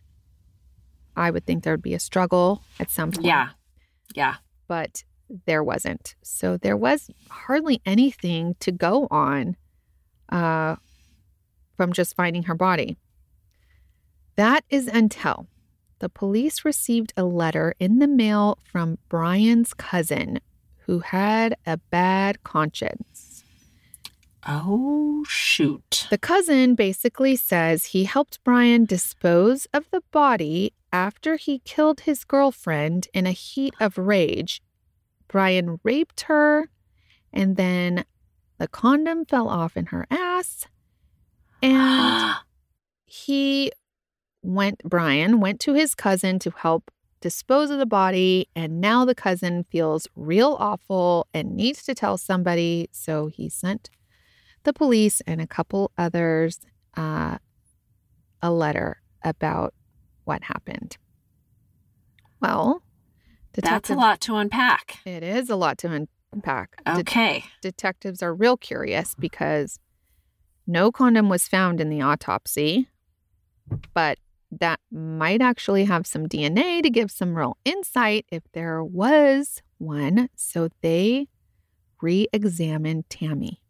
I 1.15 1.31
would 1.31 1.45
think 1.45 1.63
there 1.63 1.73
would 1.73 1.81
be 1.81 1.95
a 1.95 1.99
struggle 1.99 2.61
at 2.79 2.91
some 2.91 3.11
point. 3.11 3.25
Yeah. 3.25 3.49
Yeah. 4.13 4.35
But 4.67 5.03
there 5.45 5.63
wasn't. 5.63 6.15
So 6.21 6.57
there 6.57 6.77
was 6.77 7.09
hardly 7.29 7.81
anything 7.85 8.55
to 8.59 8.71
go 8.71 9.07
on 9.09 9.55
uh, 10.29 10.75
from 11.77 11.93
just 11.93 12.15
finding 12.15 12.43
her 12.43 12.55
body. 12.55 12.97
That 14.35 14.63
is 14.69 14.87
until 14.87 15.47
the 16.05 16.09
police 16.09 16.63
received 16.63 17.13
a 17.17 17.23
letter 17.23 17.73
in 17.79 17.97
the 17.97 18.07
mail 18.07 18.59
from 18.71 18.99
Brian's 19.09 19.73
cousin 19.73 20.39
who 20.85 20.99
had 20.99 21.57
a 21.65 21.77
bad 21.77 22.43
conscience. 22.43 23.43
Oh, 24.45 25.25
shoot. 25.27 26.05
The 26.11 26.19
cousin 26.19 26.75
basically 26.75 27.35
says 27.35 27.85
he 27.85 28.03
helped 28.03 28.43
Brian 28.43 28.85
dispose 28.85 29.65
of 29.73 29.89
the 29.89 30.03
body 30.11 30.73
after 30.93 31.37
he 31.37 31.57
killed 31.65 32.01
his 32.01 32.23
girlfriend 32.23 33.07
in 33.11 33.25
a 33.25 33.31
heat 33.31 33.73
of 33.79 33.97
rage. 33.97 34.61
Brian 35.27 35.79
raped 35.81 36.21
her, 36.29 36.69
and 37.33 37.55
then 37.55 38.05
the 38.59 38.67
condom 38.67 39.25
fell 39.25 39.49
off 39.49 39.75
in 39.75 39.87
her 39.87 40.05
ass. 40.11 40.67
And 41.63 42.35
he 43.07 43.71
went, 44.45 44.81
Brian 44.83 45.39
went 45.39 45.59
to 45.61 45.73
his 45.73 45.95
cousin 45.95 46.39
to 46.39 46.51
help 46.51 46.91
dispose 47.21 47.71
of 47.71 47.79
the 47.79 47.85
body. 47.85 48.49
And 48.55 48.79
now 48.79 49.05
the 49.05 49.15
cousin 49.15 49.65
feels 49.71 50.07
real 50.15 50.57
awful 50.59 51.27
and 51.33 51.55
needs 51.55 51.83
to 51.83 51.95
tell 51.95 52.17
somebody. 52.17 52.89
So 52.91 53.27
he 53.27 53.49
sent 53.49 53.89
the 54.63 54.73
police 54.73 55.21
and 55.27 55.41
a 55.41 55.47
couple 55.47 55.91
others 55.97 56.59
uh, 56.95 57.37
a 58.41 58.51
letter 58.51 59.01
about 59.23 59.73
what 60.25 60.43
happened. 60.43 60.97
Well, 62.41 62.83
That's 63.53 63.89
a 63.89 63.95
lot 63.95 64.21
to 64.21 64.35
unpack. 64.35 64.99
It 65.05 65.23
is 65.23 65.49
a 65.49 65.55
lot 65.55 65.77
to 65.79 66.07
unpack. 66.33 66.81
Okay. 66.87 67.45
detectives 67.61 68.21
are 68.21 68.33
real 68.35 68.57
curious 68.57 69.15
because 69.15 69.79
no 70.67 70.91
condom 70.91 71.29
was 71.29 71.47
found 71.47 71.79
in 71.79 71.89
the 71.89 72.01
autopsy, 72.01 72.89
but 73.93 74.19
that 74.59 74.79
might 74.91 75.41
actually 75.41 75.85
have 75.85 76.07
some 76.07 76.27
DNA 76.27 76.81
to 76.81 76.89
give 76.89 77.11
some 77.11 77.35
real 77.35 77.57
insight 77.65 78.25
if 78.31 78.43
there 78.53 78.83
was 78.83 79.61
one. 79.77 80.29
So 80.35 80.69
they 80.81 81.27
re 82.01 82.27
examined 82.31 83.09
Tammy. 83.09 83.61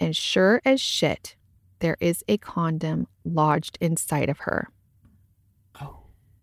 And 0.00 0.14
sure 0.14 0.60
as 0.64 0.80
shit, 0.80 1.36
there 1.80 1.96
is 2.00 2.24
a 2.28 2.38
condom 2.38 3.06
lodged 3.24 3.78
inside 3.80 4.28
of 4.28 4.40
her. 4.40 4.68
Oh. 5.80 5.98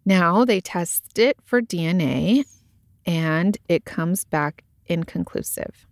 Now 0.05 0.45
they 0.45 0.61
test 0.61 1.17
it 1.17 1.37
for 1.43 1.61
DNA 1.61 2.45
and 3.05 3.57
it 3.69 3.85
comes 3.85 4.25
back 4.25 4.63
inconclusive, 4.87 5.87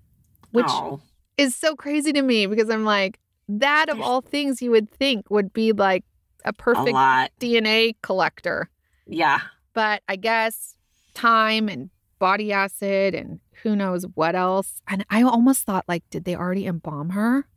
which 0.52 0.66
oh. 0.70 1.02
is 1.38 1.56
so 1.56 1.76
crazy 1.76 2.14
to 2.14 2.22
me 2.22 2.46
because 2.48 2.70
I'm 2.70 2.86
like, 2.86 3.20
that 3.50 3.90
of 3.90 4.00
all 4.02 4.22
things 4.22 4.62
you 4.62 4.72
would 4.72 4.90
think 4.90 5.30
would 5.30 5.54
be 5.54 5.74
like 5.74 6.04
a 6.46 6.50
A 6.50 6.54
perfect 6.54 6.94
lot. 6.94 7.32
DNA 7.40 7.96
collector. 8.02 8.70
Yeah. 9.08 9.40
But 9.74 10.02
I 10.08 10.16
guess 10.16 10.76
time 11.14 11.68
and 11.70 11.90
body 12.20 12.52
acid 12.54 13.16
and 13.16 13.40
who 13.64 13.76
knows 13.76 14.06
what 14.16 14.36
else. 14.36 14.82
And 14.88 15.06
I 15.10 15.24
almost 15.24 15.66
thought, 15.66 15.86
like, 15.88 16.04
did 16.10 16.26
they 16.26 16.36
already 16.36 16.66
embalm 16.66 17.10
her? 17.12 17.48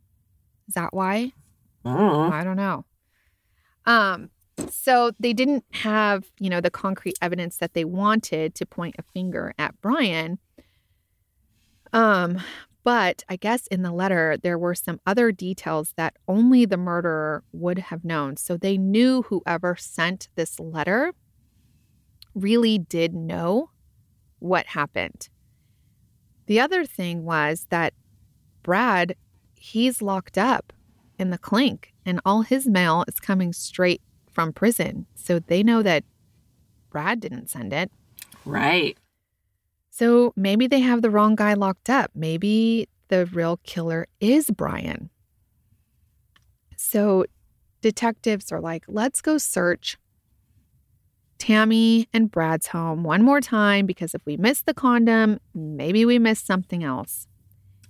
Is 0.67 0.73
that 0.75 0.93
why? 0.93 1.31
Mm. 1.85 2.31
I 2.31 2.43
don't 2.43 2.57
know. 2.57 2.85
Um, 3.85 4.29
so 4.69 5.11
they 5.19 5.33
didn't 5.33 5.63
have, 5.71 6.25
you 6.39 6.49
know, 6.49 6.59
the 6.59 6.69
concrete 6.71 7.17
evidence 7.21 7.57
that 7.57 7.73
they 7.73 7.85
wanted 7.85 8.55
to 8.55 8.65
point 8.65 8.95
a 8.97 9.03
finger 9.03 9.53
at 9.57 9.79
Brian. 9.81 10.39
Um, 11.93 12.41
but 12.87 13.25
I 13.27 13.35
guess 13.35 13.67
in 13.67 13.81
the 13.81 13.91
letter 13.91 14.37
there 14.41 14.57
were 14.57 14.73
some 14.73 15.01
other 15.05 15.33
details 15.33 15.93
that 15.97 16.15
only 16.25 16.63
the 16.63 16.77
murderer 16.77 17.43
would 17.51 17.79
have 17.79 18.05
known. 18.05 18.37
So 18.37 18.55
they 18.55 18.77
knew 18.77 19.23
whoever 19.23 19.75
sent 19.75 20.29
this 20.35 20.57
letter 20.57 21.11
really 22.33 22.77
did 22.79 23.13
know 23.13 23.71
what 24.39 24.67
happened. 24.67 25.27
The 26.45 26.61
other 26.61 26.85
thing 26.85 27.25
was 27.25 27.67
that 27.71 27.93
Brad, 28.63 29.17
he's 29.55 30.01
locked 30.01 30.37
up 30.37 30.71
in 31.19 31.29
the 31.29 31.37
clink 31.37 31.93
and 32.05 32.21
all 32.23 32.43
his 32.43 32.67
mail 32.67 33.03
is 33.05 33.19
coming 33.19 33.51
straight 33.51 34.01
from 34.31 34.53
prison. 34.53 35.07
So 35.13 35.39
they 35.39 35.61
know 35.61 35.83
that 35.83 36.05
Brad 36.89 37.19
didn't 37.19 37.49
send 37.49 37.73
it. 37.73 37.91
Right. 38.45 38.97
So 39.97 40.31
maybe 40.35 40.67
they 40.67 40.81
have 40.81 41.01
the 41.01 41.09
wrong 41.09 41.33
guy 41.33 41.55
locked 41.55 41.89
up. 41.89 42.11
Maybe 42.13 42.87
the 43.07 43.25
real 43.25 43.57
killer 43.63 44.05
is 44.19 44.51
Brian. 44.51 45.09
So 46.75 47.25
detectives 47.81 48.51
are 48.51 48.61
like, 48.61 48.83
let's 48.87 49.21
go 49.21 49.39
search 49.39 49.97
Tammy 51.39 52.07
and 52.13 52.29
Brad's 52.29 52.67
home 52.67 53.01
one 53.01 53.23
more 53.23 53.41
time 53.41 53.87
because 53.87 54.13
if 54.13 54.21
we 54.23 54.37
miss 54.37 54.61
the 54.61 54.75
condom, 54.75 55.39
maybe 55.55 56.05
we 56.05 56.19
missed 56.19 56.45
something 56.45 56.83
else. 56.83 57.25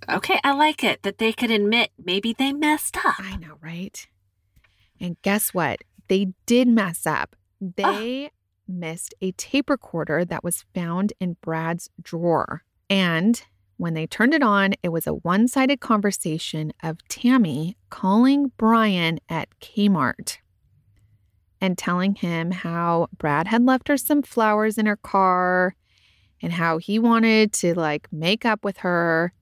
Okay, 0.08 0.40
I 0.42 0.52
like 0.52 0.82
it 0.82 1.02
that 1.02 1.18
they 1.18 1.34
could 1.34 1.50
admit 1.50 1.90
maybe 2.02 2.32
they 2.32 2.54
messed 2.54 2.96
up. 2.96 3.16
I 3.18 3.36
know, 3.36 3.58
right? 3.60 4.06
And 4.98 5.20
guess 5.20 5.52
what? 5.52 5.80
They 6.08 6.28
did 6.46 6.68
mess 6.68 7.06
up. 7.06 7.36
They 7.60 8.30
missed 8.68 9.14
a 9.20 9.32
tape 9.32 9.70
recorder 9.70 10.24
that 10.24 10.44
was 10.44 10.64
found 10.74 11.12
in 11.20 11.36
Brad's 11.40 11.88
drawer. 12.00 12.62
And 12.90 13.42
when 13.76 13.94
they 13.94 14.06
turned 14.06 14.34
it 14.34 14.42
on, 14.42 14.74
it 14.82 14.90
was 14.90 15.06
a 15.06 15.14
one 15.14 15.48
sided 15.48 15.80
conversation 15.80 16.72
of 16.82 16.98
Tammy 17.08 17.76
calling 17.90 18.52
Brian 18.56 19.20
at 19.28 19.48
Kmart 19.60 20.38
and 21.60 21.76
telling 21.78 22.14
him 22.14 22.50
how 22.50 23.08
Brad 23.16 23.48
had 23.48 23.64
left 23.64 23.88
her 23.88 23.96
some 23.96 24.22
flowers 24.22 24.78
in 24.78 24.86
her 24.86 24.96
car 24.96 25.74
and 26.40 26.52
how 26.52 26.78
he 26.78 26.98
wanted 26.98 27.52
to 27.52 27.74
like 27.74 28.08
make 28.12 28.44
up 28.44 28.64
with 28.64 28.78
her, 28.78 29.32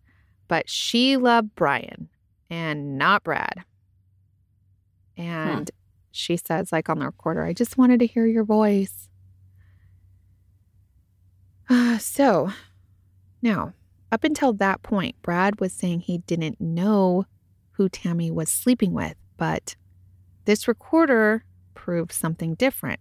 but 0.49 0.69
she 0.69 1.17
loved 1.17 1.55
Brian 1.55 2.09
and 2.49 2.97
not 2.97 3.25
Brad. 3.25 3.65
And 5.17 5.71
she 6.11 6.37
says, 6.37 6.73
like 6.73 6.89
on 6.89 6.99
the 6.99 7.07
recorder, 7.07 7.43
I 7.43 7.53
just 7.53 7.77
wanted 7.79 8.01
to 8.01 8.07
hear 8.07 8.27
your 8.27 8.45
voice. 8.45 9.06
Uh, 11.69 11.99
so 11.99 12.51
now, 13.43 13.73
up 14.13 14.25
until 14.25 14.53
that 14.55 14.83
point, 14.83 15.21
Brad 15.23 15.61
was 15.61 15.73
saying 15.73 16.01
he 16.01 16.19
didn't 16.19 16.61
know 16.61 17.27
who 17.73 17.89
Tammy 17.89 18.31
was 18.31 18.49
sleeping 18.51 18.93
with, 18.93 19.15
but 19.37 19.77
this 20.47 20.67
recorder 20.69 21.45
proved 21.75 22.13
something 22.13 22.55
different. 22.55 23.01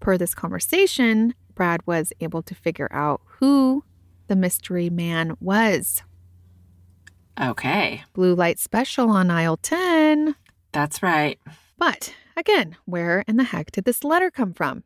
Per 0.00 0.16
this 0.18 0.34
conversation, 0.34 1.34
Brad 1.54 1.80
was 1.86 2.12
able 2.20 2.42
to 2.42 2.54
figure 2.54 2.88
out 2.92 3.22
who 3.24 3.84
the 4.28 4.36
mystery 4.36 4.90
man 4.90 5.36
was. 5.40 6.02
Okay, 7.40 8.02
Blue 8.12 8.34
light 8.34 8.58
special 8.58 9.10
on 9.10 9.30
aisle 9.30 9.56
10. 9.56 10.36
that's 10.72 11.02
right. 11.02 11.40
But 11.78 12.14
again, 12.36 12.76
where 12.84 13.24
in 13.26 13.36
the 13.36 13.44
heck 13.44 13.72
did 13.72 13.84
this 13.84 14.04
letter 14.04 14.30
come 14.30 14.52
from? 14.52 14.84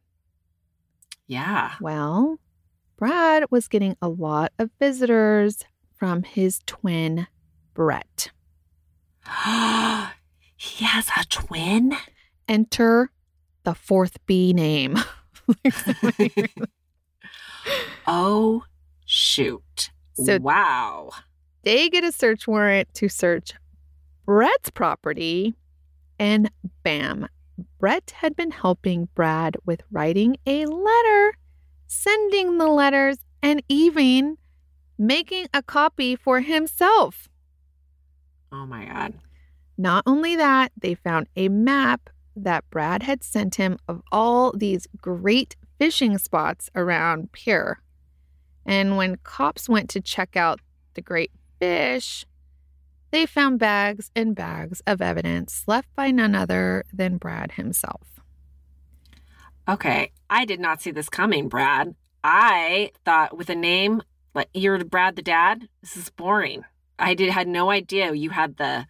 Yeah. 1.29 1.75
Well, 1.81 2.39
Brad 2.97 3.45
was 3.51 3.69
getting 3.69 3.97
a 4.03 4.09
lot 4.09 4.53
of 4.59 4.71
visitors 4.81 5.65
from 5.95 6.25
his 6.25 6.61
twin, 6.67 7.27
Brett. 7.75 8.31
he 10.57 10.85
has 10.85 11.09
a 11.17 11.25
twin? 11.29 11.95
Enter 12.49 13.11
the 13.65 13.75
fourth 13.75 14.17
B 14.27 14.53
name. 14.53 14.99
Oh, 18.07 18.65
shoot. 19.05 19.91
So- 20.15 20.39
wow. 20.39 21.11
they 21.63 21.89
get 21.91 22.05
a 22.05 22.11
search 22.13 22.49
warrant 22.49 22.93
to 22.95 23.09
search 23.09 23.53
Brett's 24.25 24.71
property, 24.71 25.55
and 26.19 26.51
bam, 26.83 27.29
Brett 27.79 28.13
had 28.17 28.37
been 28.37 28.51
helping 28.51 29.09
Brad 29.15 29.57
with 29.65 29.83
writing 29.91 30.37
a 30.47 30.67
letter, 30.67 31.37
sending 31.87 32.59
the 32.59 32.69
letters, 32.69 33.19
and 33.43 33.63
even 33.69 34.39
making 34.99 35.47
a 35.55 35.63
copy 35.63 36.17
for 36.17 36.41
himself. 36.41 37.29
Oh 38.51 38.67
my 38.67 38.87
God. 38.87 39.15
Not 39.77 40.03
only 40.07 40.37
that, 40.37 40.73
they 40.77 40.95
found 40.95 41.29
a 41.37 41.49
map 41.49 42.11
that 42.35 42.69
Brad 42.71 43.03
had 43.03 43.23
sent 43.23 43.57
him 43.57 43.79
of 43.89 44.03
all 44.11 44.53
these 44.53 44.87
great 45.01 45.57
fishing 45.79 46.19
spots 46.19 46.71
around 46.75 47.33
Pierre. 47.33 47.81
And 48.67 48.97
when 48.97 49.17
cops 49.23 49.69
went 49.69 49.89
to 49.91 50.01
check 50.01 50.37
out 50.37 50.61
the 50.95 51.01
great 51.01 51.31
fish, 51.61 52.27
they 53.11 53.27
found 53.27 53.59
bags 53.59 54.11
and 54.15 54.35
bags 54.35 54.83
of 54.87 55.01
evidence 55.01 55.65
left 55.67 55.89
by 55.95 56.11
none 56.11 56.35
other 56.35 56.85
than 56.93 57.17
Brad 57.17 57.53
himself. 57.53 58.07
Okay, 59.69 60.13
I 60.31 60.45
did 60.45 60.61
not 60.61 60.81
see 60.81 60.91
this 60.91 61.09
coming, 61.09 61.49
Brad. 61.49 61.95
I 62.25 62.91
thought 63.05 63.37
with 63.37 63.51
a 63.51 63.55
name 63.55 64.03
like 64.35 64.49
you're 64.55 64.83
Brad 64.85 65.17
the 65.17 65.23
dad, 65.23 65.69
this 65.81 65.97
is 65.97 66.11
boring. 66.11 66.65
I 66.99 67.15
did 67.15 67.31
had 67.31 67.49
no 67.49 67.71
idea 67.71 68.13
you 68.13 68.31
had 68.31 68.57
the 68.57 68.87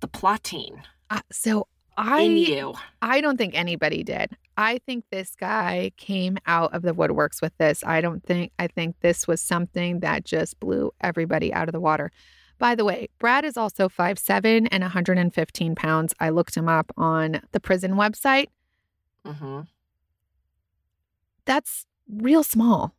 the 0.00 0.08
plotting 0.08 0.82
Uh, 1.10 1.20
so 1.32 1.66
I 1.96 2.22
you. 2.22 2.74
I 3.00 3.20
don't 3.20 3.38
think 3.38 3.54
anybody 3.54 4.02
did. 4.02 4.36
I 4.56 4.78
think 4.86 5.04
this 5.10 5.34
guy 5.34 5.92
came 5.96 6.38
out 6.46 6.74
of 6.74 6.82
the 6.82 6.94
woodworks 6.94 7.40
with 7.42 7.56
this. 7.58 7.82
I 7.84 8.00
don't 8.00 8.24
think, 8.24 8.52
I 8.58 8.68
think 8.68 8.96
this 9.00 9.26
was 9.26 9.40
something 9.40 10.00
that 10.00 10.24
just 10.24 10.58
blew 10.60 10.92
everybody 11.00 11.52
out 11.52 11.68
of 11.68 11.72
the 11.72 11.80
water. 11.80 12.10
By 12.58 12.74
the 12.74 12.84
way, 12.84 13.08
Brad 13.18 13.44
is 13.44 13.56
also 13.56 13.88
5'7 13.88 14.68
and 14.70 14.82
115 14.82 15.74
pounds. 15.74 16.14
I 16.18 16.30
looked 16.30 16.56
him 16.56 16.68
up 16.68 16.90
on 16.96 17.42
the 17.52 17.60
prison 17.60 17.92
website. 17.92 18.46
hmm 19.24 19.60
That's 21.44 21.86
real 22.10 22.42
small. 22.42 22.94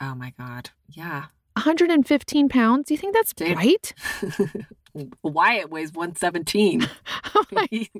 Oh 0.00 0.14
my 0.14 0.32
God. 0.38 0.70
Yeah. 0.88 1.26
115 1.54 2.48
pounds. 2.48 2.86
Do 2.86 2.94
you 2.94 2.98
think 2.98 3.14
that's 3.14 3.34
Dude. 3.34 3.56
right? 3.56 3.92
Wyatt 5.22 5.70
weighs 5.70 5.92
117. 5.92 6.88
I'm 7.34 7.44
like, 7.50 7.70
he 7.70 7.90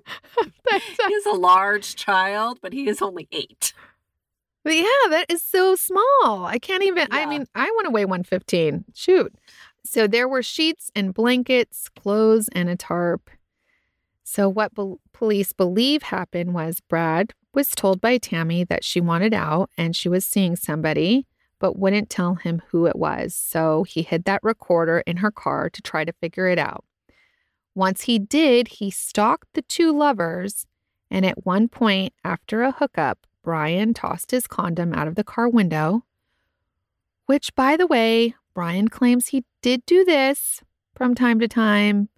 is 1.13 1.27
a 1.27 1.33
large 1.33 1.97
child, 1.97 2.59
but 2.63 2.73
he 2.73 2.89
is 2.89 3.03
only 3.03 3.29
eight. 3.33 3.73
But 4.65 4.75
yeah, 4.75 5.09
that 5.11 5.27
is 5.29 5.43
so 5.43 5.77
small. 5.77 6.45
I 6.45 6.59
can't 6.61 6.83
even. 6.83 7.09
I 7.11 7.27
mean, 7.27 7.47
I 7.55 7.65
want 7.71 7.87
to 7.87 7.91
weigh 7.91 8.05
115. 8.05 8.85
Shoot. 8.95 9.35
So 9.91 10.07
there 10.07 10.29
were 10.29 10.43
sheets 10.43 10.91
and 10.95 11.15
blankets, 11.15 11.89
clothes, 11.89 12.51
and 12.53 12.69
a 12.69 12.77
tarp. 12.77 13.31
So, 14.23 14.47
what 14.47 14.75
bel 14.75 15.01
police 15.15 15.55
believe 15.55 16.03
happened 16.03 16.53
was 16.53 16.81
Brad 16.81 17.33
was 17.55 17.71
told 17.71 17.99
by 17.99 18.19
Tammy 18.19 18.65
that 18.65 18.85
she 18.85 19.01
wanted 19.01 19.33
out 19.33 19.71
and 19.79 19.97
she 19.97 20.11
was 20.11 20.27
seeing 20.27 20.57
somebody, 20.57 21.27
but 21.59 21.79
wouldn't 21.79 22.11
tell 22.11 22.35
him 22.35 22.61
who 22.69 22.85
it 22.85 22.97
was. 22.97 23.35
So, 23.35 23.85
he 23.85 24.03
hid 24.03 24.25
that 24.25 24.43
recorder 24.43 24.99
in 25.07 25.17
her 25.17 25.31
car 25.31 25.71
to 25.71 25.81
try 25.81 26.05
to 26.05 26.13
figure 26.13 26.49
it 26.49 26.59
out. 26.59 26.85
Once 27.75 28.03
he 28.03 28.19
did, 28.19 28.69
he 28.69 28.91
stalked 28.91 29.49
the 29.55 29.63
two 29.63 29.91
lovers. 29.91 30.67
And 31.11 31.25
at 31.25 31.47
one 31.47 31.67
point, 31.67 32.13
after 32.23 32.63
a 32.63 32.73
hookup, 32.73 33.27
Brian 33.43 33.95
tossed 33.95 34.33
his 34.33 34.47
condom 34.47 34.93
out 34.93 35.09
of 35.09 35.15
the 35.15 35.25
car 35.25 35.49
window, 35.49 36.05
which, 37.25 37.55
by 37.55 37.79
the 37.79 37.87
way, 37.87 38.35
Brian 38.59 38.89
claims 38.89 39.29
he 39.29 39.45
did 39.63 39.87
do 39.87 40.05
this 40.05 40.63
from 40.97 41.15
time 41.15 41.39
to 41.39 41.47
time. 41.47 42.09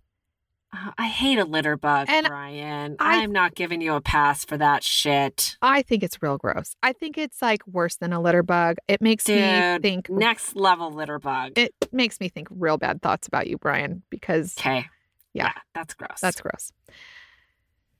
Uh, 0.72 0.92
I 0.96 1.06
hate 1.06 1.38
a 1.38 1.44
litter 1.44 1.76
bug, 1.76 2.06
And 2.08 2.26
Brian. 2.26 2.96
I- 2.98 3.22
I'm 3.22 3.30
not 3.30 3.54
giving 3.54 3.82
you 3.82 3.92
a 3.92 4.00
pass 4.00 4.42
for 4.46 4.56
that 4.56 4.82
shit. 4.82 5.58
I 5.60 5.82
think 5.82 6.02
it's 6.02 6.22
real 6.22 6.38
gross. 6.38 6.76
I 6.82 6.94
think 6.94 7.18
it's 7.18 7.42
like 7.42 7.60
worse 7.66 7.96
than 7.96 8.14
a 8.14 8.22
litter 8.22 8.42
bug. 8.42 8.78
It 8.88 9.02
makes 9.02 9.28
me 9.28 9.78
think 9.82 10.08
next 10.08 10.56
level 10.56 10.90
litter 10.90 11.18
bug. 11.18 11.58
it 11.58 11.74
makes 11.92 12.18
me 12.20 12.30
think 12.30 12.48
real 12.50 12.78
bad 12.78 13.02
thoughts 13.02 13.26
about 13.28 13.46
you, 13.46 13.58
Brian, 13.58 14.02
because 14.08 14.56
okay. 14.58 14.86
Yeah. 15.34 15.52
that's 15.74 15.92
gross. 15.92 16.20
that's 16.22 16.40
gross. 16.40 16.72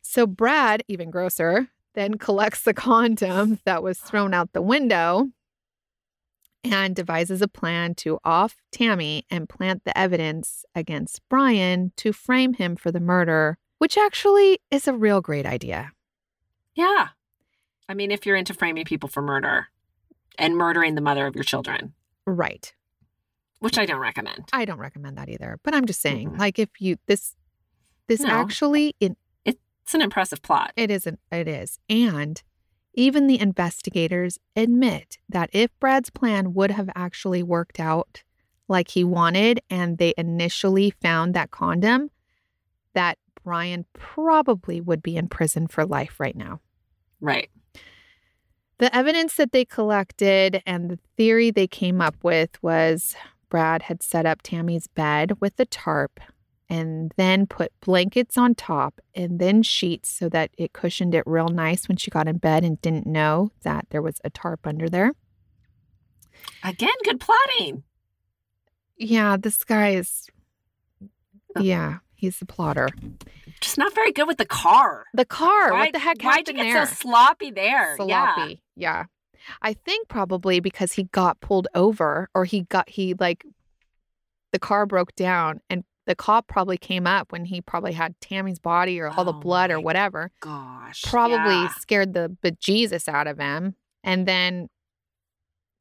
So 0.01 0.27
Brad, 0.27 0.83
even 0.89 1.11
grosser, 1.11 1.69
then 1.93 2.15
collects 2.15 2.63
the 2.63 2.73
condom 2.73 3.59
that 3.67 3.83
was 3.83 3.99
thrown 3.99 4.33
out 4.33 4.55
the 4.55 4.63
window 4.63 5.29
and 6.65 6.95
devises 6.95 7.41
a 7.43 7.49
plan 7.49 7.95
to 7.97 8.19
off 8.25 8.57
Tammy 8.73 9.25
and 9.31 9.49
plant 9.49 9.85
the 9.85 9.97
evidence 9.97 10.65
against 10.75 11.21
Brian 11.29 11.93
to 11.97 12.13
frame 12.13 12.55
him 12.55 12.77
for 12.77 12.91
the 12.93 13.01
murder, 13.01 13.59
which 13.79 13.97
actually 13.97 14.59
is 14.71 14.87
a 14.87 14.93
real 14.95 15.21
great 15.21 15.47
idea. 15.47 15.93
yeah. 16.75 17.09
I 17.89 17.95
mean, 17.95 18.13
if 18.13 18.25
you're 18.25 18.37
into 18.37 18.55
framing 18.55 18.85
people 18.85 19.09
for 19.09 19.21
murder 19.21 19.67
and 20.39 20.57
murdering 20.57 20.95
the 20.95 21.01
mother 21.01 21.27
of 21.27 21.35
your 21.35 21.43
children, 21.43 21.93
Right. 22.25 22.73
which 23.59 23.79
I 23.79 23.85
don't 23.87 23.99
recommend. 23.99 24.49
I 24.53 24.65
don't 24.65 24.79
recommend 24.79 25.19
that 25.19 25.29
either, 25.29 25.59
but 25.65 25.75
I'm 25.75 25.87
just 25.87 26.01
saying 26.01 26.31
Mm-mm. 26.31 26.39
like 26.39 26.61
if 26.61 26.69
you 26.79 26.99
this 27.07 27.35
this 28.07 28.21
No. 28.21 28.29
actually 28.31 28.95
in 29.01 29.17
It's 29.45 29.95
an 29.95 30.03
impressive 30.03 30.41
plot. 30.41 30.73
It 30.77 30.89
isn't. 30.93 31.19
It 31.33 31.49
is. 31.49 31.81
And 31.89 32.41
even 33.01 33.27
the 33.27 33.41
investigators 33.41 34.39
admit 34.55 35.17
that 35.27 35.49
if 35.55 35.71
Brad's 35.81 36.11
plan 36.11 36.53
would 36.53 36.71
have 36.71 36.91
actually 36.95 37.43
worked 37.43 37.81
out 37.81 38.23
like 38.69 38.89
he 38.89 39.05
wanted 39.05 39.61
and 39.71 39.97
they 39.97 40.13
initially 40.19 40.91
found 40.91 41.33
that 41.33 41.51
condom, 41.51 42.11
that 42.93 43.17
Brian 43.43 43.87
probably 43.95 44.83
would 44.83 45.03
be 45.03 45.17
in 45.17 45.29
prison 45.29 45.67
for 45.67 45.87
life 45.87 46.21
right 46.21 46.37
now. 46.37 46.61
Right. 47.23 47.49
The 48.77 48.95
evidence 48.95 49.37
that 49.37 49.53
they 49.53 49.65
collected 49.65 50.63
and 50.67 50.91
the 50.91 50.99
theory 51.17 51.51
they 51.51 51.67
came 51.67 52.03
up 52.03 52.17
with 52.23 52.63
was 52.63 53.17
Brad 53.49 53.83
had 53.83 54.03
set 54.03 54.27
up 54.27 54.43
Tammy's 54.43 54.89
bed 54.89 55.41
with 55.41 55.57
the 55.57 55.67
tarp 55.67 56.21
and 56.71 57.13
then 57.17 57.47
put 57.47 57.73
blankets 57.81 58.39
on 58.39 58.55
top 58.55 59.01
and 59.15 59.39
then 59.41 59.63
sheets 59.63 60.09
so 60.09 60.29
that 60.29 60.51
it 60.57 60.73
cushioned 60.73 61.15
it 61.15 61.25
real 61.27 61.49
nice 61.49 61.89
when 61.89 61.97
she 61.97 62.11
got 62.11 62.29
in 62.29 62.39
bed 62.39 62.65
and 62.65 62.81
didn't 62.81 63.07
know 63.07 63.51
that 63.63 63.87
there 63.91 64.01
was 64.01 64.21
a 64.25 64.31
tarp 64.31 64.67
under 64.67 64.89
there. 64.89 65.13
Again, 66.65 66.89
good 67.05 67.21
plotting. 67.21 67.83
Yeah, 68.97 69.37
this 69.37 69.65
guy 69.65 69.91
is, 69.91 70.29
yeah, 71.59 71.99
he's 72.15 72.41
a 72.41 72.47
plotter. 72.47 72.89
Just 73.61 73.77
not 73.77 73.95
very 73.95 74.13
good 74.13 74.29
with 74.29 74.39
the 74.39 74.47
car. 74.47 75.05
The 75.13 75.25
car, 75.25 75.73
Why- 75.73 75.81
what 75.87 75.93
the 75.93 75.99
heck 75.99 76.23
Why'd 76.23 76.47
happened 76.47 76.59
you 76.59 76.65
get 76.65 76.73
there? 76.73 76.87
so 76.87 76.95
sloppy 76.95 77.51
there? 77.51 77.97
Yeah. 77.99 78.35
sloppy. 78.35 78.63
Yeah. 78.77 79.05
I 79.63 79.73
think 79.73 80.09
probably 80.09 80.61
because 80.61 80.93
he 80.93 81.05
got 81.05 81.41
pulled 81.41 81.67
over 81.75 82.29
or 82.35 82.45
he 82.45 82.63
got 82.63 82.89
he 82.91 83.15
like 83.15 83.45
the 84.53 84.59
car 84.59 84.85
broke 84.87 85.15
down 85.17 85.61
and 85.71 85.83
the 86.07 86.15
cop 86.15 86.49
probably 86.49 86.79
came 86.79 87.07
up 87.07 87.33
when 87.33 87.45
he 87.45 87.61
probably 87.61 87.93
had 87.93 88.19
Tammy's 88.21 88.59
body 88.59 88.99
or 88.99 89.09
all 89.09 89.25
the 89.25 89.33
Oh 89.33 89.41
blood 89.41 89.71
or 89.71 89.81
whatever. 89.81 90.31
Gosh. 90.41 91.03
Probably 91.03 91.55
yeah. 91.55 91.69
scared 91.75 92.15
the 92.15 92.37
bejesus 92.43 93.07
out 93.09 93.27
of 93.27 93.39
him 93.39 93.75
and 94.03 94.27
then 94.27 94.69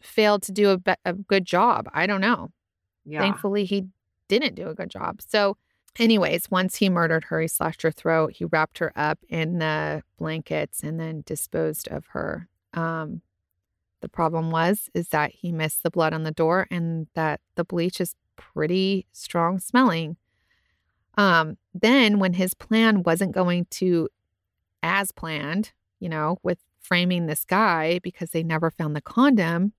failed 0.02 0.44
to 0.44 0.52
do 0.52 0.70
a, 0.70 0.78
be- 0.78 0.94
a 1.06 1.14
good 1.14 1.46
job. 1.46 1.90
I 1.94 2.06
don't 2.06 2.22
know. 2.22 2.52
Yeah. 3.06 3.20
Thankfully, 3.20 3.66
he 3.66 3.88
didn't 4.28 4.56
do 4.56 4.70
a 4.70 4.76
good 4.76 4.90
job. 4.90 5.22
So, 5.22 5.58
anyways, 5.98 6.52
once 6.52 6.76
he 6.76 6.90
murdered 6.90 7.26
her, 7.26 7.42
he 7.42 7.48
slashed 7.48 7.82
her 7.82 7.92
throat. 7.92 8.34
He 8.36 8.46
wrapped 8.46 8.78
her 8.80 8.92
up 8.96 9.20
in 9.30 9.60
the 9.60 10.04
blankets 10.18 10.84
and 10.84 11.00
then 11.00 11.24
disposed 11.26 11.88
of 11.88 12.06
her. 12.08 12.48
Um, 12.74 13.22
the 14.02 14.10
problem 14.10 14.52
was 14.52 14.90
is 14.94 15.10
that 15.10 15.32
he 15.32 15.52
missed 15.52 15.84
the 15.84 15.90
blood 15.90 16.14
on 16.14 16.24
the 16.24 16.32
door 16.32 16.68
and 16.72 17.08
that 17.16 17.42
the 17.56 17.66
bleach 17.66 18.00
is 18.00 18.16
pretty 18.40 19.06
strong 19.12 19.60
smelling. 19.60 20.18
Um, 21.18 21.58
then 21.74 22.20
when 22.20 22.34
his 22.34 22.54
plan 22.54 23.04
wasn't 23.04 23.34
going 23.34 23.66
to 23.72 24.08
as 24.82 25.12
planned, 25.12 25.74
you 26.00 26.08
know, 26.08 26.40
with 26.44 26.60
framing 26.80 27.26
this 27.26 27.44
guy 27.44 28.00
because 28.00 28.32
they 28.32 28.44
never 28.44 28.72
found 28.72 28.96
the 28.96 29.02
condom, 29.02 29.74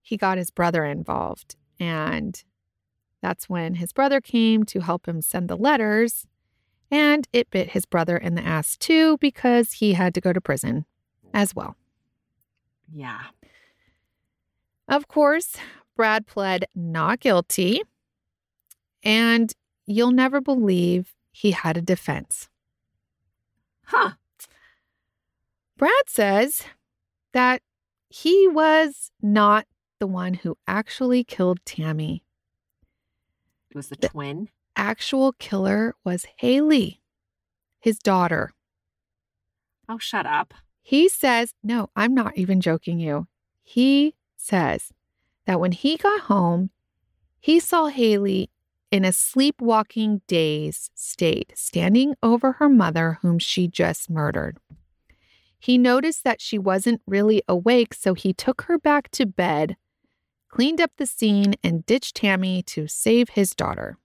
he 0.00 0.16
got 0.16 0.38
his 0.38 0.50
brother 0.50 0.84
involved. 0.84 1.56
And 1.80 2.42
that's 3.20 3.48
when 3.48 3.74
his 3.74 3.92
brother 3.92 4.20
came 4.20 4.64
to 4.64 4.80
help 4.80 5.08
him 5.08 5.20
send 5.20 5.48
the 5.48 5.56
letters. 5.56 6.26
And 6.90 7.26
it 7.32 7.50
bit 7.50 7.70
his 7.70 7.86
brother 7.86 8.16
in 8.16 8.34
the 8.34 8.46
ass 8.46 8.76
too 8.76 9.18
because 9.18 9.72
he 9.72 9.94
had 9.94 10.14
to 10.14 10.20
go 10.20 10.32
to 10.32 10.40
prison 10.40 10.84
as 11.32 11.54
well. 11.54 11.76
Yeah. 12.92 13.20
Of 14.86 15.08
course, 15.08 15.56
Brad 15.96 16.26
pled 16.26 16.66
not 16.74 17.20
guilty. 17.20 17.82
And 19.02 19.52
you'll 19.86 20.12
never 20.12 20.40
believe 20.40 21.14
he 21.30 21.50
had 21.52 21.76
a 21.76 21.82
defense. 21.82 22.48
Huh. 23.86 24.12
Brad 25.76 25.92
says 26.08 26.62
that 27.32 27.60
he 28.08 28.48
was 28.48 29.10
not 29.20 29.66
the 30.00 30.06
one 30.06 30.34
who 30.34 30.56
actually 30.66 31.22
killed 31.24 31.58
Tammy. 31.64 32.24
It 33.70 33.76
was 33.76 33.88
the 33.88 33.96
The- 33.96 34.08
twin. 34.08 34.48
Actual 34.76 35.32
killer 35.34 35.94
was 36.04 36.26
Haley, 36.38 37.00
his 37.78 37.98
daughter. 38.00 38.52
Oh, 39.88 39.98
shut 39.98 40.26
up. 40.26 40.52
He 40.82 41.08
says, 41.08 41.54
no, 41.62 41.90
I'm 41.94 42.12
not 42.12 42.36
even 42.36 42.60
joking 42.60 42.98
you. 42.98 43.28
He 43.62 44.16
says 44.36 44.92
that 45.46 45.60
when 45.60 45.72
he 45.72 45.96
got 45.96 46.22
home, 46.22 46.70
he 47.40 47.60
saw 47.60 47.86
Haley 47.86 48.50
in 48.90 49.04
a 49.04 49.12
sleepwalking 49.12 50.22
daze 50.26 50.90
state, 50.94 51.52
standing 51.56 52.14
over 52.22 52.52
her 52.52 52.68
mother, 52.68 53.18
whom 53.22 53.38
she 53.38 53.66
just 53.66 54.08
murdered. 54.08 54.58
He 55.58 55.78
noticed 55.78 56.24
that 56.24 56.40
she 56.40 56.58
wasn't 56.58 57.02
really 57.06 57.42
awake, 57.48 57.94
so 57.94 58.14
he 58.14 58.32
took 58.32 58.62
her 58.62 58.78
back 58.78 59.10
to 59.12 59.26
bed, 59.26 59.76
cleaned 60.48 60.80
up 60.80 60.92
the 60.96 61.06
scene, 61.06 61.54
and 61.64 61.84
ditched 61.86 62.16
Tammy 62.16 62.62
to 62.64 62.86
save 62.86 63.30
his 63.30 63.54
daughter. 63.54 63.98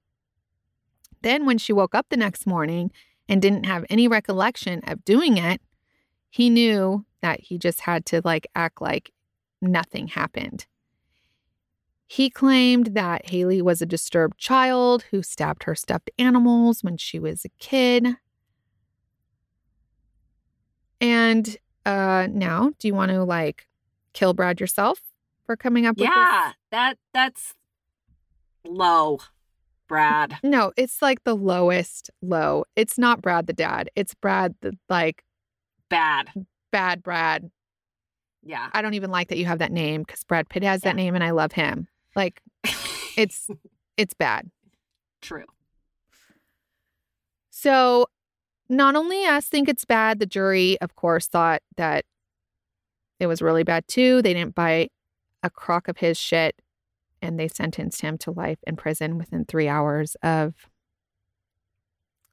Then, 1.21 1.45
when 1.45 1.57
she 1.57 1.73
woke 1.73 1.93
up 1.93 2.07
the 2.09 2.17
next 2.17 2.47
morning 2.47 2.91
and 3.27 3.41
didn't 3.41 3.65
have 3.65 3.85
any 3.89 4.07
recollection 4.07 4.81
of 4.87 5.05
doing 5.05 5.37
it, 5.37 5.61
he 6.29 6.49
knew 6.49 7.05
that 7.21 7.41
he 7.41 7.57
just 7.57 7.81
had 7.81 8.05
to 8.07 8.21
like 8.23 8.47
act 8.55 8.81
like 8.81 9.11
nothing 9.61 10.07
happened. 10.07 10.65
He 12.11 12.31
claimed 12.31 12.95
that 12.95 13.29
Haley 13.29 13.61
was 13.61 13.83
a 13.83 13.85
disturbed 13.85 14.39
child 14.39 15.03
who 15.11 15.21
stabbed 15.21 15.65
her 15.65 15.75
stuffed 15.75 16.09
animals 16.17 16.83
when 16.83 16.97
she 16.97 17.19
was 17.19 17.45
a 17.45 17.49
kid. 17.59 18.15
And 20.99 21.55
uh 21.85 22.27
now, 22.31 22.71
do 22.79 22.87
you 22.87 22.95
want 22.95 23.11
to 23.11 23.23
like 23.23 23.67
kill 24.13 24.33
Brad 24.33 24.59
yourself 24.59 25.01
for 25.45 25.55
coming 25.55 25.85
up 25.85 25.97
with 25.97 26.09
Yeah. 26.09 26.53
That 26.71 26.97
that's 27.13 27.53
low, 28.65 29.19
Brad. 29.87 30.37
No, 30.41 30.73
it's 30.75 31.03
like 31.03 31.23
the 31.25 31.35
lowest 31.35 32.09
low. 32.23 32.65
It's 32.75 32.97
not 32.97 33.21
Brad 33.21 33.45
the 33.45 33.53
dad. 33.53 33.91
It's 33.95 34.15
Brad 34.15 34.55
the 34.61 34.75
like 34.89 35.23
Bad. 35.91 36.31
bad 36.71 37.03
Brad. 37.03 37.51
Yeah. 38.43 38.67
I 38.73 38.81
don't 38.81 38.95
even 38.95 39.11
like 39.11 39.27
that 39.27 39.37
you 39.37 39.45
have 39.45 39.59
that 39.59 39.71
name 39.71 40.01
because 40.01 40.23
Brad 40.23 40.49
Pitt 40.49 40.63
has 40.63 40.81
that 40.81 40.95
name 40.95 41.13
and 41.13 41.23
I 41.23 41.29
love 41.29 41.51
him. 41.51 41.87
Like 42.15 42.41
it's 43.17 43.49
it's 43.97 44.13
bad. 44.13 44.49
true. 45.21 45.45
So 47.49 48.07
not 48.69 48.95
only 48.95 49.25
us 49.25 49.47
think 49.47 49.67
it's 49.67 49.83
bad, 49.85 50.19
the 50.19 50.25
jury, 50.25 50.79
of 50.81 50.95
course, 50.95 51.27
thought 51.27 51.61
that 51.75 52.05
it 53.19 53.27
was 53.27 53.41
really 53.41 53.63
bad 53.63 53.87
too. 53.87 54.21
They 54.21 54.33
didn't 54.33 54.55
buy 54.55 54.89
a 55.43 55.49
crock 55.49 55.87
of 55.87 55.97
his 55.97 56.17
shit 56.17 56.55
and 57.21 57.37
they 57.39 57.47
sentenced 57.49 58.01
him 58.01 58.17
to 58.19 58.31
life 58.31 58.59
in 58.65 58.75
prison 58.77 59.17
within 59.17 59.43
three 59.45 59.67
hours 59.67 60.15
of 60.23 60.53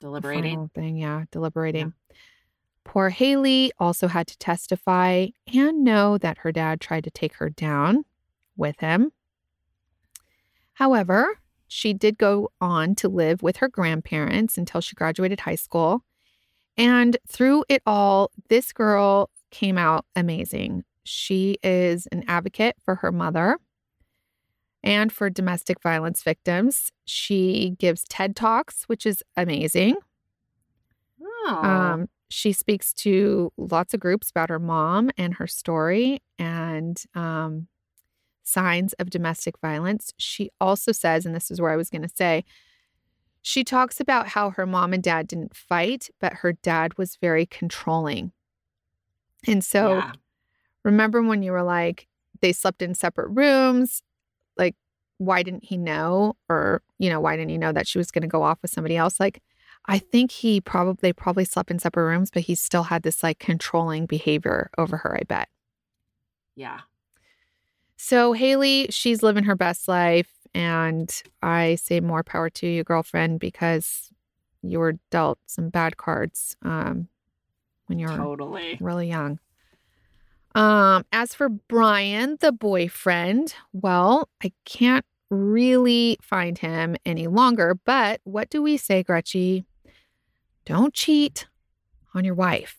Deliberating. 0.00 0.68
thing. 0.74 0.96
Yeah, 0.98 1.24
deliberating. 1.32 1.94
Poor 2.84 3.08
Haley 3.08 3.72
also 3.80 4.06
had 4.08 4.26
to 4.28 4.38
testify 4.38 5.28
and 5.52 5.82
know 5.82 6.18
that 6.18 6.38
her 6.38 6.52
dad 6.52 6.80
tried 6.80 7.04
to 7.04 7.10
take 7.10 7.34
her 7.36 7.48
down 7.50 8.04
with 8.56 8.78
him. 8.80 9.10
However, 10.76 11.38
she 11.68 11.92
did 11.92 12.16
go 12.18 12.50
on 12.60 12.94
to 12.96 13.08
live 13.08 13.42
with 13.42 13.56
her 13.58 13.68
grandparents 13.68 14.56
until 14.58 14.80
she 14.80 14.94
graduated 14.94 15.40
high 15.40 15.56
school. 15.56 16.04
And 16.76 17.16
through 17.28 17.64
it 17.68 17.82
all, 17.86 18.30
this 18.48 18.72
girl 18.72 19.30
came 19.50 19.78
out 19.78 20.04
amazing. 20.14 20.84
She 21.04 21.56
is 21.62 22.06
an 22.12 22.24
advocate 22.28 22.76
for 22.84 22.96
her 22.96 23.10
mother. 23.12 23.58
and 24.82 25.12
for 25.12 25.28
domestic 25.30 25.82
violence 25.82 26.22
victims. 26.22 26.92
She 27.04 27.74
gives 27.78 28.04
TED 28.08 28.36
Talks, 28.36 28.84
which 28.84 29.04
is 29.04 29.22
amazing. 29.36 29.96
Oh. 31.20 31.60
Um, 31.62 32.08
she 32.28 32.52
speaks 32.52 32.92
to 32.94 33.52
lots 33.56 33.94
of 33.94 34.00
groups 34.00 34.30
about 34.30 34.48
her 34.48 34.58
mom 34.60 35.10
and 35.16 35.34
her 35.34 35.46
story 35.46 36.20
and 36.38 37.02
um, 37.14 37.66
signs 38.46 38.92
of 38.94 39.10
domestic 39.10 39.58
violence. 39.58 40.12
She 40.16 40.50
also 40.60 40.92
says, 40.92 41.26
and 41.26 41.34
this 41.34 41.50
is 41.50 41.60
where 41.60 41.72
I 41.72 41.76
was 41.76 41.90
going 41.90 42.02
to 42.02 42.08
say, 42.08 42.44
she 43.42 43.64
talks 43.64 44.00
about 44.00 44.28
how 44.28 44.50
her 44.50 44.66
mom 44.66 44.92
and 44.92 45.02
dad 45.02 45.28
didn't 45.28 45.54
fight, 45.54 46.08
but 46.20 46.32
her 46.34 46.52
dad 46.52 46.96
was 46.96 47.16
very 47.20 47.44
controlling. 47.46 48.32
And 49.46 49.64
so, 49.64 49.96
yeah. 49.98 50.12
remember 50.84 51.22
when 51.22 51.42
you 51.42 51.52
were 51.52 51.62
like, 51.62 52.08
they 52.40 52.52
slept 52.52 52.82
in 52.82 52.94
separate 52.94 53.28
rooms? 53.28 54.02
Like, 54.56 54.74
why 55.18 55.42
didn't 55.42 55.64
he 55.64 55.76
know? 55.76 56.36
Or, 56.48 56.82
you 56.98 57.08
know, 57.10 57.20
why 57.20 57.36
didn't 57.36 57.50
he 57.50 57.58
know 57.58 57.72
that 57.72 57.86
she 57.86 57.98
was 57.98 58.10
going 58.10 58.22
to 58.22 58.28
go 58.28 58.42
off 58.42 58.58
with 58.62 58.70
somebody 58.70 58.96
else? 58.96 59.20
Like, 59.20 59.42
I 59.86 59.98
think 59.98 60.32
he 60.32 60.60
probably, 60.60 60.98
they 61.00 61.12
probably 61.12 61.44
slept 61.44 61.70
in 61.70 61.78
separate 61.78 62.04
rooms, 62.04 62.30
but 62.30 62.42
he 62.42 62.54
still 62.56 62.84
had 62.84 63.02
this 63.02 63.22
like 63.22 63.38
controlling 63.38 64.06
behavior 64.06 64.70
over 64.76 64.98
her, 64.98 65.16
I 65.16 65.22
bet. 65.24 65.48
yeah. 66.56 66.80
So, 67.96 68.32
Haley, 68.32 68.86
she's 68.90 69.22
living 69.22 69.44
her 69.44 69.56
best 69.56 69.88
life. 69.88 70.30
And 70.54 71.10
I 71.42 71.74
say 71.74 72.00
more 72.00 72.22
power 72.22 72.48
to 72.50 72.66
you, 72.66 72.84
girlfriend, 72.84 73.40
because 73.40 74.10
you 74.62 74.78
were 74.78 74.94
dealt 75.10 75.38
some 75.46 75.68
bad 75.68 75.96
cards 75.96 76.56
um, 76.62 77.08
when 77.86 77.98
you 77.98 78.08
were 78.08 78.16
Totally. 78.16 78.78
really 78.80 79.08
young. 79.08 79.38
Um, 80.54 81.04
as 81.12 81.34
for 81.34 81.50
Brian, 81.50 82.38
the 82.40 82.52
boyfriend, 82.52 83.54
well, 83.74 84.30
I 84.42 84.52
can't 84.64 85.04
really 85.28 86.16
find 86.22 86.56
him 86.56 86.96
any 87.04 87.26
longer. 87.26 87.74
But 87.84 88.20
what 88.24 88.48
do 88.48 88.62
we 88.62 88.78
say, 88.78 89.02
Gretchy? 89.02 89.66
Don't 90.64 90.94
cheat 90.94 91.46
on 92.14 92.24
your 92.24 92.34
wife 92.34 92.78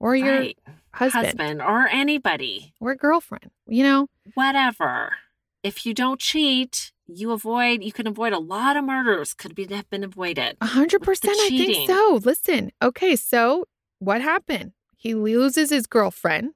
or 0.00 0.16
your 0.16 0.38
right. 0.40 0.58
husband, 0.92 1.26
Husband 1.26 1.62
or 1.62 1.86
anybody. 1.86 2.74
or 2.80 2.96
girlfriend. 2.96 3.50
You 3.68 3.84
know, 3.84 4.08
Whatever. 4.34 5.16
If 5.62 5.84
you 5.84 5.94
don't 5.94 6.20
cheat, 6.20 6.92
you 7.06 7.32
avoid 7.32 7.82
you 7.82 7.92
can 7.92 8.06
avoid 8.06 8.32
a 8.32 8.38
lot 8.38 8.76
of 8.76 8.84
murders 8.84 9.34
could 9.34 9.54
be 9.54 9.66
have 9.66 9.90
been 9.90 10.04
avoided. 10.04 10.56
a 10.60 10.66
hundred 10.66 11.02
percent. 11.02 11.36
I 11.40 11.48
think 11.48 11.88
so. 11.88 12.20
Listen, 12.22 12.70
okay, 12.82 13.16
so 13.16 13.64
what 13.98 14.20
happened? 14.22 14.72
He 14.96 15.14
loses 15.14 15.70
his 15.70 15.86
girlfriend, 15.86 16.50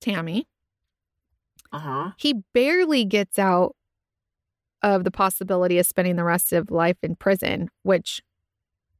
Tammy. 0.00 0.46
Uh-huh. 1.72 2.12
he 2.18 2.44
barely 2.52 3.04
gets 3.04 3.36
out 3.36 3.74
of 4.80 5.02
the 5.02 5.10
possibility 5.10 5.76
of 5.78 5.86
spending 5.86 6.14
the 6.14 6.22
rest 6.22 6.52
of 6.52 6.70
life 6.70 6.98
in 7.02 7.16
prison, 7.16 7.68
which 7.82 8.22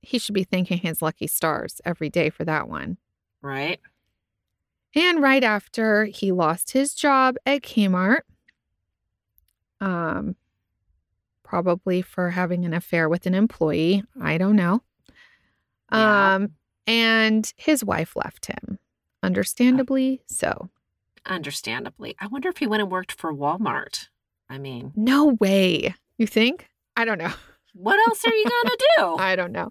he 0.02 0.18
should 0.18 0.34
be 0.34 0.42
thanking 0.42 0.78
his 0.78 1.00
lucky 1.00 1.28
stars 1.28 1.80
every 1.84 2.10
day 2.10 2.30
for 2.30 2.44
that 2.44 2.68
one. 2.68 2.96
Right? 3.42 3.80
And 4.94 5.20
right 5.20 5.42
after 5.42 6.04
he 6.04 6.32
lost 6.32 6.70
his 6.70 6.94
job 6.94 7.36
at 7.44 7.62
Kmart, 7.62 8.20
um, 9.80 10.36
probably 11.42 12.00
for 12.02 12.30
having 12.30 12.64
an 12.64 12.72
affair 12.74 13.08
with 13.08 13.26
an 13.26 13.34
employee, 13.34 14.04
I 14.20 14.38
don't 14.38 14.56
know. 14.56 14.82
Yeah. 15.92 16.34
Um, 16.34 16.52
and 16.86 17.52
his 17.56 17.84
wife 17.84 18.14
left 18.16 18.46
him, 18.46 18.78
understandably 19.22 20.20
so. 20.26 20.70
Understandably. 21.26 22.14
I 22.18 22.26
wonder 22.26 22.48
if 22.48 22.58
he 22.58 22.66
went 22.66 22.82
and 22.82 22.90
worked 22.90 23.12
for 23.12 23.32
Walmart. 23.32 24.08
I 24.48 24.58
mean, 24.58 24.92
No 24.94 25.36
way. 25.40 25.94
You 26.18 26.26
think? 26.26 26.68
I 26.96 27.04
don't 27.04 27.18
know. 27.18 27.32
What 27.74 27.98
else 28.08 28.24
are 28.24 28.32
you 28.32 28.44
gonna 28.44 28.76
do? 28.96 29.16
I 29.22 29.36
don't 29.36 29.52
know. 29.52 29.70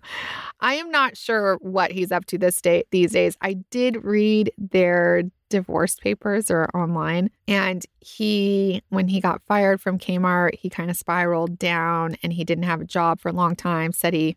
I 0.60 0.76
am 0.76 0.92
not 0.92 1.18
sure 1.18 1.58
what 1.62 1.92
he's 1.92 2.12
up 2.12 2.26
to 2.26 2.38
this 2.38 2.62
day 2.62 2.84
these 2.92 3.12
days. 3.12 3.38
I 3.42 3.54
did 3.72 4.04
read 4.04 4.52
their 4.58 5.24
divorce 5.50 5.96
papers 5.96 6.50
or 6.50 6.68
online 6.76 7.30
and 7.48 7.86
he 8.00 8.82
when 8.90 9.08
he 9.08 9.22
got 9.22 9.42
fired 9.44 9.80
from 9.80 10.00
Kmart, 10.00 10.56
he 10.56 10.70
kind 10.70 10.90
of 10.90 10.98
spiraled 10.98 11.58
down 11.60 12.18
and 12.24 12.34
he 12.34 12.44
didn't 12.44 12.64
have 12.64 12.82
a 12.82 12.86
job 12.86 13.22
for 13.22 13.30
a 13.30 13.34
long 13.34 13.56
time. 13.56 13.94
Said 13.94 14.14
he 14.14 14.36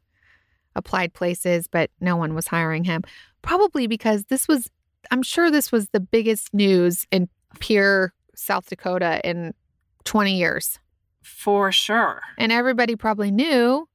applied 0.74 1.12
places 1.12 1.66
but 1.66 1.90
no 2.00 2.16
one 2.16 2.34
was 2.34 2.46
hiring 2.46 2.84
him. 2.84 3.02
Probably 3.42 3.86
because 3.86 4.24
this 4.24 4.46
was 4.46 4.70
I'm 5.10 5.22
sure 5.22 5.50
this 5.50 5.72
was 5.72 5.88
the 5.88 6.00
biggest 6.00 6.54
news 6.54 7.06
in 7.10 7.28
Pierre 7.58 8.12
South 8.34 8.68
Dakota 8.68 9.20
in 9.24 9.54
20 10.04 10.36
years. 10.36 10.78
For 11.26 11.72
sure. 11.72 12.22
And 12.38 12.52
everybody 12.52 12.94
probably 12.96 13.30
knew 13.30 13.88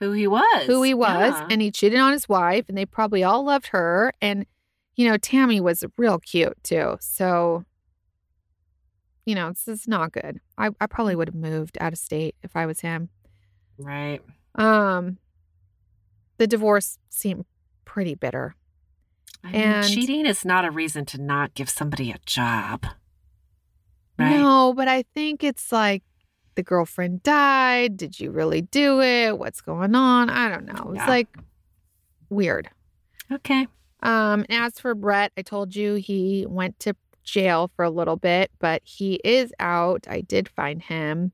Who 0.00 0.12
he 0.12 0.26
was. 0.26 0.66
who 0.66 0.82
he 0.82 0.94
was 0.94 1.34
Yeah. 1.34 1.48
and 1.50 1.60
he 1.60 1.70
cheated 1.70 1.98
on 1.98 2.12
his 2.12 2.28
wife 2.28 2.64
and 2.68 2.76
they 2.78 2.86
probably 2.86 3.22
all 3.22 3.44
loved 3.44 3.68
her 3.68 4.12
and 4.22 4.46
you 4.96 5.06
know 5.08 5.16
tammy 5.18 5.60
was 5.60 5.84
real 5.98 6.18
cute 6.18 6.56
too 6.64 6.96
so 7.00 7.64
you 9.26 9.34
know 9.34 9.48
this 9.50 9.68
is 9.68 9.86
not 9.86 10.12
good 10.12 10.40
i, 10.56 10.70
I 10.80 10.86
probably 10.86 11.14
would 11.16 11.28
have 11.28 11.34
moved 11.34 11.76
out 11.80 11.92
of 11.92 11.98
state 11.98 12.34
if 12.42 12.56
i 12.56 12.64
was 12.66 12.80
him 12.80 13.10
Right. 13.78 14.22
um 14.54 15.18
the 16.38 16.46
divorce 16.46 16.98
seemed 17.10 17.44
pretty 17.84 18.14
bitter 18.14 18.54
I 19.44 19.52
mean, 19.52 19.60
And- 19.60 19.86
cheating 19.88 20.26
is 20.26 20.44
not 20.44 20.64
a 20.64 20.70
reason 20.70 21.04
to 21.06 21.20
not 21.20 21.54
give 21.54 21.68
somebody 21.70 22.10
a 22.10 22.18
job. 22.26 22.86
Right. 24.18 24.30
no 24.40 24.72
but 24.74 24.88
i 24.88 25.04
think 25.14 25.44
it's 25.44 25.70
like 25.70 26.02
the 26.56 26.62
girlfriend 26.62 27.22
died 27.22 27.96
did 27.96 28.18
you 28.18 28.30
really 28.30 28.60
do 28.62 29.00
it 29.00 29.38
what's 29.38 29.60
going 29.60 29.94
on 29.94 30.28
i 30.30 30.48
don't 30.48 30.64
know 30.66 30.90
it's 30.90 30.96
Yeah. 30.96 31.06
like 31.08 31.28
weird 32.30 32.68
Okay. 33.32 33.66
Um, 34.04 34.44
as 34.48 34.78
for 34.78 34.94
Brett, 34.94 35.32
I 35.36 35.42
told 35.42 35.74
you 35.74 35.94
he 35.94 36.46
went 36.48 36.78
to 36.80 36.94
jail 37.24 37.72
for 37.74 37.84
a 37.84 37.90
little 37.90 38.14
bit, 38.16 38.52
but 38.60 38.82
he 38.84 39.14
is 39.24 39.52
out. 39.58 40.06
I 40.08 40.20
did 40.20 40.48
find 40.48 40.80
him. 40.80 41.32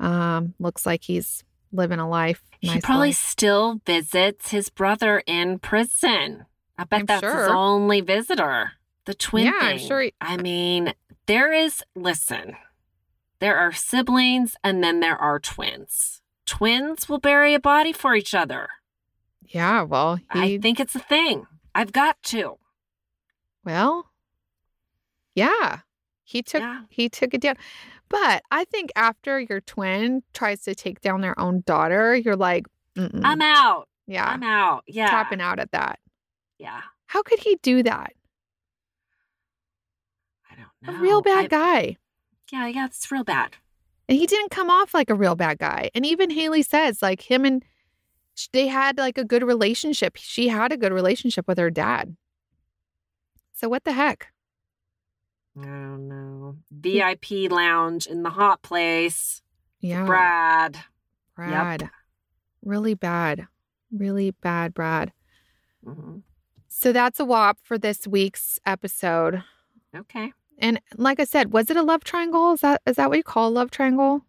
Um, 0.00 0.54
looks 0.58 0.84
like 0.84 1.04
he's 1.04 1.44
living 1.70 2.00
a 2.00 2.08
life. 2.08 2.42
he 2.60 2.80
probably 2.80 3.10
life. 3.10 3.16
still 3.18 3.80
visits 3.86 4.50
his 4.50 4.68
brother 4.68 5.22
in 5.28 5.60
prison. 5.60 6.46
I 6.76 6.82
bet 6.84 7.00
I'm 7.00 7.06
that's 7.06 7.22
his 7.22 7.48
only 7.48 8.00
visitor. 8.00 8.72
The 9.04 9.14
twin 9.14 9.44
Yeah, 9.44 9.52
I'm 9.60 9.78
sure 9.78 10.00
he- 10.00 10.14
I 10.20 10.38
mean, 10.38 10.94
there 11.26 11.52
is 11.52 11.84
listen. 11.94 12.56
There 13.42 13.58
are 13.58 13.72
siblings 13.72 14.54
and 14.62 14.84
then 14.84 15.00
there 15.00 15.16
are 15.18 15.40
twins. 15.40 16.22
Twins 16.46 17.08
will 17.08 17.18
bury 17.18 17.54
a 17.54 17.58
body 17.60 17.92
for 17.92 18.14
each 18.14 18.34
other. 18.34 18.68
Yeah, 19.48 19.82
well, 19.82 20.16
he 20.16 20.24
I 20.32 20.58
think 20.58 20.78
it's 20.78 20.94
a 20.94 21.00
thing. 21.00 21.46
I've 21.74 21.90
got 21.92 22.22
to. 22.24 22.58
well, 23.64 24.10
yeah, 25.34 25.80
he 26.22 26.40
took 26.42 26.60
Yeah. 26.62 26.82
he 26.88 27.08
took 27.08 27.34
it 27.34 27.40
down. 27.40 27.56
But 28.08 28.42
I 28.52 28.64
think 28.64 28.90
after 28.94 29.40
your 29.40 29.60
twin 29.60 30.22
tries 30.34 30.62
to 30.62 30.74
take 30.76 31.00
down 31.00 31.20
their 31.20 31.38
own 31.40 31.62
daughter, 31.66 32.14
you're 32.14 32.36
like, 32.36 32.66
Mm-mm. 32.96 33.22
I'm 33.24 33.42
out. 33.42 33.88
yeah, 34.06 34.26
I'm 34.26 34.42
out. 34.44 34.84
Yeah. 34.86 35.08
tapping 35.08 35.40
out 35.40 35.58
at 35.58 35.72
that. 35.72 35.98
Yeah. 36.58 36.82
How 37.06 37.22
could 37.22 37.40
he 37.40 37.56
do 37.62 37.82
that? 37.82 38.12
I 40.50 40.54
don't 40.54 40.68
know. 40.94 40.98
A 41.00 41.02
real 41.02 41.22
bad 41.22 41.46
I- 41.46 41.48
guy. 41.48 41.96
Yeah, 42.52 42.66
yeah, 42.66 42.84
it's 42.84 43.10
real 43.10 43.24
bad. 43.24 43.56
And 44.08 44.18
he 44.18 44.26
didn't 44.26 44.50
come 44.50 44.68
off 44.68 44.92
like 44.92 45.08
a 45.08 45.14
real 45.14 45.34
bad 45.34 45.58
guy. 45.58 45.90
And 45.94 46.04
even 46.04 46.28
Haley 46.28 46.62
says, 46.62 47.00
like, 47.00 47.22
him 47.22 47.46
and 47.46 47.64
they 48.52 48.66
had 48.66 48.98
like 48.98 49.16
a 49.16 49.24
good 49.24 49.42
relationship. 49.42 50.16
She 50.16 50.48
had 50.48 50.70
a 50.70 50.76
good 50.76 50.92
relationship 50.92 51.48
with 51.48 51.58
her 51.58 51.70
dad. 51.70 52.16
So, 53.54 53.68
what 53.68 53.84
the 53.84 53.92
heck? 53.92 54.28
I 55.58 55.64
don't 55.64 56.08
know. 56.08 56.56
VIP 56.70 57.50
lounge 57.50 58.06
in 58.06 58.22
the 58.22 58.30
hot 58.30 58.62
place. 58.62 59.42
Yeah. 59.80 60.04
Brad. 60.04 60.78
Brad. 61.34 61.90
Really 62.62 62.94
bad. 62.94 63.46
Really 63.90 64.30
bad, 64.30 64.74
Brad. 64.74 65.12
hmm 65.84 66.18
So, 66.68 66.92
that's 66.92 67.18
a 67.18 67.24
whop 67.24 67.58
for 67.62 67.78
this 67.78 68.06
week's 68.06 68.58
episode. 68.66 69.42
Okay. 69.96 70.32
And 70.58 70.80
like 70.96 71.18
I 71.18 71.24
said, 71.24 71.52
was 71.52 71.70
it 71.70 71.76
a 71.76 71.82
love 71.82 72.04
triangle? 72.04 72.52
Is 72.52 72.60
that 72.60 72.82
is 72.86 72.96
that 72.96 73.08
what 73.08 73.18
you 73.18 73.24
call 73.24 73.48
a 73.48 73.50
love 73.50 73.70
triangle? 73.70 74.24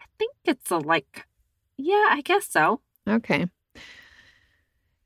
I 0.00 0.04
think 0.18 0.32
it's 0.44 0.70
a 0.70 0.78
like, 0.78 1.26
yeah, 1.76 2.08
I 2.10 2.20
guess 2.22 2.46
so. 2.46 2.80
Okay. 3.08 3.46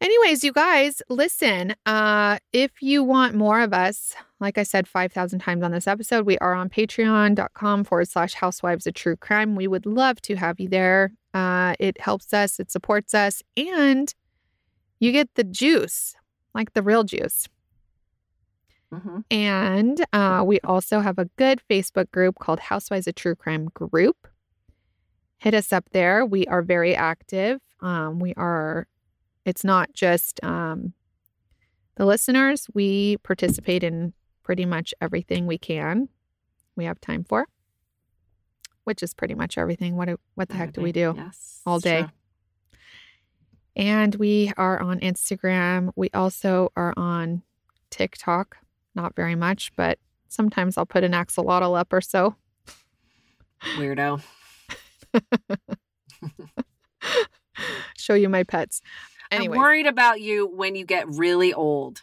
Anyways, 0.00 0.44
you 0.44 0.52
guys, 0.52 1.00
listen. 1.08 1.74
Uh, 1.86 2.38
if 2.52 2.82
you 2.82 3.02
want 3.02 3.34
more 3.34 3.62
of 3.62 3.72
us, 3.72 4.14
like 4.38 4.58
I 4.58 4.62
said 4.62 4.86
5,000 4.86 5.38
times 5.38 5.62
on 5.62 5.70
this 5.70 5.86
episode, 5.86 6.26
we 6.26 6.36
are 6.38 6.52
on 6.52 6.68
patreon.com 6.68 7.84
forward 7.84 8.08
slash 8.08 8.34
housewives 8.34 8.86
of 8.86 8.92
true 8.92 9.16
crime. 9.16 9.56
We 9.56 9.66
would 9.66 9.86
love 9.86 10.20
to 10.22 10.34
have 10.34 10.60
you 10.60 10.68
there. 10.68 11.12
Uh, 11.32 11.74
it 11.80 11.98
helps 12.00 12.34
us, 12.34 12.60
it 12.60 12.70
supports 12.70 13.14
us, 13.14 13.42
and 13.56 14.12
you 15.00 15.10
get 15.10 15.34
the 15.36 15.44
juice, 15.44 16.14
like 16.54 16.74
the 16.74 16.82
real 16.82 17.04
juice. 17.04 17.48
Mm-hmm. 18.94 19.18
And 19.30 20.04
uh, 20.12 20.42
we 20.46 20.60
also 20.60 21.00
have 21.00 21.18
a 21.18 21.26
good 21.36 21.60
Facebook 21.70 22.10
group 22.10 22.38
called 22.38 22.60
Housewives 22.60 23.06
of 23.06 23.14
True 23.14 23.34
Crime 23.34 23.66
Group. 23.74 24.28
Hit 25.38 25.54
us 25.54 25.72
up 25.72 25.90
there. 25.92 26.24
We 26.24 26.46
are 26.46 26.62
very 26.62 26.94
active. 26.94 27.60
Um, 27.80 28.18
we 28.18 28.32
are, 28.34 28.86
it's 29.44 29.64
not 29.64 29.92
just 29.92 30.42
um, 30.42 30.94
the 31.96 32.06
listeners, 32.06 32.66
we 32.72 33.18
participate 33.18 33.84
in 33.84 34.14
pretty 34.42 34.64
much 34.64 34.94
everything 35.00 35.46
we 35.46 35.58
can, 35.58 36.08
we 36.76 36.84
have 36.84 37.00
time 37.00 37.24
for, 37.24 37.46
which 38.84 39.02
is 39.02 39.14
pretty 39.14 39.34
much 39.34 39.58
everything. 39.58 39.96
What, 39.96 40.08
do- 40.08 40.20
what 40.34 40.48
the 40.48 40.54
heck 40.54 40.72
do 40.72 40.80
we 40.80 40.92
do? 40.92 41.14
Yes. 41.16 41.60
all 41.66 41.78
day. 41.78 42.06
And 43.76 44.14
we 44.14 44.52
are 44.56 44.80
on 44.80 45.00
Instagram. 45.00 45.90
We 45.96 46.08
also 46.14 46.72
are 46.76 46.94
on 46.96 47.42
TikTok. 47.90 48.58
Not 48.94 49.16
very 49.16 49.34
much, 49.34 49.72
but 49.76 49.98
sometimes 50.28 50.78
I'll 50.78 50.86
put 50.86 51.04
an 51.04 51.12
axolotl 51.12 51.78
up 51.78 51.92
or 51.92 52.00
so. 52.00 52.36
Weirdo. 53.76 54.22
Show 57.96 58.14
you 58.14 58.28
my 58.28 58.44
pets. 58.44 58.80
Anyway, 59.30 59.56
I'm 59.56 59.62
worried 59.62 59.86
about 59.86 60.20
you 60.20 60.46
when 60.46 60.74
you 60.74 60.84
get 60.84 61.08
really 61.08 61.52
old. 61.54 62.02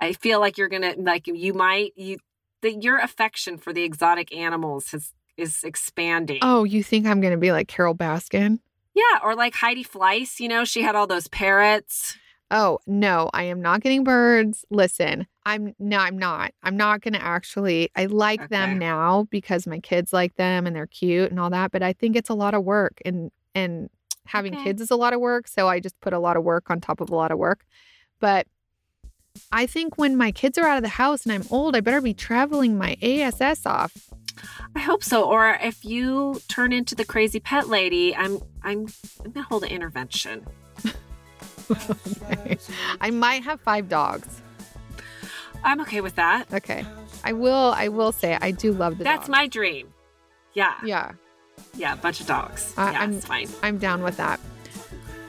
I 0.00 0.12
feel 0.12 0.40
like 0.40 0.58
you're 0.58 0.68
gonna 0.68 0.94
like 0.98 1.26
you 1.26 1.54
might 1.54 1.92
you 1.96 2.18
that 2.62 2.82
your 2.82 2.98
affection 2.98 3.56
for 3.56 3.72
the 3.72 3.82
exotic 3.82 4.34
animals 4.34 4.90
has 4.90 5.12
is 5.36 5.62
expanding. 5.64 6.38
oh, 6.42 6.64
you 6.64 6.82
think 6.82 7.06
I'm 7.06 7.20
going 7.20 7.34
to 7.34 7.38
be 7.38 7.52
like 7.52 7.68
Carole 7.68 7.94
Baskin? 7.94 8.58
yeah, 8.94 9.18
or 9.22 9.34
like 9.34 9.54
Heidi 9.54 9.84
Fleiss. 9.84 10.40
You 10.40 10.48
know, 10.48 10.64
she 10.64 10.82
had 10.82 10.94
all 10.96 11.06
those 11.06 11.28
parrots. 11.28 12.16
Oh, 12.50 12.78
no, 12.86 13.28
I 13.34 13.44
am 13.44 13.60
not 13.60 13.80
getting 13.80 14.04
birds. 14.04 14.64
Listen, 14.70 15.26
I'm 15.44 15.74
no, 15.80 15.98
I'm 15.98 16.16
not. 16.16 16.52
I'm 16.62 16.76
not 16.76 17.00
going 17.00 17.14
to 17.14 17.22
actually. 17.22 17.90
I 17.96 18.06
like 18.06 18.40
Okay. 18.40 18.48
them 18.48 18.78
now 18.78 19.26
because 19.30 19.66
my 19.66 19.80
kids 19.80 20.12
like 20.12 20.36
them 20.36 20.66
and 20.66 20.74
they're 20.76 20.86
cute 20.86 21.30
and 21.30 21.40
all 21.40 21.50
that, 21.50 21.72
but 21.72 21.82
I 21.82 21.92
think 21.92 22.14
it's 22.14 22.30
a 22.30 22.34
lot 22.34 22.54
of 22.54 22.62
work 22.64 23.00
and 23.04 23.30
and 23.54 23.90
having 24.26 24.52
Okay. 24.52 24.62
kids 24.64 24.80
is 24.82 24.90
a 24.90 24.96
lot 24.96 25.12
of 25.12 25.20
work, 25.20 25.48
so 25.48 25.68
I 25.68 25.80
just 25.80 25.98
put 26.00 26.12
a 26.12 26.18
lot 26.18 26.36
of 26.36 26.44
work 26.44 26.70
on 26.70 26.80
top 26.80 27.00
of 27.00 27.10
a 27.10 27.14
lot 27.14 27.32
of 27.32 27.38
work. 27.38 27.64
But 28.20 28.46
I 29.50 29.66
think 29.66 29.98
when 29.98 30.16
my 30.16 30.30
kids 30.32 30.56
are 30.56 30.66
out 30.66 30.76
of 30.78 30.82
the 30.82 30.88
house 30.90 31.24
and 31.24 31.32
I'm 31.32 31.44
old, 31.50 31.74
I 31.76 31.80
better 31.80 32.00
be 32.00 32.14
traveling 32.14 32.78
my 32.78 32.96
ASS 33.02 33.66
off. 33.66 33.92
I 34.74 34.80
hope 34.80 35.02
so. 35.02 35.24
Or 35.24 35.58
if 35.62 35.84
you 35.84 36.40
turn 36.48 36.72
into 36.72 36.94
the 36.94 37.04
crazy 37.04 37.40
pet 37.40 37.68
lady, 37.68 38.14
I'm 38.14 38.38
I'm 38.62 38.86
I'm 39.24 39.32
gonna 39.32 39.46
hold 39.46 39.64
an 39.64 39.70
intervention. 39.70 40.46
I 43.00 43.10
might 43.10 43.42
have 43.44 43.60
5 43.60 43.88
dogs. 43.88 44.42
I'm 45.64 45.80
okay 45.82 46.00
with 46.00 46.14
that. 46.16 46.52
Okay. 46.52 46.84
I 47.24 47.32
will 47.32 47.72
I 47.76 47.88
will 47.88 48.12
say 48.12 48.38
I 48.40 48.50
do 48.52 48.72
love 48.72 48.98
the 48.98 49.04
That's 49.04 49.20
dogs. 49.22 49.28
my 49.28 49.46
dream. 49.48 49.92
Yeah, 50.54 50.74
Yeah. 50.84 51.12
yeah, 51.74 51.94
a 51.94 51.96
bunch 51.96 52.20
of 52.20 52.26
dogs. 52.26 52.72
I- 52.76 52.92
yeah, 52.92 53.00
I'm- 53.00 53.12
it's 53.14 53.26
fine. 53.26 53.48
I'm 53.62 53.78
down 53.78 54.02
with 54.02 54.16
that. 54.18 54.38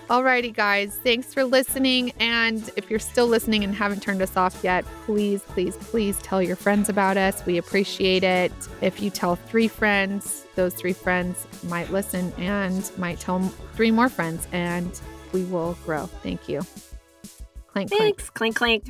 Alrighty, 0.09 0.53
guys. 0.55 0.97
Thanks 1.03 1.33
for 1.33 1.43
listening. 1.43 2.13
And 2.19 2.69
if 2.77 2.89
you're 2.89 2.97
still 2.99 3.27
listening 3.27 3.65
and 3.65 3.75
haven't 3.75 4.01
turned 4.01 4.21
us 4.21 4.37
off 4.37 4.57
yet, 4.63 4.85
please, 5.05 5.41
please, 5.41 5.75
please 5.75 6.17
tell 6.19 6.41
your 6.41 6.55
friends 6.55 6.87
about 6.87 7.17
us. 7.17 7.45
We 7.45 7.57
appreciate 7.57 8.23
it. 8.23 8.53
If 8.79 9.01
you 9.01 9.09
tell 9.09 9.35
three 9.35 9.67
friends, 9.67 10.45
those 10.55 10.73
three 10.75 10.93
friends 10.93 11.45
might 11.63 11.91
listen 11.91 12.31
and 12.37 12.89
might 12.97 13.19
tell 13.19 13.39
three 13.75 13.91
more 13.91 14.07
friends, 14.07 14.47
and 14.53 14.97
we 15.33 15.43
will 15.45 15.77
grow. 15.85 16.05
Thank 16.07 16.49
you. 16.49 16.61
Clank, 17.67 17.89
clank. 17.89 18.17
Thanks. 18.17 18.29
Clink 18.29 18.55
clink. 18.55 18.85